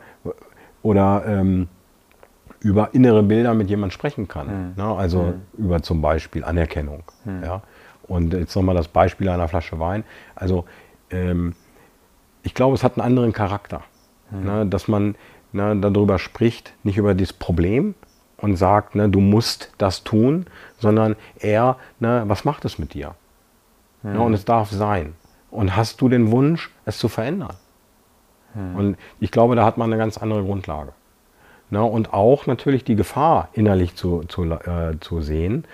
Oder 0.81 1.23
ähm, 1.25 1.67
über 2.59 2.93
innere 2.93 3.23
Bilder 3.23 3.53
mit 3.53 3.69
jemandem 3.69 3.91
sprechen 3.91 4.27
kann. 4.27 4.47
Mhm. 4.47 4.73
Ne? 4.75 4.95
Also 4.95 5.21
mhm. 5.23 5.41
über 5.57 5.81
zum 5.81 6.01
Beispiel 6.01 6.43
Anerkennung. 6.43 7.03
Mhm. 7.25 7.43
Ja? 7.43 7.61
Und 8.07 8.33
jetzt 8.33 8.55
nochmal 8.55 8.75
das 8.75 8.87
Beispiel 8.87 9.29
einer 9.29 9.47
Flasche 9.47 9.79
Wein. 9.79 10.03
Also 10.35 10.65
ähm, 11.09 11.55
ich 12.43 12.53
glaube, 12.53 12.75
es 12.75 12.84
hat 12.84 12.97
einen 12.97 13.06
anderen 13.06 13.34
Charakter. 13.34 13.82
Mhm. 14.32 14.43
Ne? 14.43 14.65
Dass 14.65 14.88
man 14.88 15.15
ne, 15.51 15.75
darüber 15.75 16.19
spricht, 16.19 16.73
nicht 16.84 16.97
über 16.97 17.15
das 17.15 17.34
Problem 17.34 17.95
und 18.38 18.58
sagt, 18.58 18.95
ne, 18.95 19.10
du 19.10 19.19
musst 19.19 19.71
das 19.77 20.03
tun, 20.03 20.45
sondern 20.77 21.15
eher, 21.39 21.77
ne, 21.99 22.23
was 22.27 22.45
macht 22.45 22.65
es 22.65 22.77
mit 22.77 22.93
dir? 22.93 23.15
Mhm. 24.03 24.19
und 24.19 24.34
es 24.34 24.45
darf 24.45 24.69
sein. 24.69 25.15
Und 25.49 25.75
hast 25.75 26.01
du 26.01 26.10
den 26.10 26.32
Wunsch, 26.32 26.71
es 26.86 26.97
zu 26.97 27.08
verändern? 27.08 27.56
Mhm. 28.53 28.75
Und 28.75 28.97
ich 29.19 29.32
glaube, 29.32 29.56
da 29.56 29.65
hat 29.65 29.77
man 29.77 29.89
eine 29.91 29.97
ganz 29.97 30.17
andere 30.17 30.43
Grundlage. 30.43 30.91
Ne, 31.69 31.82
und 31.84 32.13
auch 32.13 32.45
natürlich 32.45 32.84
die 32.84 32.95
Gefahr 32.95 33.49
innerlich 33.53 33.95
zu, 33.95 34.23
zu, 34.27 34.43
äh, 34.43 34.99
zu 34.99 35.21
sehen 35.21 35.65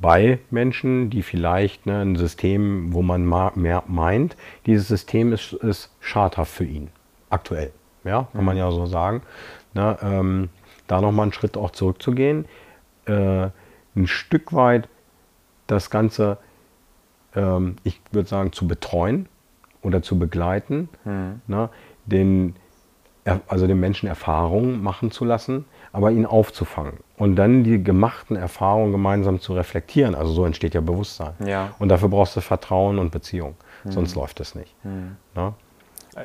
bei 0.00 0.38
Menschen, 0.50 1.10
die 1.10 1.22
vielleicht 1.22 1.86
ne, 1.86 2.00
ein 2.00 2.16
System, 2.16 2.92
wo 2.92 3.02
man 3.02 3.24
mehr 3.24 3.82
meint, 3.86 4.36
dieses 4.64 4.88
System 4.88 5.32
ist, 5.32 5.52
ist 5.52 5.90
schadhaft 6.00 6.52
für 6.52 6.64
ihn, 6.64 6.88
aktuell. 7.30 7.72
Ja, 8.04 8.28
kann 8.32 8.44
man 8.44 8.56
ja 8.56 8.70
so 8.70 8.86
sagen. 8.86 9.22
Ne, 9.74 9.98
ähm, 10.02 10.48
da 10.86 11.00
nochmal 11.00 11.24
einen 11.24 11.32
Schritt 11.32 11.56
auch 11.56 11.70
zurückzugehen, 11.70 12.46
äh, 13.06 13.48
ein 13.96 14.06
Stück 14.06 14.52
weit 14.52 14.88
das 15.66 15.90
Ganze, 15.90 16.38
ähm, 17.34 17.76
ich 17.82 18.00
würde 18.12 18.28
sagen, 18.28 18.52
zu 18.52 18.68
betreuen 18.68 19.28
oder 19.82 20.02
zu 20.02 20.18
begleiten, 20.18 20.88
mhm. 21.04 21.40
ne, 21.46 21.68
den 22.06 22.54
also 23.48 23.66
den 23.66 23.80
Menschen 23.80 24.08
Erfahrungen 24.08 24.82
machen 24.82 25.10
zu 25.10 25.24
lassen, 25.24 25.64
aber 25.96 26.10
ihn 26.10 26.26
aufzufangen 26.26 26.98
und 27.16 27.36
dann 27.36 27.64
die 27.64 27.82
gemachten 27.82 28.36
Erfahrungen 28.36 28.92
gemeinsam 28.92 29.40
zu 29.40 29.54
reflektieren. 29.54 30.14
Also 30.14 30.30
so 30.30 30.44
entsteht 30.44 30.74
ja 30.74 30.82
Bewusstsein. 30.82 31.32
Ja. 31.42 31.70
Und 31.78 31.88
dafür 31.88 32.10
brauchst 32.10 32.36
du 32.36 32.42
Vertrauen 32.42 32.98
und 32.98 33.10
Beziehung, 33.10 33.54
mhm. 33.82 33.92
sonst 33.92 34.14
läuft 34.14 34.38
es 34.40 34.54
nicht. 34.54 34.74
Mhm. 34.84 35.16
Ne? 35.34 35.54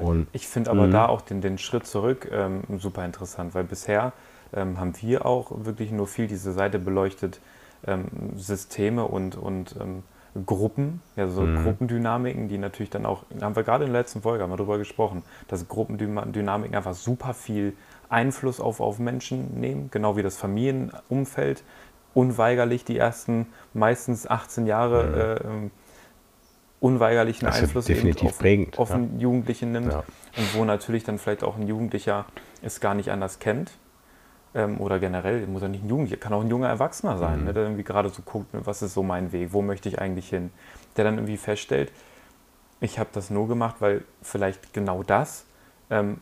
Und, 0.02 0.28
ich 0.34 0.46
finde 0.50 0.72
aber 0.72 0.88
mhm. 0.88 0.92
da 0.92 1.06
auch 1.08 1.22
den, 1.22 1.40
den 1.40 1.58
Schritt 1.58 1.88
zurück 1.88 2.30
ähm, 2.34 2.64
super 2.80 3.06
interessant, 3.06 3.56
weil 3.56 3.64
bisher 3.64 4.12
ähm, 4.54 4.78
haben 4.78 4.94
wir 5.00 5.26
auch 5.26 5.52
wirklich 5.64 5.92
nur 5.92 6.06
viel 6.06 6.28
diese 6.28 6.52
Seite 6.52 6.78
beleuchtet, 6.78 7.40
ähm, 7.88 8.08
Systeme 8.36 9.06
und, 9.06 9.38
und 9.38 9.78
ähm, 9.80 10.04
Gruppen, 10.46 11.02
ja, 11.16 11.30
so 11.30 11.44
mhm. 11.44 11.64
Gruppendynamiken, 11.64 12.50
die 12.50 12.58
natürlich 12.58 12.90
dann 12.90 13.06
auch, 13.06 13.24
haben 13.40 13.56
wir 13.56 13.64
gerade 13.64 13.86
in 13.86 13.94
der 13.94 14.02
letzten 14.02 14.22
Folge 14.22 14.44
haben 14.44 14.50
wir 14.50 14.58
darüber 14.58 14.78
gesprochen, 14.78 15.24
dass 15.48 15.66
Gruppendynamiken 15.70 16.76
einfach 16.76 16.94
super 16.94 17.34
viel 17.34 17.74
Einfluss 18.12 18.60
auf, 18.60 18.80
auf 18.80 19.00
Menschen 19.00 19.60
nehmen, 19.60 19.90
genau 19.92 20.18
wie 20.18 20.24
das 20.24 20.38
Familienumfeld 20.38 21.64
unweigerlich 22.14 22.84
die 22.84 22.98
ersten 22.98 23.48
meistens 23.74 24.28
18 24.28 24.68
Jahre 24.68 25.40
mhm. 25.44 25.68
äh, 25.68 25.70
unweigerlichen 26.82 27.48
Einfluss 27.48 27.86
definitiv 27.86 28.32
auf, 28.32 28.40
prägend, 28.40 28.80
auf 28.80 28.92
einen 28.92 29.20
Jugendlichen 29.20 29.72
nimmt 29.72 29.94
ja. 29.94 30.04
und 30.36 30.56
wo 30.56 30.66
natürlich 30.66 31.04
dann 31.04 31.20
vielleicht 31.20 31.44
auch 31.44 31.56
ein 31.56 31.68
Jugendlicher 31.68 32.26
es 32.62 32.80
gar 32.80 32.96
nicht 32.96 33.12
anders 33.12 33.40
kennt 33.40 33.72
ähm, 34.56 34.82
oder 34.82 35.00
generell, 35.00 35.46
muss 35.48 35.62
ja 35.62 35.68
nicht 35.68 35.84
ein 35.84 35.90
Jugendlicher, 35.90 36.20
kann 36.20 36.34
auch 36.34 36.42
ein 36.42 36.50
junger 36.50 36.68
Erwachsener 36.68 37.18
sein, 37.18 37.40
mhm. 37.40 37.46
ne, 37.46 37.54
der 37.54 37.64
irgendwie 37.64 37.84
gerade 37.84 38.10
so 38.10 38.24
guckt, 38.24 38.54
ne, 38.54 38.62
was 38.66 38.82
ist 38.82 38.94
so 38.94 39.04
mein 39.04 39.32
Weg, 39.32 39.54
wo 39.54 39.62
möchte 39.62 39.88
ich 39.88 40.00
eigentlich 40.00 40.30
hin, 40.30 40.52
der 40.98 41.06
dann 41.06 41.16
irgendwie 41.16 41.38
feststellt, 41.38 41.92
ich 42.82 42.98
habe 43.00 43.10
das 43.14 43.30
nur 43.30 43.48
gemacht, 43.48 43.76
weil 43.80 44.04
vielleicht 44.24 44.74
genau 44.74 45.04
das, 45.04 45.46
ähm, 45.92 46.20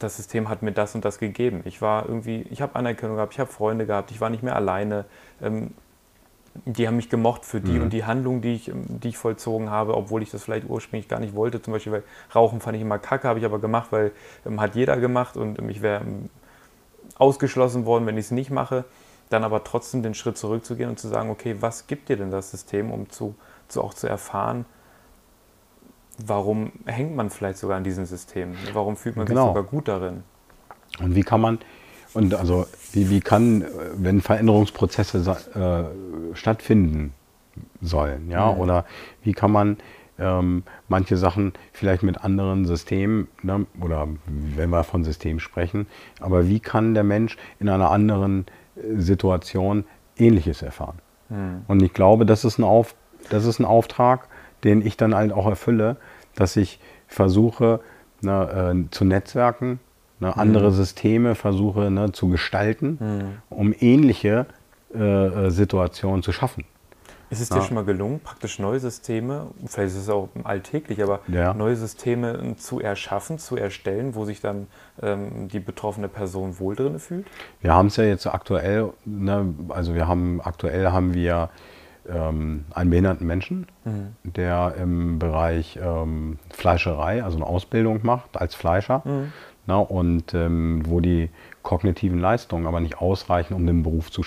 das 0.00 0.16
System 0.16 0.48
hat 0.48 0.62
mir 0.62 0.72
das 0.72 0.94
und 0.94 1.04
das 1.04 1.18
gegeben. 1.18 1.60
Ich 1.64 1.80
war 1.80 2.06
irgendwie, 2.08 2.42
ich 2.50 2.62
habe 2.62 2.74
Anerkennung 2.74 3.16
gehabt, 3.16 3.34
ich 3.34 3.40
habe 3.40 3.52
Freunde 3.52 3.86
gehabt, 3.86 4.10
ich 4.10 4.20
war 4.20 4.30
nicht 4.30 4.42
mehr 4.42 4.56
alleine. 4.56 5.04
Ähm, 5.40 5.70
die 6.64 6.88
haben 6.88 6.96
mich 6.96 7.08
gemocht 7.08 7.44
für 7.44 7.60
die 7.60 7.72
mhm. 7.72 7.82
und 7.82 7.92
die 7.92 8.04
Handlung, 8.04 8.40
die 8.40 8.54
ich, 8.54 8.72
die 8.74 9.08
ich 9.08 9.18
vollzogen 9.18 9.70
habe, 9.70 9.96
obwohl 9.96 10.22
ich 10.22 10.30
das 10.30 10.42
vielleicht 10.42 10.68
ursprünglich 10.68 11.08
gar 11.08 11.20
nicht 11.20 11.34
wollte. 11.34 11.62
Zum 11.62 11.72
Beispiel, 11.72 11.92
weil 11.92 12.02
Rauchen 12.34 12.60
fand 12.60 12.76
ich 12.76 12.82
immer 12.82 12.98
kacke, 12.98 13.28
habe 13.28 13.38
ich 13.38 13.44
aber 13.44 13.60
gemacht, 13.60 13.88
weil 13.92 14.10
ähm, 14.44 14.60
hat 14.60 14.74
jeder 14.74 14.96
gemacht 14.96 15.36
und 15.36 15.58
ähm, 15.58 15.68
ich 15.68 15.82
wäre 15.82 16.00
ähm, 16.00 16.30
ausgeschlossen 17.16 17.84
worden, 17.84 18.06
wenn 18.06 18.16
ich 18.16 18.26
es 18.26 18.30
nicht 18.30 18.50
mache, 18.50 18.84
dann 19.28 19.44
aber 19.44 19.62
trotzdem 19.62 20.02
den 20.02 20.14
Schritt 20.14 20.38
zurückzugehen 20.38 20.90
und 20.90 20.98
zu 20.98 21.08
sagen, 21.08 21.30
okay, 21.30 21.56
was 21.60 21.86
gibt 21.86 22.08
dir 22.08 22.16
denn 22.16 22.30
das 22.30 22.50
System, 22.50 22.90
um 22.90 23.10
zu, 23.10 23.34
zu 23.68 23.82
auch 23.82 23.94
zu 23.94 24.08
erfahren, 24.08 24.64
warum 26.26 26.72
hängt 26.86 27.14
man 27.14 27.30
vielleicht 27.30 27.58
sogar 27.58 27.76
an 27.76 27.84
diesem 27.84 28.06
System? 28.06 28.54
Warum 28.72 28.96
fühlt 28.96 29.16
man 29.16 29.26
genau. 29.26 29.46
sich 29.46 29.48
sogar 29.48 29.62
gut 29.64 29.88
darin? 29.88 30.22
Und 31.02 31.14
wie 31.14 31.22
kann 31.22 31.40
man, 31.40 31.58
und 32.14 32.34
also 32.34 32.66
wie, 32.92 33.10
wie 33.10 33.20
kann, 33.20 33.64
wenn 33.94 34.20
Veränderungsprozesse 34.20 35.18
äh, 35.54 36.34
stattfinden 36.36 37.12
sollen, 37.80 38.30
ja, 38.30 38.52
mhm. 38.52 38.60
oder 38.60 38.84
wie 39.22 39.32
kann 39.32 39.52
man 39.52 39.76
ähm, 40.18 40.64
manche 40.88 41.16
Sachen 41.16 41.52
vielleicht 41.72 42.02
mit 42.02 42.22
anderen 42.22 42.66
Systemen, 42.66 43.28
ne, 43.42 43.66
oder 43.80 44.06
wenn 44.26 44.70
wir 44.70 44.84
von 44.84 45.04
System 45.04 45.40
sprechen, 45.40 45.86
aber 46.20 46.48
wie 46.48 46.60
kann 46.60 46.94
der 46.94 47.04
Mensch 47.04 47.36
in 47.58 47.68
einer 47.68 47.90
anderen 47.90 48.46
äh, 48.76 49.00
Situation 49.00 49.84
Ähnliches 50.16 50.62
erfahren? 50.62 50.98
Mhm. 51.30 51.62
Und 51.68 51.82
ich 51.82 51.92
glaube, 51.92 52.26
das 52.26 52.44
ist, 52.44 52.58
ein 52.58 52.64
Auf, 52.64 52.94
das 53.30 53.46
ist 53.46 53.58
ein 53.58 53.64
Auftrag, 53.64 54.28
den 54.64 54.84
ich 54.84 54.96
dann 54.96 55.14
halt 55.14 55.32
auch 55.32 55.46
erfülle, 55.46 55.96
dass 56.34 56.56
ich 56.56 56.80
versuche 57.06 57.80
ne, 58.20 58.74
äh, 58.74 58.90
zu 58.90 59.04
netzwerken, 59.04 59.80
ne, 60.20 60.28
mhm. 60.28 60.40
andere 60.40 60.72
Systeme 60.72 61.34
versuche 61.34 61.90
ne, 61.90 62.12
zu 62.12 62.28
gestalten, 62.28 62.98
mhm. 63.00 63.56
um 63.56 63.74
ähnliche 63.78 64.46
äh, 64.94 64.98
äh 64.98 65.50
Situationen 65.50 66.22
zu 66.22 66.32
schaffen. 66.32 66.64
Ist 67.30 67.40
es 67.40 67.48
dir 67.48 67.58
ja. 67.58 67.62
schon 67.62 67.76
mal 67.76 67.84
gelungen, 67.84 68.18
praktisch 68.18 68.58
neue 68.58 68.80
Systeme, 68.80 69.46
vielleicht 69.64 69.94
ist 69.94 70.02
es 70.02 70.08
auch 70.08 70.30
alltäglich, 70.42 71.00
aber 71.00 71.20
ja. 71.28 71.54
neue 71.54 71.76
Systeme 71.76 72.56
zu 72.56 72.80
erschaffen, 72.80 73.38
zu 73.38 73.56
erstellen, 73.56 74.16
wo 74.16 74.24
sich 74.24 74.40
dann 74.40 74.66
ähm, 75.00 75.46
die 75.46 75.60
betroffene 75.60 76.08
Person 76.08 76.58
wohl 76.58 76.74
drin 76.74 76.98
fühlt? 76.98 77.28
Wir 77.60 77.72
haben 77.72 77.86
es 77.86 77.96
ja 77.96 78.02
jetzt 78.02 78.26
aktuell, 78.26 78.92
ne, 79.04 79.54
also 79.68 79.94
wir 79.94 80.08
haben 80.08 80.40
aktuell 80.40 80.90
haben 80.90 81.14
wir 81.14 81.50
ähm, 82.08 82.64
einen 82.74 82.90
behinderten 82.90 83.26
Menschen, 83.26 83.66
mhm. 83.84 84.14
der 84.24 84.74
im 84.80 85.18
Bereich 85.18 85.78
ähm, 85.82 86.38
Fleischerei, 86.50 87.22
also 87.22 87.36
eine 87.36 87.46
Ausbildung 87.46 88.00
macht 88.02 88.36
als 88.36 88.54
Fleischer. 88.54 89.02
Mhm. 89.04 89.32
Na, 89.66 89.76
und 89.76 90.34
ähm, 90.34 90.82
wo 90.86 91.00
die 91.00 91.30
kognitiven 91.62 92.18
Leistungen 92.18 92.66
aber 92.66 92.80
nicht 92.80 92.98
ausreichen, 92.98 93.54
um 93.54 93.66
den 93.66 93.82
Beruf 93.82 94.10
zu, 94.10 94.22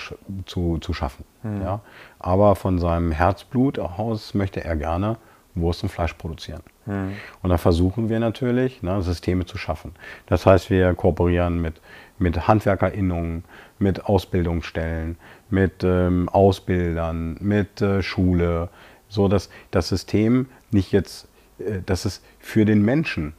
zu, 0.45 0.77
zu 0.77 0.93
schaffen. 0.93 1.25
Mhm. 1.41 1.61
Ja? 1.61 1.79
Aber 2.19 2.55
von 2.55 2.79
seinem 2.79 3.11
Herzblut 3.11 3.79
aus 3.79 4.33
möchte 4.33 4.63
er 4.63 4.75
gerne 4.75 5.17
Wurst 5.55 5.83
und 5.83 5.89
Fleisch 5.89 6.13
produzieren. 6.13 6.61
Mhm. 6.85 7.13
Und 7.41 7.49
da 7.49 7.57
versuchen 7.57 8.09
wir 8.09 8.19
natürlich, 8.19 8.81
ne, 8.81 9.01
Systeme 9.01 9.45
zu 9.45 9.57
schaffen. 9.57 9.93
Das 10.27 10.45
heißt, 10.45 10.69
wir 10.69 10.93
kooperieren 10.93 11.61
mit, 11.61 11.81
mit 12.17 12.47
HandwerkerInnungen, 12.47 13.43
mit 13.83 14.05
Ausbildungsstellen, 14.05 15.17
mit 15.49 15.83
ähm, 15.83 16.29
Ausbildern, 16.29 17.37
mit 17.39 17.81
äh, 17.81 18.01
Schule, 18.01 18.69
so 19.09 19.27
dass 19.27 19.49
das 19.71 19.89
System 19.89 20.47
nicht 20.71 20.91
jetzt, 20.91 21.27
äh, 21.59 21.81
dass 21.85 22.05
es 22.05 22.21
für 22.39 22.65
den 22.65 22.83
Menschen 22.83 23.33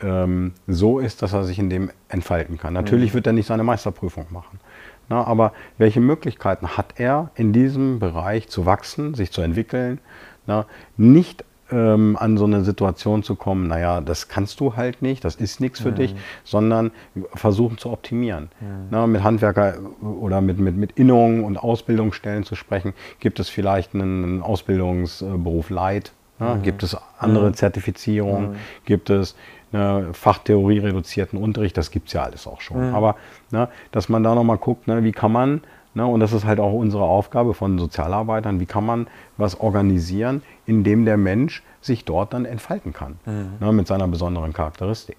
ähm, 0.00 0.52
so 0.66 0.98
ist, 0.98 1.22
dass 1.22 1.32
er 1.32 1.44
sich 1.44 1.58
in 1.58 1.70
dem 1.70 1.90
entfalten 2.08 2.58
kann. 2.58 2.74
Natürlich 2.74 3.10
mhm. 3.10 3.14
wird 3.14 3.26
er 3.28 3.32
nicht 3.32 3.46
seine 3.46 3.64
Meisterprüfung 3.64 4.26
machen. 4.30 4.60
Na, 5.08 5.24
aber 5.24 5.52
welche 5.78 6.00
Möglichkeiten 6.00 6.76
hat 6.76 6.94
er 6.98 7.30
in 7.36 7.52
diesem 7.52 8.00
Bereich 8.00 8.48
zu 8.48 8.66
wachsen, 8.66 9.14
sich 9.14 9.30
zu 9.30 9.40
entwickeln? 9.40 10.00
Na, 10.46 10.66
nicht 10.96 11.44
ähm, 11.70 12.16
an 12.18 12.36
so 12.36 12.44
eine 12.44 12.64
Situation 12.64 13.22
zu 13.22 13.34
kommen, 13.34 13.68
naja, 13.68 14.00
das 14.00 14.28
kannst 14.28 14.60
du 14.60 14.76
halt 14.76 15.02
nicht, 15.02 15.24
das 15.24 15.36
ist 15.36 15.60
nichts 15.60 15.80
für 15.80 15.90
mhm. 15.90 15.96
dich, 15.96 16.14
sondern 16.44 16.92
versuchen 17.34 17.78
zu 17.78 17.90
optimieren. 17.90 18.50
Mhm. 18.60 18.66
Na, 18.90 19.06
mit 19.06 19.22
Handwerker 19.22 19.74
oder 20.00 20.40
mit, 20.40 20.58
mit, 20.58 20.76
mit 20.76 20.92
Innungen 20.92 21.44
und 21.44 21.56
Ausbildungsstellen 21.56 22.44
zu 22.44 22.54
sprechen. 22.54 22.94
Gibt 23.20 23.40
es 23.40 23.48
vielleicht 23.48 23.94
einen 23.94 24.42
Ausbildungsberuf 24.42 25.70
Light? 25.70 26.12
Mhm. 26.38 26.62
Gibt 26.62 26.82
es 26.82 26.96
andere. 27.18 27.52
Zertifizierungen? 27.52 28.50
Mhm. 28.50 28.56
Gibt 28.84 29.10
es 29.10 29.34
ne, 29.72 30.08
Fachtheorie 30.12 30.78
reduzierten 30.78 31.38
Unterricht? 31.38 31.76
Das 31.76 31.90
gibt 31.90 32.08
es 32.08 32.12
ja 32.12 32.22
alles 32.22 32.46
auch 32.46 32.60
schon. 32.60 32.90
Mhm. 32.90 32.94
Aber 32.94 33.16
ne, 33.50 33.68
dass 33.90 34.08
man 34.08 34.22
da 34.22 34.34
nochmal 34.34 34.58
guckt, 34.58 34.86
ne, 34.86 35.02
wie 35.02 35.12
kann 35.12 35.32
man 35.32 35.62
Ne, 35.96 36.06
und 36.06 36.20
das 36.20 36.34
ist 36.34 36.44
halt 36.44 36.60
auch 36.60 36.74
unsere 36.74 37.04
Aufgabe 37.04 37.54
von 37.54 37.78
Sozialarbeitern. 37.78 38.60
Wie 38.60 38.66
kann 38.66 38.84
man 38.84 39.06
was 39.38 39.58
organisieren, 39.58 40.42
in 40.66 40.84
dem 40.84 41.06
der 41.06 41.16
Mensch 41.16 41.62
sich 41.80 42.04
dort 42.04 42.34
dann 42.34 42.44
entfalten 42.44 42.92
kann, 42.92 43.18
mhm. 43.24 43.52
ne, 43.60 43.72
mit 43.72 43.86
seiner 43.86 44.06
besonderen 44.06 44.52
Charakteristik. 44.52 45.16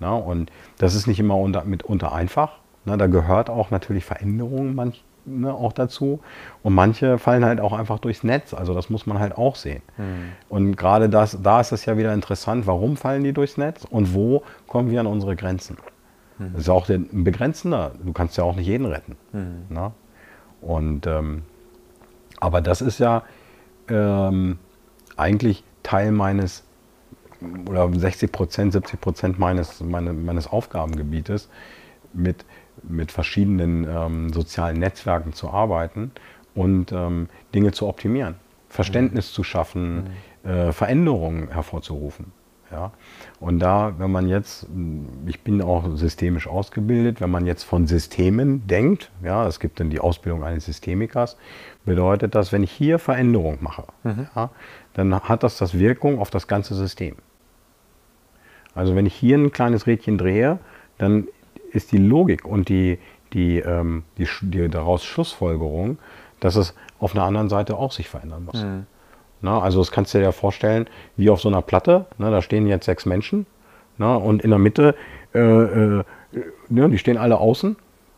Ne, 0.00 0.14
und 0.14 0.50
das 0.78 0.94
ist 0.94 1.06
nicht 1.06 1.20
immer 1.20 1.36
unter, 1.36 1.64
mitunter 1.64 2.14
einfach. 2.14 2.60
Ne, 2.86 2.96
da 2.96 3.08
gehört 3.08 3.50
auch 3.50 3.70
natürlich 3.70 4.06
Veränderung 4.06 4.74
manch, 4.74 5.04
ne, 5.26 5.52
auch 5.52 5.74
dazu. 5.74 6.20
Und 6.62 6.74
manche 6.74 7.18
fallen 7.18 7.44
halt 7.44 7.60
auch 7.60 7.74
einfach 7.74 7.98
durchs 7.98 8.24
Netz. 8.24 8.54
Also 8.54 8.72
das 8.72 8.88
muss 8.88 9.06
man 9.06 9.18
halt 9.18 9.36
auch 9.36 9.54
sehen. 9.54 9.82
Mhm. 9.98 10.32
Und 10.48 10.76
gerade 10.76 11.10
das, 11.10 11.42
da 11.42 11.60
ist 11.60 11.72
es 11.72 11.84
ja 11.84 11.98
wieder 11.98 12.14
interessant, 12.14 12.66
warum 12.66 12.96
fallen 12.96 13.22
die 13.22 13.34
durchs 13.34 13.58
Netz 13.58 13.84
und 13.84 14.14
wo 14.14 14.44
kommen 14.66 14.90
wir 14.90 15.00
an 15.00 15.08
unsere 15.08 15.36
Grenzen. 15.36 15.76
Mhm. 16.38 16.52
Das 16.54 16.62
ist 16.62 16.68
auch 16.70 16.88
ein 16.88 17.22
begrenzender. 17.22 17.92
Du 18.02 18.14
kannst 18.14 18.38
ja 18.38 18.44
auch 18.44 18.56
nicht 18.56 18.66
jeden 18.66 18.86
retten. 18.86 19.18
Mhm. 19.34 19.66
Und, 20.66 21.06
ähm, 21.06 21.42
aber 22.40 22.60
das 22.60 22.80
ist 22.80 22.98
ja 22.98 23.22
ähm, 23.88 24.58
eigentlich 25.16 25.62
Teil 25.84 26.10
meines, 26.10 26.64
oder 27.66 27.88
60 27.92 28.32
Prozent, 28.32 28.72
70 28.72 29.00
Prozent 29.00 29.38
meines, 29.38 29.80
meine, 29.80 30.12
meines 30.12 30.48
Aufgabengebietes, 30.48 31.48
mit, 32.12 32.44
mit 32.82 33.12
verschiedenen 33.12 33.86
ähm, 33.88 34.32
sozialen 34.32 34.78
Netzwerken 34.78 35.32
zu 35.32 35.50
arbeiten 35.50 36.10
und 36.54 36.90
ähm, 36.90 37.28
Dinge 37.54 37.70
zu 37.70 37.86
optimieren, 37.86 38.34
Verständnis 38.68 39.30
mhm. 39.30 39.34
zu 39.34 39.44
schaffen, 39.44 40.08
mhm. 40.42 40.50
äh, 40.50 40.72
Veränderungen 40.72 41.52
hervorzurufen. 41.52 42.32
Ja? 42.70 42.92
Und 43.40 43.60
da, 43.60 43.94
wenn 43.98 44.10
man 44.10 44.28
jetzt, 44.28 44.66
ich 45.26 45.40
bin 45.42 45.62
auch 45.62 45.84
systemisch 45.96 46.46
ausgebildet, 46.46 47.20
wenn 47.20 47.30
man 47.30 47.46
jetzt 47.46 47.62
von 47.62 47.86
Systemen 47.86 48.66
denkt, 48.66 49.10
ja, 49.22 49.46
es 49.46 49.60
gibt 49.60 49.80
dann 49.80 49.90
die 49.90 50.00
Ausbildung 50.00 50.44
eines 50.44 50.66
Systemikers, 50.66 51.36
bedeutet 51.84 52.34
das, 52.34 52.52
wenn 52.52 52.62
ich 52.62 52.72
hier 52.72 52.98
Veränderung 52.98 53.58
mache, 53.60 53.84
mhm. 54.02 54.28
ja, 54.34 54.50
dann 54.94 55.14
hat 55.20 55.42
das 55.42 55.58
das 55.58 55.78
Wirkung 55.78 56.18
auf 56.18 56.30
das 56.30 56.48
ganze 56.48 56.74
System. 56.74 57.16
Also 58.74 58.94
wenn 58.94 59.06
ich 59.06 59.14
hier 59.14 59.38
ein 59.38 59.52
kleines 59.52 59.86
Rädchen 59.86 60.18
drehe, 60.18 60.58
dann 60.98 61.28
ist 61.72 61.92
die 61.92 61.98
Logik 61.98 62.44
und 62.44 62.68
die, 62.68 62.98
die, 63.32 63.58
ähm, 63.58 64.04
die, 64.18 64.28
die 64.42 64.68
daraus 64.68 65.04
Schlussfolgerung, 65.04 65.98
dass 66.40 66.56
es 66.56 66.74
auf 66.98 67.14
einer 67.14 67.24
anderen 67.24 67.48
Seite 67.48 67.76
auch 67.76 67.92
sich 67.92 68.08
verändern 68.08 68.44
muss. 68.44 68.62
Mhm. 68.62 68.86
Na, 69.46 69.60
also 69.60 69.78
das 69.78 69.92
kannst 69.92 70.12
du 70.12 70.18
dir 70.18 70.24
ja 70.24 70.32
vorstellen, 70.32 70.88
wie 71.16 71.30
auf 71.30 71.40
so 71.40 71.48
einer 71.48 71.62
Platte. 71.62 72.06
Na, 72.18 72.30
da 72.30 72.42
stehen 72.42 72.66
jetzt 72.66 72.84
sechs 72.84 73.06
Menschen. 73.06 73.46
Na, 73.96 74.16
und 74.16 74.42
in 74.42 74.50
der 74.50 74.58
Mitte, 74.58 74.96
äh, 75.34 75.38
äh, 75.38 76.04
ja, 76.68 76.88
die 76.88 76.98
stehen 76.98 77.16
alle 77.16 77.38
außen. 77.38 77.76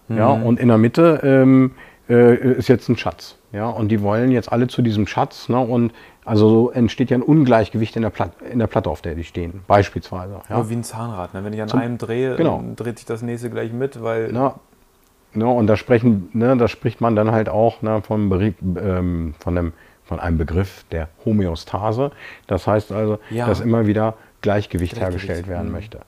Mhm. 0.08 0.16
Ja, 0.16 0.28
und 0.30 0.58
in 0.58 0.68
der 0.68 0.78
Mitte 0.78 1.20
ähm, 1.22 1.72
äh, 2.08 2.34
ist 2.54 2.68
jetzt 2.68 2.88
ein 2.88 2.96
Schatz. 2.96 3.36
Ja, 3.52 3.68
und 3.68 3.90
die 3.90 4.00
wollen 4.00 4.30
jetzt 4.30 4.50
alle 4.50 4.68
zu 4.68 4.80
diesem 4.80 5.06
Schatz. 5.06 5.50
Ne, 5.50 5.58
und 5.58 5.92
also 6.24 6.48
so 6.48 6.70
entsteht 6.70 7.10
ja 7.10 7.18
ein 7.18 7.22
Ungleichgewicht 7.22 7.94
in 7.96 8.02
der, 8.02 8.10
Platte, 8.10 8.46
in 8.46 8.58
der 8.58 8.66
Platte, 8.66 8.88
auf 8.88 9.02
der 9.02 9.14
die 9.14 9.24
stehen, 9.24 9.60
beispielsweise. 9.66 10.40
Ja. 10.48 10.60
Oh, 10.60 10.70
wie 10.70 10.76
ein 10.76 10.84
Zahnrad. 10.84 11.34
Ne? 11.34 11.44
Wenn 11.44 11.52
ich 11.52 11.60
an 11.60 11.68
Zum, 11.68 11.80
einem 11.80 11.98
drehe, 11.98 12.36
genau. 12.36 12.64
dreht 12.74 12.98
sich 12.98 13.06
das 13.06 13.20
nächste 13.20 13.50
gleich 13.50 13.70
mit, 13.70 14.02
weil. 14.02 14.30
Na, 14.32 14.54
ne, 15.34 15.46
und 15.46 15.66
da, 15.66 15.76
sprechen, 15.76 16.30
ne, 16.32 16.56
da 16.56 16.68
spricht 16.68 17.02
man 17.02 17.14
dann 17.16 17.32
halt 17.32 17.50
auch 17.50 17.82
ne, 17.82 18.00
vom, 18.00 18.32
ähm, 18.32 19.34
von 19.38 19.54
dem 19.54 19.72
von 20.08 20.18
einem 20.18 20.38
Begriff 20.38 20.84
der 20.90 21.08
Homöostase. 21.24 22.10
Das 22.46 22.66
heißt 22.66 22.90
also, 22.92 23.18
ja. 23.30 23.46
dass 23.46 23.60
immer 23.60 23.86
wieder 23.86 24.14
Gleichgewicht, 24.40 24.94
Gleichgewicht 24.94 25.28
hergestellt 25.28 25.48
werden 25.48 25.66
mhm. 25.66 25.72
möchte. 25.72 26.00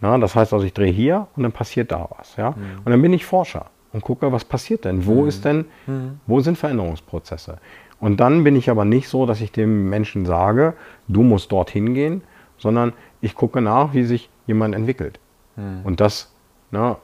Na, 0.00 0.16
das 0.18 0.34
heißt 0.34 0.52
also, 0.52 0.64
ich 0.64 0.74
drehe 0.74 0.92
hier 0.92 1.26
und 1.34 1.42
dann 1.42 1.52
passiert 1.52 1.90
da 1.90 2.08
was. 2.16 2.36
Ja? 2.36 2.50
Mhm. 2.50 2.80
Und 2.84 2.90
dann 2.92 3.02
bin 3.02 3.12
ich 3.12 3.24
Forscher 3.24 3.66
und 3.92 4.02
gucke, 4.02 4.30
was 4.30 4.44
passiert 4.44 4.84
denn? 4.84 5.06
Wo 5.06 5.22
mhm. 5.22 5.28
ist 5.28 5.44
denn, 5.44 5.64
mhm. 5.86 6.20
wo 6.26 6.40
sind 6.40 6.58
Veränderungsprozesse? 6.58 7.58
Und 8.00 8.20
dann 8.20 8.44
bin 8.44 8.54
ich 8.54 8.70
aber 8.70 8.84
nicht 8.84 9.08
so, 9.08 9.26
dass 9.26 9.40
ich 9.40 9.50
dem 9.50 9.88
Menschen 9.88 10.26
sage, 10.26 10.74
du 11.08 11.22
musst 11.22 11.50
dorthin 11.50 11.94
gehen, 11.94 12.22
sondern 12.58 12.92
ich 13.20 13.34
gucke 13.34 13.60
nach, 13.60 13.94
wie 13.94 14.04
sich 14.04 14.28
jemand 14.46 14.74
entwickelt. 14.74 15.18
Mhm. 15.56 15.80
Und 15.84 16.00
das 16.00 16.30
na, 16.70 16.98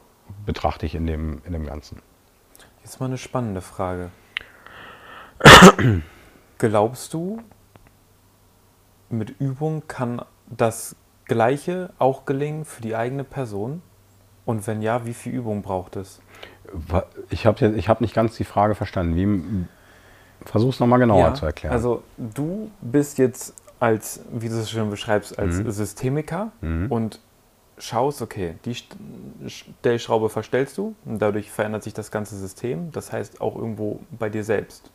betrachte 0.45 0.85
ich 0.85 0.95
in 0.95 1.07
dem, 1.07 1.41
in 1.47 1.55
dem 1.55 1.65
Ganzen. 1.67 2.01
Jetzt 2.83 3.01
mal 3.01 3.07
eine 3.07 3.19
spannende 3.19 3.63
Frage. 3.63 4.11
Glaubst 6.67 7.13
du, 7.13 7.43
mit 9.11 9.39
Übung 9.39 9.83
kann 9.87 10.23
das 10.47 10.97
Gleiche 11.27 11.91
auch 11.99 12.25
gelingen 12.25 12.65
für 12.65 12.81
die 12.81 12.97
eigene 12.97 13.23
Person? 13.23 13.83
Und 14.47 14.67
wenn 14.67 14.81
ja, 14.81 15.05
wie 15.05 15.13
viel 15.13 15.35
Übung 15.35 15.61
braucht 15.61 15.97
es? 15.97 16.23
Ich 17.29 17.45
habe 17.45 17.67
ich 17.77 17.91
hab 17.91 18.01
nicht 18.01 18.15
ganz 18.15 18.39
die 18.39 18.45
Frage 18.45 18.75
verstanden. 18.75 19.69
Versuch 20.47 20.71
es 20.71 20.81
nochmal 20.81 21.01
genauer 21.01 21.19
ja, 21.19 21.35
zu 21.35 21.45
erklären. 21.45 21.75
Also 21.75 22.03
du 22.17 22.71
bist 22.81 23.19
jetzt 23.19 23.53
als, 23.79 24.21
wie 24.33 24.49
du 24.49 24.55
es 24.55 24.71
schon 24.71 24.89
beschreibst, 24.89 25.39
als 25.39 25.57
mhm. 25.57 25.71
Systemiker 25.71 26.51
mhm. 26.63 26.91
und 26.91 27.21
schaust, 27.77 28.23
okay, 28.23 28.55
die 28.65 28.75
Stellschraube 29.51 30.31
verstellst 30.31 30.79
du 30.79 30.95
und 31.05 31.19
dadurch 31.21 31.51
verändert 31.51 31.83
sich 31.83 31.93
das 31.93 32.11
ganze 32.11 32.39
System. 32.39 32.91
Das 32.91 33.13
heißt 33.13 33.43
auch 33.43 33.55
irgendwo 33.55 34.01
bei 34.19 34.31
dir 34.31 34.45
selbst. 34.45 34.94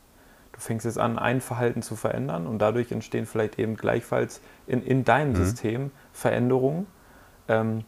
Du 0.59 0.65
fängst 0.65 0.85
jetzt 0.85 0.99
an, 0.99 1.17
ein 1.17 1.39
Verhalten 1.39 1.81
zu 1.81 1.95
verändern 1.95 2.45
und 2.45 2.59
dadurch 2.59 2.91
entstehen 2.91 3.25
vielleicht 3.25 3.57
eben 3.59 3.77
gleichfalls 3.77 4.41
in, 4.67 4.83
in 4.83 5.05
deinem 5.05 5.29
mhm. 5.29 5.35
System 5.37 5.91
Veränderungen, 6.11 6.85
ähm, 7.47 7.85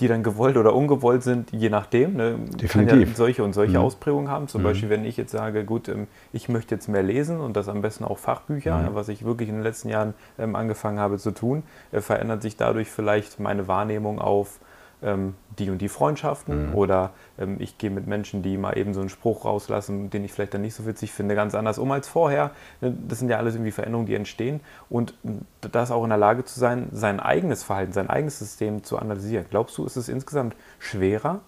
die 0.00 0.08
dann 0.08 0.24
gewollt 0.24 0.56
oder 0.56 0.74
ungewollt 0.74 1.22
sind, 1.22 1.52
je 1.52 1.70
nachdem. 1.70 2.16
Ne? 2.16 2.38
Definitiv. 2.60 2.72
Kann 2.72 3.00
ja 3.00 3.06
solche 3.14 3.44
und 3.44 3.52
solche 3.52 3.78
mhm. 3.78 3.84
Ausprägungen 3.84 4.32
haben. 4.32 4.48
Zum 4.48 4.62
mhm. 4.62 4.64
Beispiel, 4.64 4.90
wenn 4.90 5.04
ich 5.04 5.16
jetzt 5.16 5.30
sage, 5.30 5.64
gut, 5.64 5.88
ähm, 5.88 6.08
ich 6.32 6.48
möchte 6.48 6.74
jetzt 6.74 6.88
mehr 6.88 7.04
lesen 7.04 7.38
und 7.38 7.56
das 7.56 7.68
am 7.68 7.82
besten 7.82 8.02
auch 8.02 8.18
Fachbücher, 8.18 8.76
mhm. 8.78 8.94
was 8.96 9.08
ich 9.08 9.24
wirklich 9.24 9.48
in 9.48 9.54
den 9.54 9.62
letzten 9.62 9.88
Jahren 9.88 10.14
ähm, 10.40 10.56
angefangen 10.56 10.98
habe 10.98 11.18
zu 11.18 11.30
tun, 11.30 11.62
äh, 11.92 12.00
verändert 12.00 12.42
sich 12.42 12.56
dadurch 12.56 12.90
vielleicht 12.90 13.38
meine 13.38 13.68
Wahrnehmung 13.68 14.18
auf 14.18 14.58
ähm, 15.02 15.34
die 15.58 15.70
und 15.70 15.78
die 15.78 15.88
Freundschaften 15.88 16.68
mhm. 16.68 16.74
oder 16.74 17.10
ähm, 17.38 17.56
ich 17.58 17.78
gehe 17.78 17.90
mit 17.90 18.06
Menschen, 18.06 18.42
die 18.42 18.56
mal 18.56 18.76
eben 18.76 18.94
so 18.94 19.00
einen 19.00 19.08
Spruch 19.08 19.44
rauslassen, 19.44 20.10
den 20.10 20.24
ich 20.24 20.32
vielleicht 20.32 20.54
dann 20.54 20.62
nicht 20.62 20.74
so 20.74 20.86
witzig 20.86 21.12
finde, 21.12 21.34
ganz 21.34 21.54
anders 21.54 21.78
um 21.78 21.90
als 21.92 22.08
vorher. 22.08 22.50
Ne, 22.80 22.96
das 23.06 23.18
sind 23.18 23.28
ja 23.28 23.36
alles 23.36 23.54
irgendwie 23.54 23.70
Veränderungen, 23.70 24.06
die 24.06 24.14
entstehen 24.14 24.60
und 24.88 25.14
das 25.60 25.90
auch 25.90 26.02
in 26.04 26.10
der 26.10 26.18
Lage 26.18 26.44
zu 26.44 26.58
sein, 26.58 26.88
sein 26.92 27.20
eigenes 27.20 27.62
Verhalten, 27.62 27.92
sein 27.92 28.10
eigenes 28.10 28.38
System 28.38 28.84
zu 28.84 28.98
analysieren. 28.98 29.46
Glaubst 29.50 29.78
du, 29.78 29.84
ist 29.84 29.96
es 29.96 30.08
insgesamt 30.08 30.56
schwerer, 30.78 31.40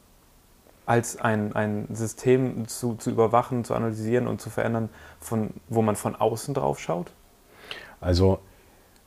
als 0.86 1.20
ein, 1.20 1.54
ein 1.54 1.86
System 1.92 2.66
zu, 2.66 2.94
zu 2.96 3.10
überwachen, 3.10 3.64
zu 3.64 3.74
analysieren 3.74 4.26
und 4.26 4.40
zu 4.40 4.50
verändern, 4.50 4.88
von, 5.20 5.50
wo 5.68 5.82
man 5.82 5.94
von 5.94 6.16
außen 6.16 6.54
drauf 6.54 6.80
schaut? 6.80 7.12
Also, 8.00 8.40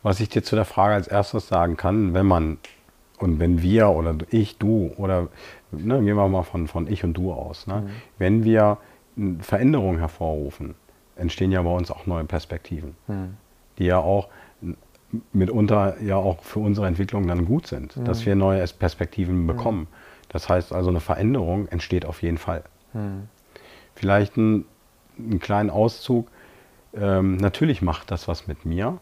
was 0.02 0.20
ich 0.20 0.30
dir 0.30 0.44
zu 0.44 0.56
der 0.56 0.66
Frage 0.66 0.94
als 0.94 1.08
erstes 1.08 1.48
sagen 1.48 1.76
kann, 1.76 2.14
wenn 2.14 2.26
man 2.26 2.58
und 3.20 3.40
wenn 3.40 3.62
wir 3.62 3.90
oder 3.90 4.16
ich, 4.30 4.58
du 4.58 4.92
oder 4.98 5.28
ne, 5.72 6.02
gehen 6.02 6.16
wir 6.16 6.28
mal 6.28 6.44
von, 6.44 6.68
von 6.68 6.92
ich 6.92 7.04
und 7.04 7.14
du 7.14 7.32
aus, 7.32 7.68
ne? 7.68 7.82
Mhm. 7.82 7.90
wenn 8.18 8.44
wir 8.44 8.78
Veränderungen 9.40 10.00
hervorrufen, 10.00 10.76
entstehen 11.16 11.52
ja 11.52 11.62
bei 11.62 11.70
uns 11.70 11.92
auch 11.92 12.06
neue 12.06 12.26
Perspektiven, 12.26 12.96
mhm. 13.08 13.38
die 13.78 13.86
ja 13.86 14.00
auch 14.00 14.30
mitunter 15.32 16.02
ja 16.02 16.16
auch 16.16 16.42
für 16.44 16.60
unsere 16.60 16.88
Entwicklung 16.88 17.28
dann 17.28 17.46
gut 17.46 17.68
sind, 17.68 17.96
mhm. 17.96 18.06
dass 18.06 18.26
wir 18.26 18.36
neue 18.36 18.66
Perspektiven 18.68 19.44
mhm. 19.44 19.48
bekommen. 19.48 19.88
Das 20.30 20.50
heißt 20.50 20.74
also, 20.74 20.90
eine 20.90 21.00
Veränderung 21.00 21.68
entsteht 21.68 22.06
auf 22.06 22.24
jeden 22.24 22.38
Fall. 22.40 22.64
Mhm. 22.94 23.28
Vielleicht 23.96 24.38
ein, 24.38 24.66
einen 25.18 25.40
kleinen 25.40 25.70
Auszug. 25.70 26.28
Ähm, 26.96 27.38
natürlich 27.38 27.82
macht 27.82 28.10
das 28.10 28.28
was 28.28 28.48
mit 28.48 28.66
mir, 28.66 28.98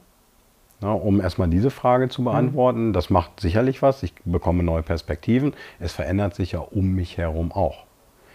na, 0.82 0.94
um 0.94 1.22
erstmal 1.22 1.48
diese 1.48 1.70
Frage 1.70 2.10
zu 2.10 2.24
beantworten, 2.24 2.88
mhm. 2.88 2.94
das 2.94 3.10
macht 3.10 3.40
sicherlich 3.40 3.82
was. 3.82 4.02
Ich 4.02 4.14
bekomme 4.26 4.64
neue 4.64 4.82
Perspektiven. 4.82 5.54
Es 5.80 5.94
verändert 5.94 6.36
sich 6.36 6.54
ja 6.54 6.60
um 6.60 6.94
mich 6.94 7.18
herum 7.18 7.52
auch. 7.52 7.86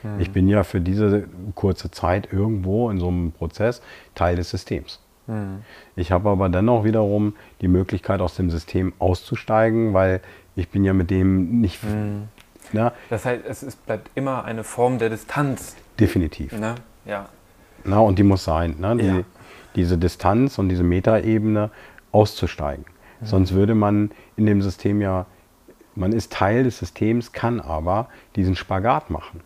Mhm. 0.04 0.20
Ich 0.20 0.30
bin 0.30 0.48
ja 0.48 0.62
für 0.62 0.80
diese 0.80 1.24
kurze 1.56 1.90
Zeit 1.90 2.32
irgendwo 2.32 2.88
in 2.88 3.00
so 3.00 3.08
einem 3.08 3.32
Prozess 3.32 3.82
Teil 4.14 4.36
des 4.36 4.50
Systems. 4.50 5.00
Mhm. 5.26 5.62
Ich 5.96 6.12
habe 6.12 6.28
aber 6.30 6.48
dennoch 6.48 6.84
wiederum 6.84 7.34
die 7.60 7.68
Möglichkeit, 7.68 8.20
aus 8.20 8.36
dem 8.36 8.50
System 8.50 8.92
auszusteigen, 9.00 9.92
weil 9.92 10.20
ich 10.54 10.68
bin 10.68 10.84
ja 10.84 10.92
mit 10.92 11.10
dem 11.10 11.60
nicht. 11.60 11.82
Mhm. 11.82 12.28
Na, 12.72 12.92
das 13.10 13.24
heißt, 13.24 13.44
es 13.46 13.62
ist, 13.62 13.86
bleibt 13.86 14.10
immer 14.14 14.44
eine 14.44 14.64
Form 14.64 14.98
der 14.98 15.10
Distanz. 15.10 15.76
Definitiv. 15.98 16.54
Na, 16.58 16.76
ja. 17.04 17.28
Na, 17.84 17.98
und 18.00 18.18
die 18.18 18.24
muss 18.24 18.44
sein. 18.44 18.76
Ne? 18.78 18.96
Die, 18.96 19.06
ja. 19.06 19.22
Diese 19.76 19.98
Distanz 19.98 20.58
und 20.58 20.68
diese 20.68 20.82
Metaebene 20.82 21.70
auszusteigen. 22.16 22.86
Mhm. 23.20 23.26
Sonst 23.26 23.52
würde 23.52 23.74
man 23.74 24.10
in 24.36 24.46
dem 24.46 24.62
System 24.62 25.00
ja, 25.00 25.26
man 25.94 26.12
ist 26.12 26.32
Teil 26.32 26.64
des 26.64 26.78
Systems, 26.78 27.32
kann 27.32 27.60
aber 27.60 28.08
diesen 28.34 28.56
Spagat 28.56 29.10
machen. 29.10 29.40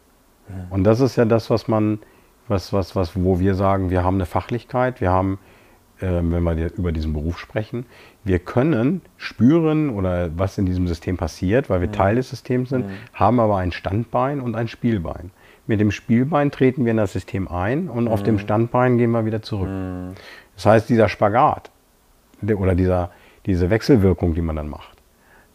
Mhm. 0.48 0.54
Und 0.72 0.84
das 0.84 1.00
ist 1.00 1.16
ja 1.16 1.24
das, 1.24 1.50
was 1.50 1.68
man, 1.68 1.98
was, 2.48 2.72
was, 2.72 2.94
was, 2.96 3.12
wo 3.16 3.40
wir 3.40 3.54
sagen, 3.54 3.90
wir 3.90 4.04
haben 4.04 4.16
eine 4.16 4.26
Fachlichkeit, 4.26 5.00
wir 5.00 5.10
haben, 5.10 5.38
äh, 6.00 6.06
wenn 6.22 6.44
wir 6.44 6.72
über 6.74 6.92
diesen 6.92 7.12
Beruf 7.12 7.38
sprechen, 7.38 7.86
wir 8.24 8.38
können 8.38 9.02
spüren 9.16 9.90
oder 9.90 10.30
was 10.36 10.58
in 10.58 10.66
diesem 10.66 10.86
System 10.86 11.16
passiert, 11.16 11.70
weil 11.70 11.80
wir 11.80 11.88
mhm. 11.88 11.92
Teil 11.92 12.16
des 12.16 12.30
Systems 12.30 12.70
sind, 12.70 12.86
mhm. 12.86 12.92
haben 13.12 13.40
aber 13.40 13.56
ein 13.56 13.72
Standbein 13.72 14.40
und 14.40 14.54
ein 14.54 14.68
Spielbein. 14.68 15.32
Mit 15.66 15.80
dem 15.80 15.90
Spielbein 15.92 16.50
treten 16.50 16.84
wir 16.84 16.90
in 16.90 16.96
das 16.96 17.12
System 17.12 17.46
ein 17.46 17.88
und 17.88 18.08
auf 18.08 18.22
dem 18.22 18.34
mhm. 18.34 18.40
Standbein 18.40 18.98
gehen 18.98 19.12
wir 19.12 19.24
wieder 19.24 19.42
zurück. 19.42 19.68
Mhm. 19.68 20.14
Das 20.56 20.66
heißt, 20.66 20.88
dieser 20.88 21.08
Spagat 21.08 21.70
oder 22.42 22.74
dieser, 22.74 23.10
diese 23.46 23.70
Wechselwirkung, 23.70 24.34
die 24.34 24.42
man 24.42 24.56
dann 24.56 24.68
macht, 24.68 24.96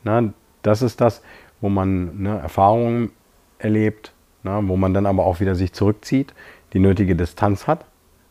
na, 0.03 0.33
das 0.61 0.81
ist 0.81 1.01
das, 1.01 1.21
wo 1.61 1.69
man 1.69 2.21
ne, 2.21 2.39
Erfahrungen 2.39 3.11
erlebt, 3.59 4.13
na, 4.43 4.67
wo 4.67 4.75
man 4.77 4.93
dann 4.93 5.05
aber 5.05 5.25
auch 5.25 5.39
wieder 5.39 5.55
sich 5.55 5.73
zurückzieht, 5.73 6.33
die 6.73 6.79
nötige 6.79 7.15
Distanz 7.15 7.67
hat 7.67 7.85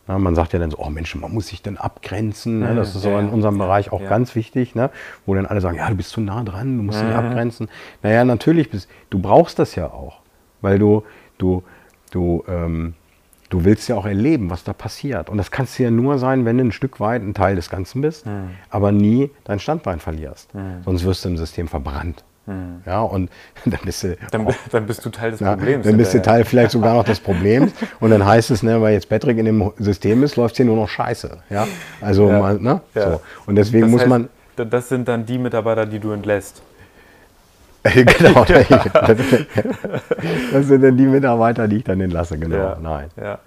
na, 0.07 0.19
man 0.19 0.35
sagt 0.35 0.53
ja 0.53 0.59
dann 0.59 0.69
so, 0.69 0.77
oh 0.77 0.89
Mensch, 0.89 1.15
man 1.15 1.33
muss 1.33 1.47
sich 1.47 1.63
dann 1.63 1.77
abgrenzen. 1.77 2.59
Ne? 2.59 2.75
Das 2.75 2.95
ist 2.95 3.01
so 3.01 3.17
in 3.17 3.29
unserem 3.29 3.57
Bereich 3.57 3.91
auch 3.91 4.01
ja. 4.01 4.09
ganz 4.09 4.35
wichtig, 4.35 4.75
ne? 4.75 4.91
wo 5.25 5.33
dann 5.33 5.47
alle 5.47 5.61
sagen, 5.61 5.77
ja, 5.77 5.89
du 5.89 5.95
bist 5.95 6.11
zu 6.11 6.21
nah 6.21 6.43
dran, 6.43 6.77
du 6.77 6.83
musst 6.83 7.01
dich 7.01 7.09
abgrenzen. 7.09 7.69
Naja, 8.03 8.23
natürlich, 8.23 8.69
bist, 8.69 8.87
du 9.09 9.19
brauchst 9.19 9.57
das 9.57 9.73
ja 9.75 9.87
auch, 9.87 10.19
weil 10.61 10.77
du, 10.77 11.03
du, 11.39 11.63
du, 12.11 12.43
ähm, 12.47 12.93
du 13.55 13.63
willst 13.63 13.87
ja 13.87 13.95
auch 13.95 14.05
erleben, 14.05 14.49
was 14.49 14.63
da 14.63 14.73
passiert. 14.73 15.29
Und 15.29 15.37
das 15.37 15.49
kannst 15.49 15.79
du 15.79 15.83
ja 15.83 15.91
nur 15.91 16.17
sein, 16.19 16.45
wenn 16.45 16.57
du 16.57 16.65
ein 16.65 16.71
Stück 16.71 16.99
weit 16.99 17.21
ein 17.21 17.33
Teil 17.33 17.55
des 17.55 17.69
Ganzen 17.69 18.01
bist, 18.01 18.25
mhm. 18.25 18.49
aber 18.69 18.91
nie 18.91 19.31
dein 19.45 19.59
Standbein 19.59 19.99
verlierst. 19.99 20.53
Mhm. 20.53 20.83
Sonst 20.83 21.05
wirst 21.05 21.23
du 21.23 21.29
im 21.29 21.37
System 21.37 21.67
verbrannt. 21.67 22.23
Mhm. 22.47 22.81
Ja, 22.85 23.01
und 23.01 23.29
dann 23.65 23.79
bist 23.83 24.03
du. 24.03 24.17
Dann, 24.31 24.47
auch, 24.47 24.53
dann 24.71 24.85
bist 24.85 25.05
du 25.05 25.09
Teil 25.09 25.31
des 25.31 25.39
ja, 25.39 25.55
Problems. 25.55 25.85
Dann 25.85 25.97
bist 25.97 26.13
du 26.13 26.21
Teil 26.21 26.43
vielleicht 26.43 26.71
sogar 26.71 26.95
noch 26.95 27.05
des 27.05 27.19
Problems. 27.19 27.71
Und 27.99 28.11
dann 28.11 28.25
heißt 28.25 28.51
es, 28.51 28.61
ne, 28.61 28.81
weil 28.81 28.93
jetzt 28.93 29.07
Patrick 29.07 29.37
in 29.37 29.45
dem 29.45 29.71
System 29.77 30.21
ist, 30.23 30.35
läuft 30.35 30.53
es 30.53 30.57
hier 30.57 30.65
nur 30.65 30.75
noch 30.75 30.89
scheiße. 30.89 31.37
Ja, 31.49 31.67
also, 32.01 32.29
ja. 32.29 32.39
Mal, 32.39 32.59
ne? 32.59 32.81
Ja. 32.93 33.11
So. 33.11 33.21
Und 33.45 33.55
deswegen 33.55 33.83
das 33.83 33.91
muss 33.91 34.01
heißt, 34.01 34.09
man. 34.09 34.29
Das 34.57 34.89
sind 34.89 35.07
dann 35.07 35.25
die 35.25 35.37
Mitarbeiter, 35.37 35.85
die 35.85 35.99
du 35.99 36.11
entlässt. 36.11 36.61
genau, 37.93 38.45
das 40.51 40.67
sind 40.67 40.83
dann 40.83 40.97
die 40.97 41.05
Mitarbeiter, 41.05 41.67
die 41.67 41.77
ich 41.77 41.83
dann 41.83 42.01
entlasse, 42.01 42.39
genau. 42.39 42.55
Ja. 42.55 42.77
Nein. 42.81 43.09
Ja. 43.15 43.39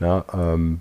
Ja, 0.00 0.24
ähm, 0.34 0.80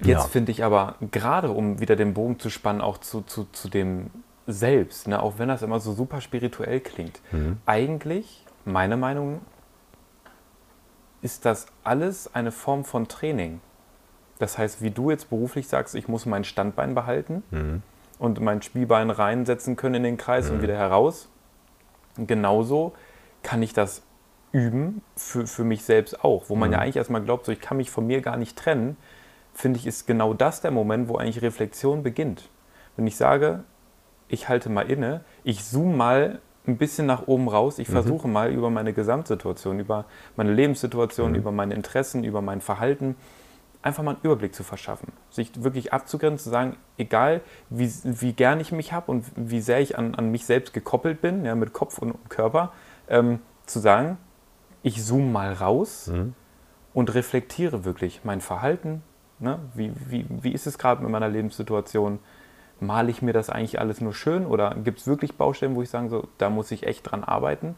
Jetzt 0.00 0.28
finde 0.28 0.52
ich 0.52 0.62
aber, 0.62 0.94
gerade 1.10 1.50
um 1.50 1.80
wieder 1.80 1.96
den 1.96 2.14
Bogen 2.14 2.38
zu 2.38 2.50
spannen, 2.50 2.80
auch 2.80 2.98
zu, 2.98 3.22
zu, 3.22 3.48
zu 3.50 3.68
dem 3.68 4.10
selbst, 4.46 5.08
ne, 5.08 5.20
auch 5.20 5.34
wenn 5.38 5.48
das 5.48 5.62
immer 5.62 5.80
so 5.80 5.92
super 5.92 6.20
spirituell 6.20 6.80
klingt, 6.80 7.20
mhm. 7.32 7.58
eigentlich, 7.66 8.44
meine 8.64 8.96
Meinung, 8.96 9.40
ist 11.20 11.44
das 11.44 11.66
alles 11.82 12.32
eine 12.32 12.52
Form 12.52 12.84
von 12.84 13.08
Training. 13.08 13.60
Das 14.38 14.56
heißt, 14.56 14.82
wie 14.82 14.90
du 14.90 15.10
jetzt 15.10 15.30
beruflich 15.30 15.66
sagst, 15.66 15.96
ich 15.96 16.06
muss 16.06 16.26
mein 16.26 16.44
Standbein 16.44 16.94
behalten 16.94 17.42
mhm. 17.50 17.82
und 18.20 18.40
mein 18.40 18.62
Spielbein 18.62 19.10
reinsetzen 19.10 19.74
können 19.74 19.96
in 19.96 20.02
den 20.04 20.16
Kreis 20.16 20.48
mhm. 20.48 20.56
und 20.56 20.62
wieder 20.62 20.76
heraus. 20.76 21.28
Genauso 22.26 22.92
kann 23.42 23.62
ich 23.62 23.72
das 23.72 24.02
üben 24.52 25.02
für, 25.16 25.46
für 25.46 25.64
mich 25.64 25.84
selbst 25.84 26.24
auch, 26.24 26.48
wo 26.48 26.56
man 26.56 26.72
ja 26.72 26.78
mhm. 26.78 26.82
eigentlich 26.82 26.96
erstmal 26.96 27.22
glaubt, 27.22 27.46
so 27.46 27.52
ich 27.52 27.60
kann 27.60 27.76
mich 27.76 27.90
von 27.90 28.06
mir 28.06 28.20
gar 28.20 28.36
nicht 28.36 28.56
trennen, 28.56 28.96
finde 29.54 29.78
ich, 29.78 29.86
ist 29.86 30.06
genau 30.06 30.34
das 30.34 30.60
der 30.60 30.70
Moment, 30.70 31.08
wo 31.08 31.16
eigentlich 31.16 31.42
Reflexion 31.42 32.02
beginnt. 32.02 32.48
Wenn 32.96 33.06
ich 33.06 33.16
sage, 33.16 33.64
ich 34.28 34.48
halte 34.48 34.70
mal 34.70 34.90
inne, 34.90 35.22
ich 35.44 35.64
zoome 35.64 35.96
mal 35.96 36.40
ein 36.66 36.76
bisschen 36.76 37.06
nach 37.06 37.26
oben 37.26 37.48
raus, 37.48 37.78
ich 37.78 37.88
mhm. 37.88 37.92
versuche 37.92 38.28
mal 38.28 38.52
über 38.52 38.70
meine 38.70 38.92
Gesamtsituation, 38.92 39.80
über 39.80 40.04
meine 40.36 40.52
Lebenssituation, 40.52 41.30
mhm. 41.30 41.36
über 41.36 41.52
meine 41.52 41.74
Interessen, 41.74 42.24
über 42.24 42.42
mein 42.42 42.60
Verhalten, 42.60 43.16
einfach 43.82 44.02
mal 44.02 44.12
einen 44.12 44.22
Überblick 44.22 44.54
zu 44.54 44.64
verschaffen. 44.64 45.12
Sich 45.30 45.62
wirklich 45.62 45.92
abzugrenzen, 45.92 46.44
zu 46.44 46.50
sagen, 46.50 46.76
egal 46.96 47.42
wie, 47.70 47.90
wie 48.04 48.32
gern 48.32 48.60
ich 48.60 48.72
mich 48.72 48.92
habe 48.92 49.10
und 49.10 49.24
wie 49.36 49.60
sehr 49.60 49.80
ich 49.80 49.96
an, 49.96 50.14
an 50.14 50.30
mich 50.30 50.44
selbst 50.46 50.72
gekoppelt 50.72 51.20
bin, 51.20 51.44
ja, 51.44 51.54
mit 51.54 51.72
Kopf 51.72 51.98
und 51.98 52.28
Körper, 52.28 52.72
ähm, 53.08 53.40
zu 53.66 53.78
sagen, 53.78 54.18
ich 54.82 55.02
zoome 55.04 55.30
mal 55.30 55.52
raus 55.52 56.08
mhm. 56.08 56.34
und 56.92 57.14
reflektiere 57.14 57.84
wirklich 57.84 58.20
mein 58.24 58.40
Verhalten. 58.40 59.02
Ne? 59.38 59.58
Wie, 59.74 59.92
wie, 60.08 60.26
wie 60.28 60.52
ist 60.52 60.66
es 60.66 60.78
gerade 60.78 61.02
mit 61.02 61.10
meiner 61.10 61.28
Lebenssituation? 61.28 62.18
male 62.80 63.10
ich 63.10 63.22
mir 63.22 63.32
das 63.32 63.50
eigentlich 63.50 63.80
alles 63.80 64.00
nur 64.00 64.14
schön 64.14 64.46
oder 64.46 64.74
gibt 64.76 65.00
es 65.00 65.06
wirklich 65.06 65.36
Baustellen, 65.36 65.74
wo 65.74 65.82
ich 65.82 65.90
sage, 65.90 66.08
so, 66.08 66.28
da 66.38 66.50
muss 66.50 66.70
ich 66.70 66.86
echt 66.86 67.10
dran 67.10 67.24
arbeiten? 67.24 67.76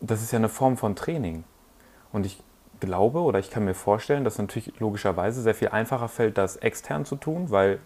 Das 0.00 0.22
ist 0.22 0.32
ja 0.32 0.38
eine 0.38 0.48
Form 0.48 0.76
von 0.76 0.96
Training. 0.96 1.44
Und 2.12 2.26
ich 2.26 2.42
glaube 2.80 3.20
oder 3.20 3.38
ich 3.38 3.50
kann 3.50 3.64
mir 3.64 3.74
vorstellen, 3.74 4.24
dass 4.24 4.38
natürlich 4.38 4.78
logischerweise 4.80 5.42
sehr 5.42 5.54
viel 5.54 5.68
einfacher 5.68 6.08
fällt, 6.08 6.38
das 6.38 6.56
extern 6.56 7.04
zu 7.04 7.16
tun, 7.16 7.50
weil 7.50 7.78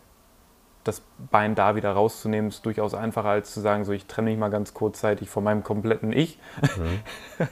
das 0.85 1.03
Bein 1.31 1.55
da 1.55 1.77
wieder 1.77 1.93
rauszunehmen 1.93 2.51
ist 2.51 2.65
durchaus 2.65 2.95
einfacher 2.95 3.31
als 3.31 3.53
zu 3.53 3.61
sagen, 3.61 3.85
so 3.85 3.93
ich 3.93 4.07
trenne 4.07 4.31
mich 4.31 4.39
mal 4.39 4.51
ganz 4.51 4.75
kurzzeitig 4.75 5.31
von 5.31 5.43
meinem 5.43 5.63
kompletten 5.63 6.13
Ich. 6.13 6.39
Mhm. 6.77 7.01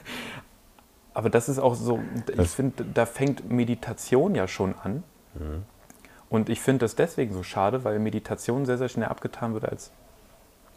Aber 1.14 1.28
das 1.28 1.49
ist 1.49 1.59
auch 1.59 1.74
so, 1.74 2.01
ich 2.38 2.49
finde, 2.49 2.84
da 2.84 3.05
fängt 3.05 3.51
Meditation 3.51 4.34
ja 4.34 4.49
schon 4.49 4.74
an. 4.82 5.03
Mhm. 5.34 5.64
Und 6.30 6.49
ich 6.49 6.61
finde 6.61 6.80
das 6.80 6.95
deswegen 6.95 7.34
so 7.34 7.43
schade, 7.43 7.84
weil 7.84 7.99
Meditation 7.99 8.64
sehr, 8.64 8.78
sehr 8.78 8.88
schnell 8.88 9.09
abgetan 9.09 9.53
wird 9.53 9.66
als. 9.66 9.90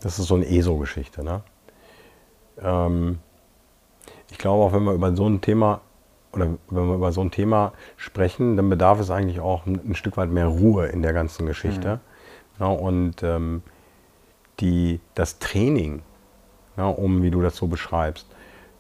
Das 0.01 0.19
ist 0.19 0.27
so 0.27 0.35
eine 0.35 0.45
ESO-Geschichte, 0.45 1.23
ne? 1.23 1.41
Ähm, 2.61 3.19
ich 4.29 4.37
glaube 4.37 4.63
auch, 4.63 4.73
wenn 4.73 4.83
wir 4.83 4.93
über 4.93 5.15
so 5.15 5.27
ein 5.27 5.39
Thema 5.39 5.81
oder 6.35 6.47
wenn 6.69 6.87
wir 6.87 6.95
über 6.95 7.11
so 7.11 7.21
ein 7.21 7.31
Thema 7.31 7.73
sprechen, 7.97 8.57
dann 8.57 8.69
bedarf 8.69 8.99
es 8.99 9.09
eigentlich 9.09 9.39
auch 9.39 9.65
ein, 9.65 9.79
ein 9.89 9.95
Stück 9.95 10.17
weit 10.17 10.29
mehr 10.29 10.47
Ruhe 10.47 10.87
in 10.87 11.01
der 11.01 11.13
ganzen 11.13 11.45
Geschichte. 11.45 11.95
Mhm. 11.95 12.63
Ja, 12.63 12.67
und 12.67 13.23
ähm, 13.23 13.61
die, 14.59 14.99
das 15.13 15.39
Training, 15.39 16.01
ja, 16.77 16.87
um 16.87 17.23
wie 17.23 17.31
du 17.31 17.41
das 17.41 17.55
so 17.55 17.67
beschreibst, 17.67 18.27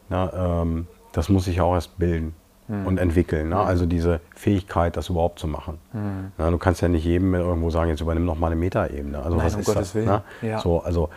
ja, 0.09 0.61
ähm, 0.61 0.87
das 1.11 1.29
muss 1.29 1.45
sich 1.45 1.61
auch 1.61 1.73
erst 1.73 1.97
bilden 1.97 2.35
mhm. 2.67 2.87
und 2.87 2.97
entwickeln. 2.97 3.49
Ne? 3.49 3.57
Also 3.57 3.85
diese 3.85 4.19
Fähigkeit, 4.35 4.97
das 4.97 5.09
überhaupt 5.09 5.39
zu 5.39 5.47
machen. 5.47 5.79
Mhm. 5.93 6.31
Na, 6.37 6.49
du 6.49 6.57
kannst 6.57 6.81
ja 6.81 6.87
nicht 6.87 7.05
jedem 7.05 7.33
irgendwo 7.33 7.69
sagen, 7.69 7.89
jetzt 7.89 8.01
übernimm 8.01 8.25
noch 8.25 8.37
mal 8.37 8.47
eine 8.47 8.55
Metaebene. 8.55 9.17
Also 9.17 9.37
Nein, 9.37 9.45
was 9.45 9.55
um 9.55 9.61
ist 9.61 9.65
Gottes 9.65 9.81
das? 9.81 9.95
Willen. 9.95 10.21
Ja. 10.41 10.59
So, 10.59 10.81
also, 10.81 11.09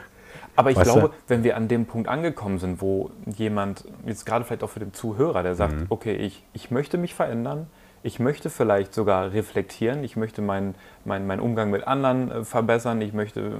aber 0.59 0.71
ich 0.71 0.81
glaube, 0.81 1.09
du? 1.09 1.15
wenn 1.29 1.45
wir 1.45 1.57
an 1.57 1.69
dem 1.69 1.87
Punkt 1.87 2.09
angekommen 2.09 2.59
sind, 2.59 2.81
wo 2.81 3.11
jemand, 3.27 3.85
jetzt 4.07 4.27
gerade 4.27 4.45
vielleicht 4.45 4.63
auch 4.63 4.71
für 4.71 4.81
den 4.81 4.93
Zuhörer, 4.93 5.43
der 5.43 5.55
sagt, 5.55 5.75
mhm. 5.75 5.87
okay, 5.89 6.15
ich, 6.15 6.45
ich 6.53 6.71
möchte 6.71 6.99
mich 6.99 7.15
verändern, 7.15 7.69
ich 8.03 8.19
möchte 8.19 8.51
vielleicht 8.51 8.95
sogar 8.95 9.33
reflektieren, 9.33 10.05
ich 10.05 10.17
möchte 10.17 10.43
meinen 10.43 10.75
mein, 11.05 11.27
mein 11.27 11.41
Umgang 11.41 11.71
mit 11.71 11.87
anderen 11.87 12.31
äh, 12.31 12.45
verbessern, 12.45 13.01
ich 13.01 13.13
möchte 13.13 13.59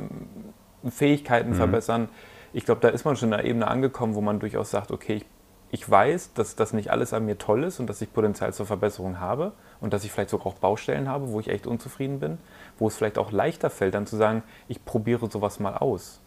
äh, 0.85 0.91
Fähigkeiten 0.91 1.51
mhm. 1.51 1.55
verbessern. 1.55 2.09
Ich 2.53 2.65
glaube, 2.65 2.81
da 2.81 2.89
ist 2.89 3.05
man 3.05 3.17
schon 3.17 3.29
in 3.29 3.35
einer 3.35 3.45
Ebene 3.45 3.69
angekommen, 3.69 4.15
wo 4.15 4.21
man 4.21 4.41
durchaus 4.41 4.71
sagt, 4.71 4.91
okay, 4.91 5.17
ich 5.17 5.27
ich 5.71 5.89
weiß, 5.89 6.33
dass 6.33 6.57
das 6.57 6.73
nicht 6.73 6.91
alles 6.91 7.13
an 7.13 7.27
mir 7.27 7.37
toll 7.37 7.65
ist 7.65 7.79
und 7.79 7.89
dass 7.89 8.01
ich 8.01 8.13
Potenzial 8.13 8.53
zur 8.55 8.67
Verbesserung 8.67 9.21
habe 9.21 9.53
und 9.81 9.93
dass 9.93 10.05
ich 10.05 10.11
vielleicht 10.11 10.31
sogar 10.31 10.47
auch 10.47 10.55
Baustellen 10.55 11.09
habe, 11.09 11.29
wo 11.29 11.41
ich 11.41 11.49
echt 11.49 11.67
unzufrieden 11.67 12.21
bin, 12.21 12.39
wo 12.79 12.89
es 12.89 12.97
vielleicht 12.97 13.19
auch 13.19 13.33
leichter 13.33 13.69
fällt, 13.69 13.95
dann 13.95 14.07
zu 14.07 14.17
sagen, 14.17 14.43
ich 14.67 14.85
probiere 14.85 15.31
sowas 15.31 15.61
mal 15.61 15.77
aus. 15.77 16.21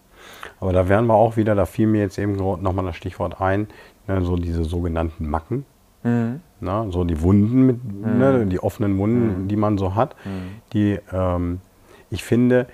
Aber 0.59 0.73
da 0.73 0.87
wären 0.89 1.07
wir 1.07 1.15
auch 1.15 1.37
wieder, 1.37 1.55
da 1.55 1.65
fiel 1.65 1.87
mir 1.87 2.01
jetzt 2.01 2.17
eben 2.17 2.35
nochmal 2.35 2.85
das 2.85 2.95
Stichwort 2.95 3.41
ein, 3.41 3.67
ne, 4.07 4.21
so 4.23 4.35
diese 4.35 4.63
sogenannten 4.63 5.29
Macken. 5.29 5.65
Mhm. 6.03 6.41
Na, 6.59 6.85
ne, 6.85 6.91
so 6.91 7.03
die 7.03 7.21
Wunden, 7.21 7.65
mit, 7.65 7.83
mhm. 7.83 8.17
ne, 8.17 8.45
die 8.45 8.59
offenen 8.59 8.97
Wunden, 8.97 9.43
mhm. 9.43 9.47
die 9.47 9.55
man 9.55 9.77
so 9.77 9.95
hat. 9.95 10.15
Mhm. 10.25 10.61
Die, 10.73 10.99
ähm, 11.11 11.59
ich 12.09 12.23
finde, 12.23 12.67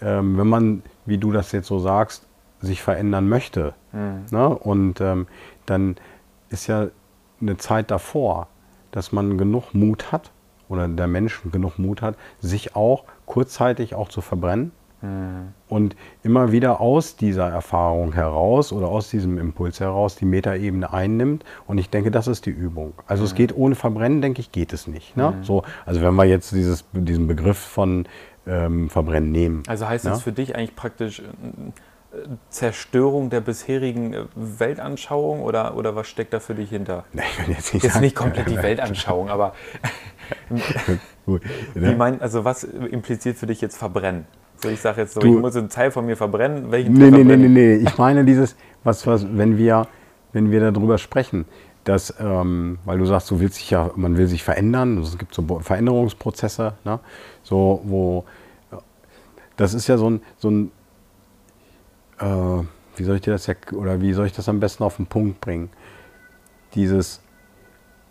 ähm, 0.00 0.38
wenn 0.38 0.48
man, 0.48 0.82
wie 1.06 1.18
du 1.18 1.32
das 1.32 1.52
jetzt 1.52 1.68
so 1.68 1.78
sagst, 1.78 2.26
sich 2.60 2.82
verändern 2.82 3.28
möchte 3.28 3.74
mhm. 3.92 4.26
ne, 4.30 4.48
und 4.48 5.00
ähm, 5.00 5.26
dann 5.66 5.96
ist 6.50 6.66
ja 6.66 6.88
eine 7.40 7.56
Zeit 7.56 7.90
davor, 7.90 8.48
dass 8.92 9.10
man 9.10 9.38
genug 9.38 9.74
Mut 9.74 10.12
hat 10.12 10.30
oder 10.68 10.86
der 10.86 11.08
Mensch 11.08 11.40
genug 11.50 11.78
Mut 11.78 12.02
hat, 12.02 12.16
sich 12.40 12.76
auch 12.76 13.04
kurzzeitig 13.26 13.94
auch 13.94 14.08
zu 14.08 14.20
verbrennen 14.20 14.70
mhm. 15.02 15.52
und 15.68 15.96
immer 16.22 16.52
wieder 16.52 16.80
aus 16.80 17.16
dieser 17.16 17.48
Erfahrung 17.48 18.12
heraus 18.12 18.72
oder 18.72 18.88
aus 18.88 19.10
diesem 19.10 19.38
Impuls 19.38 19.80
heraus 19.80 20.16
die 20.16 20.24
Metaebene 20.24 20.92
einnimmt. 20.92 21.44
Und 21.66 21.78
ich 21.78 21.90
denke, 21.90 22.10
das 22.10 22.28
ist 22.28 22.46
die 22.46 22.50
Übung. 22.50 22.94
Also 23.06 23.22
mhm. 23.22 23.26
es 23.26 23.34
geht 23.34 23.56
ohne 23.56 23.74
Verbrennen, 23.74 24.22
denke 24.22 24.40
ich, 24.40 24.52
geht 24.52 24.72
es 24.72 24.86
nicht. 24.86 25.16
Ne? 25.16 25.32
Mhm. 25.32 25.44
So, 25.44 25.64
also 25.84 26.00
wenn 26.00 26.14
wir 26.14 26.24
jetzt 26.24 26.52
dieses, 26.52 26.84
diesen 26.92 27.26
Begriff 27.26 27.58
von 27.58 28.06
ähm, 28.46 28.90
Verbrennen 28.90 29.30
nehmen. 29.30 29.62
Also 29.66 29.88
heißt 29.88 30.04
ja? 30.04 30.12
das 30.12 30.22
für 30.22 30.32
dich 30.32 30.56
eigentlich 30.56 30.74
praktisch 30.74 31.20
äh, 31.20 31.24
Zerstörung 32.48 33.30
der 33.30 33.40
bisherigen 33.40 34.12
äh, 34.14 34.24
Weltanschauung 34.34 35.42
oder, 35.42 35.76
oder 35.76 35.94
was 35.94 36.08
steckt 36.08 36.32
da 36.32 36.40
für 36.40 36.54
dich 36.54 36.70
hinter? 36.70 37.04
Nee, 37.12 37.22
ich 37.30 37.46
will 37.46 37.54
jetzt 37.54 37.74
nicht, 37.74 37.84
jetzt 37.84 38.00
nicht 38.00 38.16
komplett 38.16 38.48
die 38.48 38.56
Weltanschauung, 38.56 39.30
aber 39.30 39.54
wie 41.74 41.94
mein, 41.94 42.20
also 42.20 42.44
was 42.44 42.64
impliziert 42.64 43.36
für 43.36 43.46
dich 43.46 43.60
jetzt 43.60 43.76
verbrennen? 43.76 44.26
Ich 44.70 44.80
sage 44.80 45.00
jetzt 45.02 45.14
so, 45.14 45.20
Du- 45.20 45.36
ich 45.36 45.40
muss 45.40 45.56
einen 45.56 45.68
Teil 45.68 45.90
von 45.90 46.06
mir 46.06 46.16
verbrennen. 46.16 46.70
Welchen 46.70 46.94
Nee, 46.94 47.10
Teil 47.10 47.10
nee, 47.10 47.24
nee, 47.24 47.36
nee, 47.36 47.46
ich? 47.46 47.50
nee. 47.52 47.74
Ich 47.76 47.98
meine 47.98 48.24
dieses, 48.24 48.56
was, 48.84 49.06
was, 49.06 49.26
wenn 49.36 49.56
wir, 49.58 49.86
wenn 50.32 50.50
wir 50.50 50.70
darüber 50.70 50.98
sprechen, 50.98 51.46
dass, 51.84 52.14
ähm, 52.20 52.78
weil 52.84 52.98
du 52.98 53.06
sagst, 53.06 53.30
du 53.30 53.40
willst 53.40 53.58
dich 53.58 53.70
ja, 53.70 53.90
man 53.96 54.16
will 54.16 54.26
sich 54.26 54.42
verändern, 54.44 54.98
es 54.98 55.18
gibt 55.18 55.34
so 55.34 55.42
Veränderungsprozesse, 55.60 56.74
ne? 56.84 57.00
so, 57.42 57.80
wo, 57.84 58.24
das 59.56 59.74
ist 59.74 59.86
ja 59.88 59.98
so 59.98 60.10
ein, 60.10 60.22
so 60.38 60.50
ein 60.50 60.70
äh, 62.18 62.62
wie 62.96 63.04
soll 63.04 63.16
ich 63.16 63.22
dir 63.22 63.32
das 63.32 63.46
ja, 63.46 63.54
oder 63.72 64.00
wie 64.00 64.12
soll 64.12 64.26
ich 64.26 64.32
das 64.32 64.48
am 64.48 64.60
besten 64.60 64.84
auf 64.84 64.96
den 64.96 65.06
Punkt 65.06 65.40
bringen? 65.40 65.70
Dieses, 66.74 67.20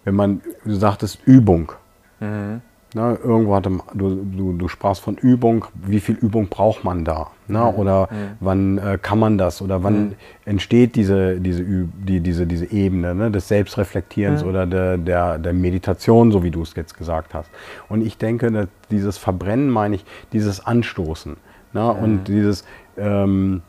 wenn 0.04 0.16
man, 0.16 0.41
du 0.66 0.76
sagtest 0.76 1.20
Übung, 1.26 1.74
Mhm. 2.20 2.62
Ne, 2.94 3.18
irgendwo 3.24 3.56
hatte 3.56 3.72
du, 3.94 4.16
du, 4.16 4.52
du 4.52 4.68
sprachst 4.68 5.02
von 5.02 5.16
Übung, 5.16 5.64
wie 5.76 6.02
viel 6.02 6.16
Übung 6.16 6.50
braucht 6.50 6.84
man 6.84 7.06
da? 7.06 7.28
Ne? 7.48 7.66
Oder 7.66 8.10
wann 8.42 8.80
äh, 8.80 9.00
kann 9.02 9.18
man 9.18 9.38
das? 9.38 9.62
Oder 9.62 9.82
wann 9.82 10.16
entsteht 10.44 10.98
diese, 10.98 11.39
diese, 11.39 11.64
die, 11.64 12.20
diese, 12.20 12.46
diese 12.46 12.70
Ebene 12.70 13.16
ne? 13.16 13.32
des 13.32 13.48
Selbstreflektierens 13.48 14.44
oder 14.44 14.66
der, 14.66 14.98
der, 14.98 15.38
der 15.38 15.54
Meditation, 15.54 16.34
so 16.34 16.44
wie 16.44 16.52
du 16.52 16.64
es 16.64 16.76
jetzt 16.76 16.98
gesagt 16.98 17.34
hast. 17.34 17.50
Und 17.88 18.02
ich 18.02 18.18
denke, 18.18 18.68
dieses 18.89 19.18
Verbrennen 19.18 19.70
meine 19.70 19.96
ich, 19.96 20.06
dieses 20.34 20.66
Anstoßen 20.66 21.38
ne? 21.72 21.94
und 21.94 22.26
dieses 22.26 22.66
ähm, 22.98 23.62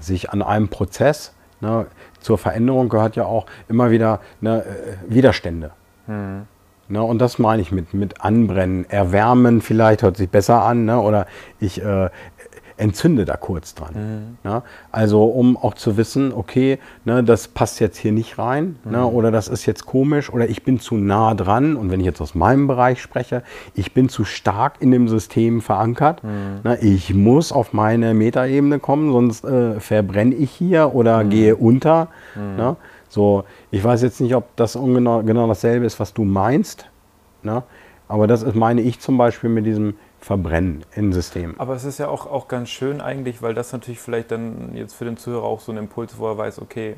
sich 0.00 0.30
an 0.30 0.42
einem 0.42 0.66
Prozess, 0.66 1.32
ne? 1.60 1.86
zur 2.18 2.38
Veränderung 2.38 2.88
gehört 2.88 3.14
ja 3.14 3.24
auch 3.24 3.46
immer 3.68 3.92
wieder 3.92 4.20
ne, 4.40 4.64
äh, 4.64 5.14
Widerstände. 5.14 5.70
Ne, 6.88 7.02
und 7.02 7.18
das 7.20 7.38
meine 7.38 7.62
ich 7.62 7.72
mit, 7.72 7.94
mit 7.94 8.20
Anbrennen, 8.20 8.88
Erwärmen 8.88 9.60
vielleicht, 9.60 10.02
hört 10.02 10.16
sich 10.16 10.30
besser 10.30 10.62
an, 10.62 10.84
ne, 10.84 11.00
oder 11.00 11.26
ich 11.58 11.82
äh, 11.82 12.10
entzünde 12.76 13.24
da 13.24 13.36
kurz 13.36 13.74
dran. 13.74 14.36
Ne? 14.44 14.62
Also 14.92 15.24
um 15.24 15.56
auch 15.56 15.74
zu 15.74 15.96
wissen, 15.96 16.32
okay, 16.32 16.78
ne, 17.04 17.24
das 17.24 17.48
passt 17.48 17.80
jetzt 17.80 17.96
hier 17.96 18.12
nicht 18.12 18.38
rein, 18.38 18.76
ne, 18.84 19.04
oder 19.06 19.30
das 19.30 19.48
ist 19.48 19.66
jetzt 19.66 19.86
komisch, 19.86 20.32
oder 20.32 20.48
ich 20.48 20.62
bin 20.62 20.78
zu 20.78 20.96
nah 20.96 21.34
dran, 21.34 21.76
und 21.76 21.90
wenn 21.90 22.00
ich 22.00 22.06
jetzt 22.06 22.20
aus 22.20 22.34
meinem 22.34 22.66
Bereich 22.66 23.00
spreche, 23.00 23.42
ich 23.74 23.92
bin 23.94 24.08
zu 24.08 24.24
stark 24.24 24.74
in 24.80 24.90
dem 24.90 25.08
System 25.08 25.60
verankert, 25.62 26.22
ne, 26.64 26.78
ich 26.80 27.14
muss 27.14 27.50
auf 27.50 27.72
meine 27.72 28.14
Metaebene 28.14 28.78
kommen, 28.78 29.10
sonst 29.10 29.44
äh, 29.44 29.80
verbrenne 29.80 30.34
ich 30.34 30.50
hier 30.50 30.94
oder 30.94 31.24
gehe 31.24 31.56
unter. 31.56 32.08
So, 33.16 33.44
ich 33.70 33.82
weiß 33.82 34.02
jetzt 34.02 34.20
nicht, 34.20 34.34
ob 34.34 34.54
das 34.56 34.76
ungenau, 34.76 35.22
genau 35.22 35.48
dasselbe 35.48 35.86
ist, 35.86 35.98
was 35.98 36.12
du 36.12 36.22
meinst. 36.22 36.90
Ne? 37.42 37.62
Aber 38.08 38.26
das 38.26 38.42
ist, 38.42 38.54
meine 38.54 38.82
ich 38.82 39.00
zum 39.00 39.16
Beispiel 39.16 39.48
mit 39.48 39.64
diesem 39.64 39.96
Verbrennen 40.20 40.84
im 40.94 41.14
System. 41.14 41.54
Aber 41.56 41.74
es 41.74 41.84
ist 41.84 41.96
ja 41.96 42.08
auch, 42.08 42.26
auch 42.26 42.46
ganz 42.46 42.68
schön 42.68 43.00
eigentlich, 43.00 43.40
weil 43.40 43.54
das 43.54 43.72
natürlich 43.72 44.00
vielleicht 44.00 44.32
dann 44.32 44.76
jetzt 44.76 44.92
für 44.92 45.06
den 45.06 45.16
Zuhörer 45.16 45.44
auch 45.44 45.60
so 45.60 45.72
ein 45.72 45.78
Impuls, 45.78 46.18
wo 46.18 46.28
er 46.28 46.36
weiß, 46.36 46.60
okay, 46.60 46.96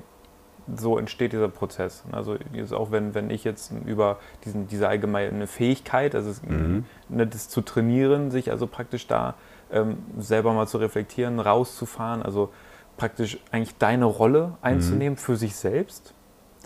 so 0.75 0.99
entsteht 0.99 1.33
dieser 1.33 1.47
Prozess. 1.47 2.03
Also 2.11 2.37
jetzt 2.53 2.75
auch 2.75 2.91
wenn, 2.91 3.15
wenn 3.15 3.31
ich 3.31 3.45
jetzt 3.45 3.73
über 3.87 4.19
diesen, 4.45 4.67
diese 4.67 4.89
allgemeine 4.89 5.47
Fähigkeit, 5.47 6.17
also 6.17 6.31
es, 6.31 6.43
ne, 6.43 6.83
das 7.29 7.49
zu 7.49 7.61
trainieren, 7.61 8.33
sich 8.33 8.51
also 8.51 8.67
praktisch 8.67 9.07
da 9.07 9.35
ähm, 9.71 9.99
selber 10.19 10.53
mal 10.53 10.67
zu 10.67 10.79
reflektieren, 10.79 11.39
rauszufahren, 11.39 12.23
also 12.23 12.51
praktisch 12.99 13.39
eigentlich 13.51 13.77
deine 13.79 14.05
Rolle 14.05 14.59
einzunehmen 14.61 15.17
für 15.17 15.37
sich 15.37 15.57
selbst. 15.57 16.13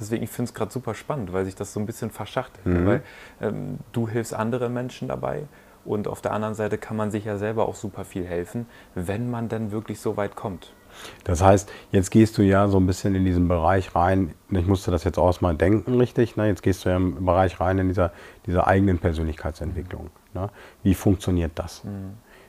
Deswegen, 0.00 0.24
ich 0.24 0.30
finde 0.30 0.48
es 0.48 0.54
gerade 0.54 0.72
super 0.72 0.94
spannend, 0.94 1.32
weil 1.32 1.44
sich 1.44 1.54
das 1.54 1.72
so 1.72 1.78
ein 1.78 1.86
bisschen 1.86 2.10
verschachtelt. 2.10 2.66
ne? 2.66 2.86
Weil 2.86 3.02
ähm, 3.48 3.78
du 3.92 4.08
hilfst 4.08 4.34
anderen 4.34 4.72
Menschen 4.72 5.06
dabei 5.06 5.44
und 5.84 6.08
auf 6.08 6.20
der 6.20 6.32
anderen 6.32 6.54
Seite 6.54 6.78
kann 6.78 6.96
man 6.96 7.10
sich 7.10 7.24
ja 7.24 7.36
selber 7.36 7.68
auch 7.68 7.74
super 7.74 8.04
viel 8.04 8.24
helfen, 8.24 8.66
wenn 8.94 9.30
man 9.30 9.48
dann 9.48 9.70
wirklich 9.70 10.00
so 10.00 10.16
weit 10.16 10.34
kommt. 10.34 10.72
Das 11.24 11.42
heißt, 11.42 11.70
jetzt 11.90 12.10
gehst 12.10 12.36
du 12.36 12.42
ja 12.42 12.68
so 12.68 12.78
ein 12.78 12.86
bisschen 12.86 13.14
in 13.14 13.24
diesen 13.24 13.48
Bereich 13.48 13.94
rein. 13.94 14.34
Ich 14.50 14.66
musste 14.66 14.90
das 14.90 15.04
jetzt 15.04 15.18
auch 15.18 15.40
mal 15.40 15.54
denken, 15.54 15.98
richtig? 15.98 16.36
Ne? 16.36 16.48
Jetzt 16.48 16.62
gehst 16.62 16.84
du 16.84 16.90
ja 16.90 16.96
im 16.96 17.24
Bereich 17.24 17.60
rein 17.60 17.78
in 17.78 17.88
dieser, 17.88 18.12
dieser 18.46 18.66
eigenen 18.66 18.98
Persönlichkeitsentwicklung. 18.98 20.10
Ne? 20.34 20.50
Wie 20.82 20.94
funktioniert 20.94 21.52
das? 21.54 21.82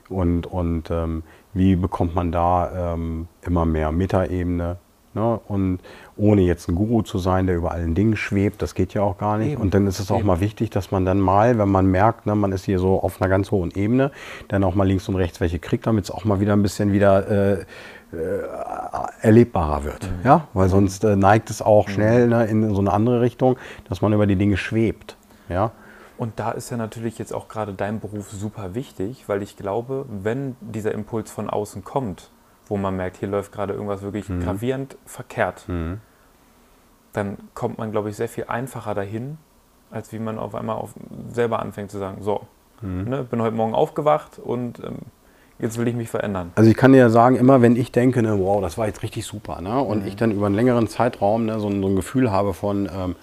Und, 0.08 0.46
und 0.46 0.90
ähm, 0.90 1.22
wie 1.54 1.76
bekommt 1.76 2.14
man 2.14 2.32
da 2.32 2.94
ähm, 2.94 3.28
immer 3.42 3.64
mehr 3.64 3.92
Metaebene? 3.92 4.76
Ne? 5.14 5.40
Und 5.46 5.78
ohne 6.16 6.42
jetzt 6.42 6.68
ein 6.68 6.74
Guru 6.74 7.02
zu 7.02 7.18
sein, 7.18 7.46
der 7.46 7.56
über 7.56 7.70
allen 7.70 7.94
Dingen 7.94 8.16
schwebt, 8.16 8.60
das 8.62 8.74
geht 8.74 8.94
ja 8.94 9.02
auch 9.02 9.16
gar 9.16 9.38
nicht. 9.38 9.52
Eben. 9.52 9.62
Und 9.62 9.72
dann 9.72 9.86
ist 9.86 10.00
es 10.00 10.10
auch 10.10 10.18
Eben. 10.18 10.26
mal 10.26 10.40
wichtig, 10.40 10.70
dass 10.70 10.90
man 10.90 11.04
dann 11.04 11.20
mal, 11.20 11.56
wenn 11.58 11.68
man 11.68 11.86
merkt, 11.86 12.26
ne, 12.26 12.34
man 12.34 12.52
ist 12.52 12.64
hier 12.64 12.80
so 12.80 13.00
auf 13.00 13.22
einer 13.22 13.30
ganz 13.30 13.50
hohen 13.50 13.70
Ebene, 13.70 14.10
dann 14.48 14.64
auch 14.64 14.74
mal 14.74 14.84
links 14.84 15.08
und 15.08 15.16
rechts 15.16 15.40
welche 15.40 15.60
kriegt, 15.60 15.86
damit 15.86 16.04
es 16.04 16.10
auch 16.10 16.24
mal 16.24 16.40
wieder 16.40 16.52
ein 16.52 16.62
bisschen 16.62 16.92
wieder 16.92 17.60
äh, 17.60 17.64
erlebbarer 19.20 19.84
wird. 19.84 20.08
Ja? 20.24 20.48
Weil 20.52 20.68
sonst 20.68 21.04
äh, 21.04 21.16
neigt 21.16 21.50
es 21.50 21.62
auch 21.62 21.88
schnell 21.88 22.28
ne, 22.28 22.46
in 22.46 22.74
so 22.74 22.80
eine 22.80 22.92
andere 22.92 23.20
Richtung, 23.20 23.56
dass 23.88 24.02
man 24.02 24.12
über 24.12 24.26
die 24.26 24.36
Dinge 24.36 24.56
schwebt. 24.56 25.16
Ja? 25.48 25.72
Und 26.16 26.38
da 26.38 26.52
ist 26.52 26.70
ja 26.70 26.76
natürlich 26.76 27.18
jetzt 27.18 27.34
auch 27.34 27.48
gerade 27.48 27.72
dein 27.72 28.00
Beruf 28.00 28.30
super 28.30 28.74
wichtig, 28.74 29.24
weil 29.26 29.42
ich 29.42 29.56
glaube, 29.56 30.06
wenn 30.08 30.56
dieser 30.60 30.92
Impuls 30.92 31.30
von 31.30 31.50
außen 31.50 31.82
kommt, 31.82 32.30
wo 32.66 32.76
man 32.76 32.96
merkt, 32.96 33.16
hier 33.16 33.28
läuft 33.28 33.52
gerade 33.52 33.72
irgendwas 33.72 34.02
wirklich 34.02 34.26
gravierend 34.26 34.96
verkehrt, 35.06 35.66
dann 37.12 37.36
kommt 37.54 37.78
man, 37.78 37.90
glaube 37.90 38.10
ich, 38.10 38.16
sehr 38.16 38.28
viel 38.28 38.44
einfacher 38.44 38.94
dahin, 38.94 39.38
als 39.90 40.12
wie 40.12 40.18
man 40.18 40.38
auf 40.38 40.54
einmal 40.54 40.76
auf, 40.76 40.94
selber 41.32 41.60
anfängt 41.60 41.90
zu 41.90 41.98
sagen, 41.98 42.22
so, 42.22 42.46
ne, 42.80 43.24
bin 43.24 43.42
heute 43.42 43.56
Morgen 43.56 43.74
aufgewacht 43.74 44.38
und 44.38 44.80
ähm, 44.80 44.98
jetzt 45.58 45.78
will 45.78 45.88
ich 45.88 45.94
mich 45.94 46.08
verändern. 46.10 46.52
Also 46.54 46.70
ich 46.70 46.76
kann 46.76 46.92
dir 46.92 46.98
ja 46.98 47.10
sagen, 47.10 47.36
immer 47.36 47.62
wenn 47.62 47.76
ich 47.76 47.92
denke, 47.92 48.22
ne, 48.22 48.38
wow, 48.38 48.60
das 48.60 48.78
war 48.78 48.86
jetzt 48.86 49.02
richtig 49.02 49.26
super, 49.26 49.60
ne, 49.60 49.80
und 49.80 50.06
ich 50.06 50.16
dann 50.16 50.30
über 50.30 50.46
einen 50.46 50.54
längeren 50.54 50.88
Zeitraum 50.88 51.46
ne, 51.46 51.60
so, 51.60 51.68
ein, 51.68 51.80
so 51.82 51.88
ein 51.88 51.96
Gefühl 51.96 52.30
habe 52.30 52.54
von, 52.54 52.88
ähm, 52.92 53.16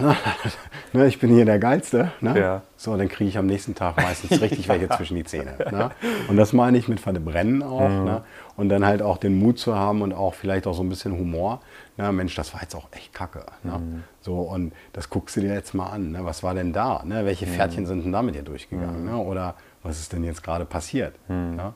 ne, 0.92 1.06
ich 1.06 1.18
bin 1.18 1.30
hier 1.30 1.44
der 1.44 1.58
Geilste, 1.58 2.12
ne? 2.20 2.38
Ja. 2.38 2.62
so, 2.76 2.96
dann 2.96 3.08
kriege 3.08 3.28
ich 3.28 3.38
am 3.38 3.46
nächsten 3.46 3.74
Tag 3.74 3.96
meistens 3.96 4.40
richtig 4.40 4.68
welche 4.68 4.88
zwischen 4.96 5.16
die 5.16 5.24
Zähne. 5.24 5.56
Ne? 5.70 5.90
Und 6.28 6.36
das 6.36 6.52
meine 6.52 6.78
ich 6.78 6.88
mit 6.88 7.00
Verbrennen 7.00 7.62
auch. 7.62 7.88
Ne? 7.88 8.22
Und 8.56 8.68
dann 8.68 8.84
halt 8.84 9.02
auch 9.02 9.18
den 9.18 9.38
Mut 9.38 9.58
zu 9.58 9.74
haben 9.76 10.02
und 10.02 10.12
auch 10.12 10.34
vielleicht 10.34 10.66
auch 10.66 10.74
so 10.74 10.82
ein 10.82 10.88
bisschen 10.88 11.12
Humor. 11.12 11.60
Ne? 11.96 12.10
Mensch, 12.12 12.34
das 12.34 12.54
war 12.54 12.62
jetzt 12.62 12.74
auch 12.74 12.88
echt 12.92 13.12
kacke. 13.12 13.44
Ne? 13.62 14.02
So, 14.20 14.40
und 14.40 14.72
das 14.92 15.10
guckst 15.10 15.36
du 15.36 15.40
dir 15.40 15.52
jetzt 15.52 15.74
mal 15.74 15.86
an. 15.86 16.12
Ne? 16.12 16.24
Was 16.24 16.42
war 16.42 16.54
denn 16.54 16.72
da? 16.72 17.02
Ne? 17.04 17.24
Welche 17.24 17.46
Pferdchen 17.46 17.86
sind 17.86 18.04
denn 18.04 18.12
da 18.12 18.22
mit 18.22 18.34
dir 18.34 18.42
durchgegangen? 18.42 19.04
Ne? 19.04 19.16
Oder 19.16 19.54
was 19.82 19.98
ist 20.00 20.12
denn 20.12 20.24
jetzt 20.24 20.42
gerade 20.42 20.64
passiert? 20.64 21.14
Ne? 21.28 21.72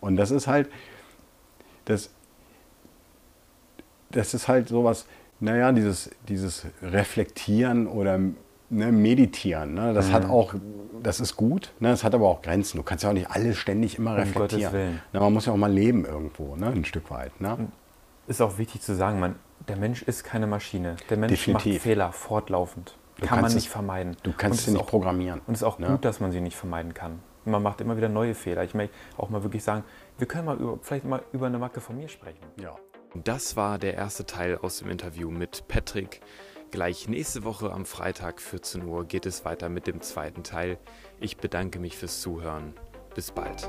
Und 0.00 0.16
das 0.16 0.30
ist 0.30 0.46
halt, 0.46 0.68
das, 1.84 2.10
das 4.10 4.34
ist 4.34 4.48
halt 4.48 4.68
sowas, 4.68 5.06
naja, 5.40 5.72
dieses, 5.72 6.10
dieses 6.28 6.66
Reflektieren 6.82 7.86
oder 7.86 8.18
ne, 8.18 8.92
Meditieren, 8.92 9.74
ne, 9.74 9.92
das 9.94 10.12
hat 10.12 10.26
auch, 10.28 10.54
das 11.02 11.20
ist 11.20 11.36
gut, 11.36 11.72
ne, 11.80 11.88
das 11.88 12.04
hat 12.04 12.14
aber 12.14 12.28
auch 12.28 12.42
Grenzen. 12.42 12.76
Du 12.76 12.82
kannst 12.82 13.04
ja 13.04 13.10
auch 13.10 13.14
nicht 13.14 13.30
alles 13.30 13.56
ständig 13.56 13.98
immer 13.98 14.16
reflektieren. 14.16 14.72
Willen. 14.72 15.00
Ne, 15.12 15.20
man 15.20 15.32
muss 15.32 15.46
ja 15.46 15.52
auch 15.52 15.56
mal 15.56 15.72
leben 15.72 16.04
irgendwo, 16.04 16.56
ne, 16.56 16.66
ein 16.68 16.84
Stück 16.84 17.10
weit. 17.10 17.40
Ne? 17.40 17.68
Ist 18.26 18.40
auch 18.40 18.58
wichtig 18.58 18.82
zu 18.82 18.94
sagen, 18.94 19.18
man, 19.18 19.34
der 19.68 19.76
Mensch 19.76 20.02
ist 20.02 20.24
keine 20.24 20.46
Maschine. 20.46 20.96
Der 21.08 21.16
Mensch 21.16 21.32
Definitiv. 21.32 21.74
macht 21.74 21.82
Fehler 21.82 22.12
fortlaufend. 22.12 22.96
Du 23.18 23.26
kann 23.26 23.40
man 23.40 23.52
nicht 23.52 23.66
es- 23.66 23.72
vermeiden. 23.72 24.16
Du 24.22 24.32
kannst 24.32 24.60
Und 24.60 24.64
sie 24.64 24.70
nicht 24.72 24.82
auch, 24.82 24.86
programmieren. 24.86 25.40
Und 25.46 25.54
es 25.54 25.60
ist 25.60 25.66
auch 25.66 25.78
ne? 25.78 25.88
gut, 25.88 26.04
dass 26.04 26.20
man 26.20 26.32
sie 26.32 26.40
nicht 26.40 26.56
vermeiden 26.56 26.94
kann. 26.94 27.18
Man 27.44 27.62
macht 27.62 27.80
immer 27.80 27.96
wieder 27.96 28.08
neue 28.08 28.34
Fehler. 28.34 28.64
Ich 28.64 28.74
möchte 28.74 28.94
auch 29.16 29.30
mal 29.30 29.42
wirklich 29.42 29.64
sagen, 29.64 29.84
wir 30.18 30.26
können 30.28 30.44
mal 30.44 30.56
über, 30.58 30.78
vielleicht 30.82 31.04
mal 31.04 31.22
über 31.32 31.46
eine 31.46 31.58
Macke 31.58 31.80
von 31.80 31.96
mir 31.96 32.08
sprechen. 32.08 32.44
Ja. 32.60 32.76
Das 33.14 33.56
war 33.56 33.78
der 33.78 33.94
erste 33.94 34.24
Teil 34.24 34.56
aus 34.58 34.78
dem 34.78 34.88
Interview 34.88 35.30
mit 35.30 35.66
Patrick. 35.66 36.20
Gleich 36.70 37.08
nächste 37.08 37.42
Woche 37.42 37.72
am 37.72 37.84
Freitag 37.84 38.40
14 38.40 38.84
Uhr 38.84 39.04
geht 39.04 39.26
es 39.26 39.44
weiter 39.44 39.68
mit 39.68 39.88
dem 39.88 40.00
zweiten 40.00 40.44
Teil. 40.44 40.78
Ich 41.18 41.36
bedanke 41.36 41.80
mich 41.80 41.96
fürs 41.96 42.20
Zuhören. 42.20 42.72
Bis 43.16 43.32
bald. 43.32 43.68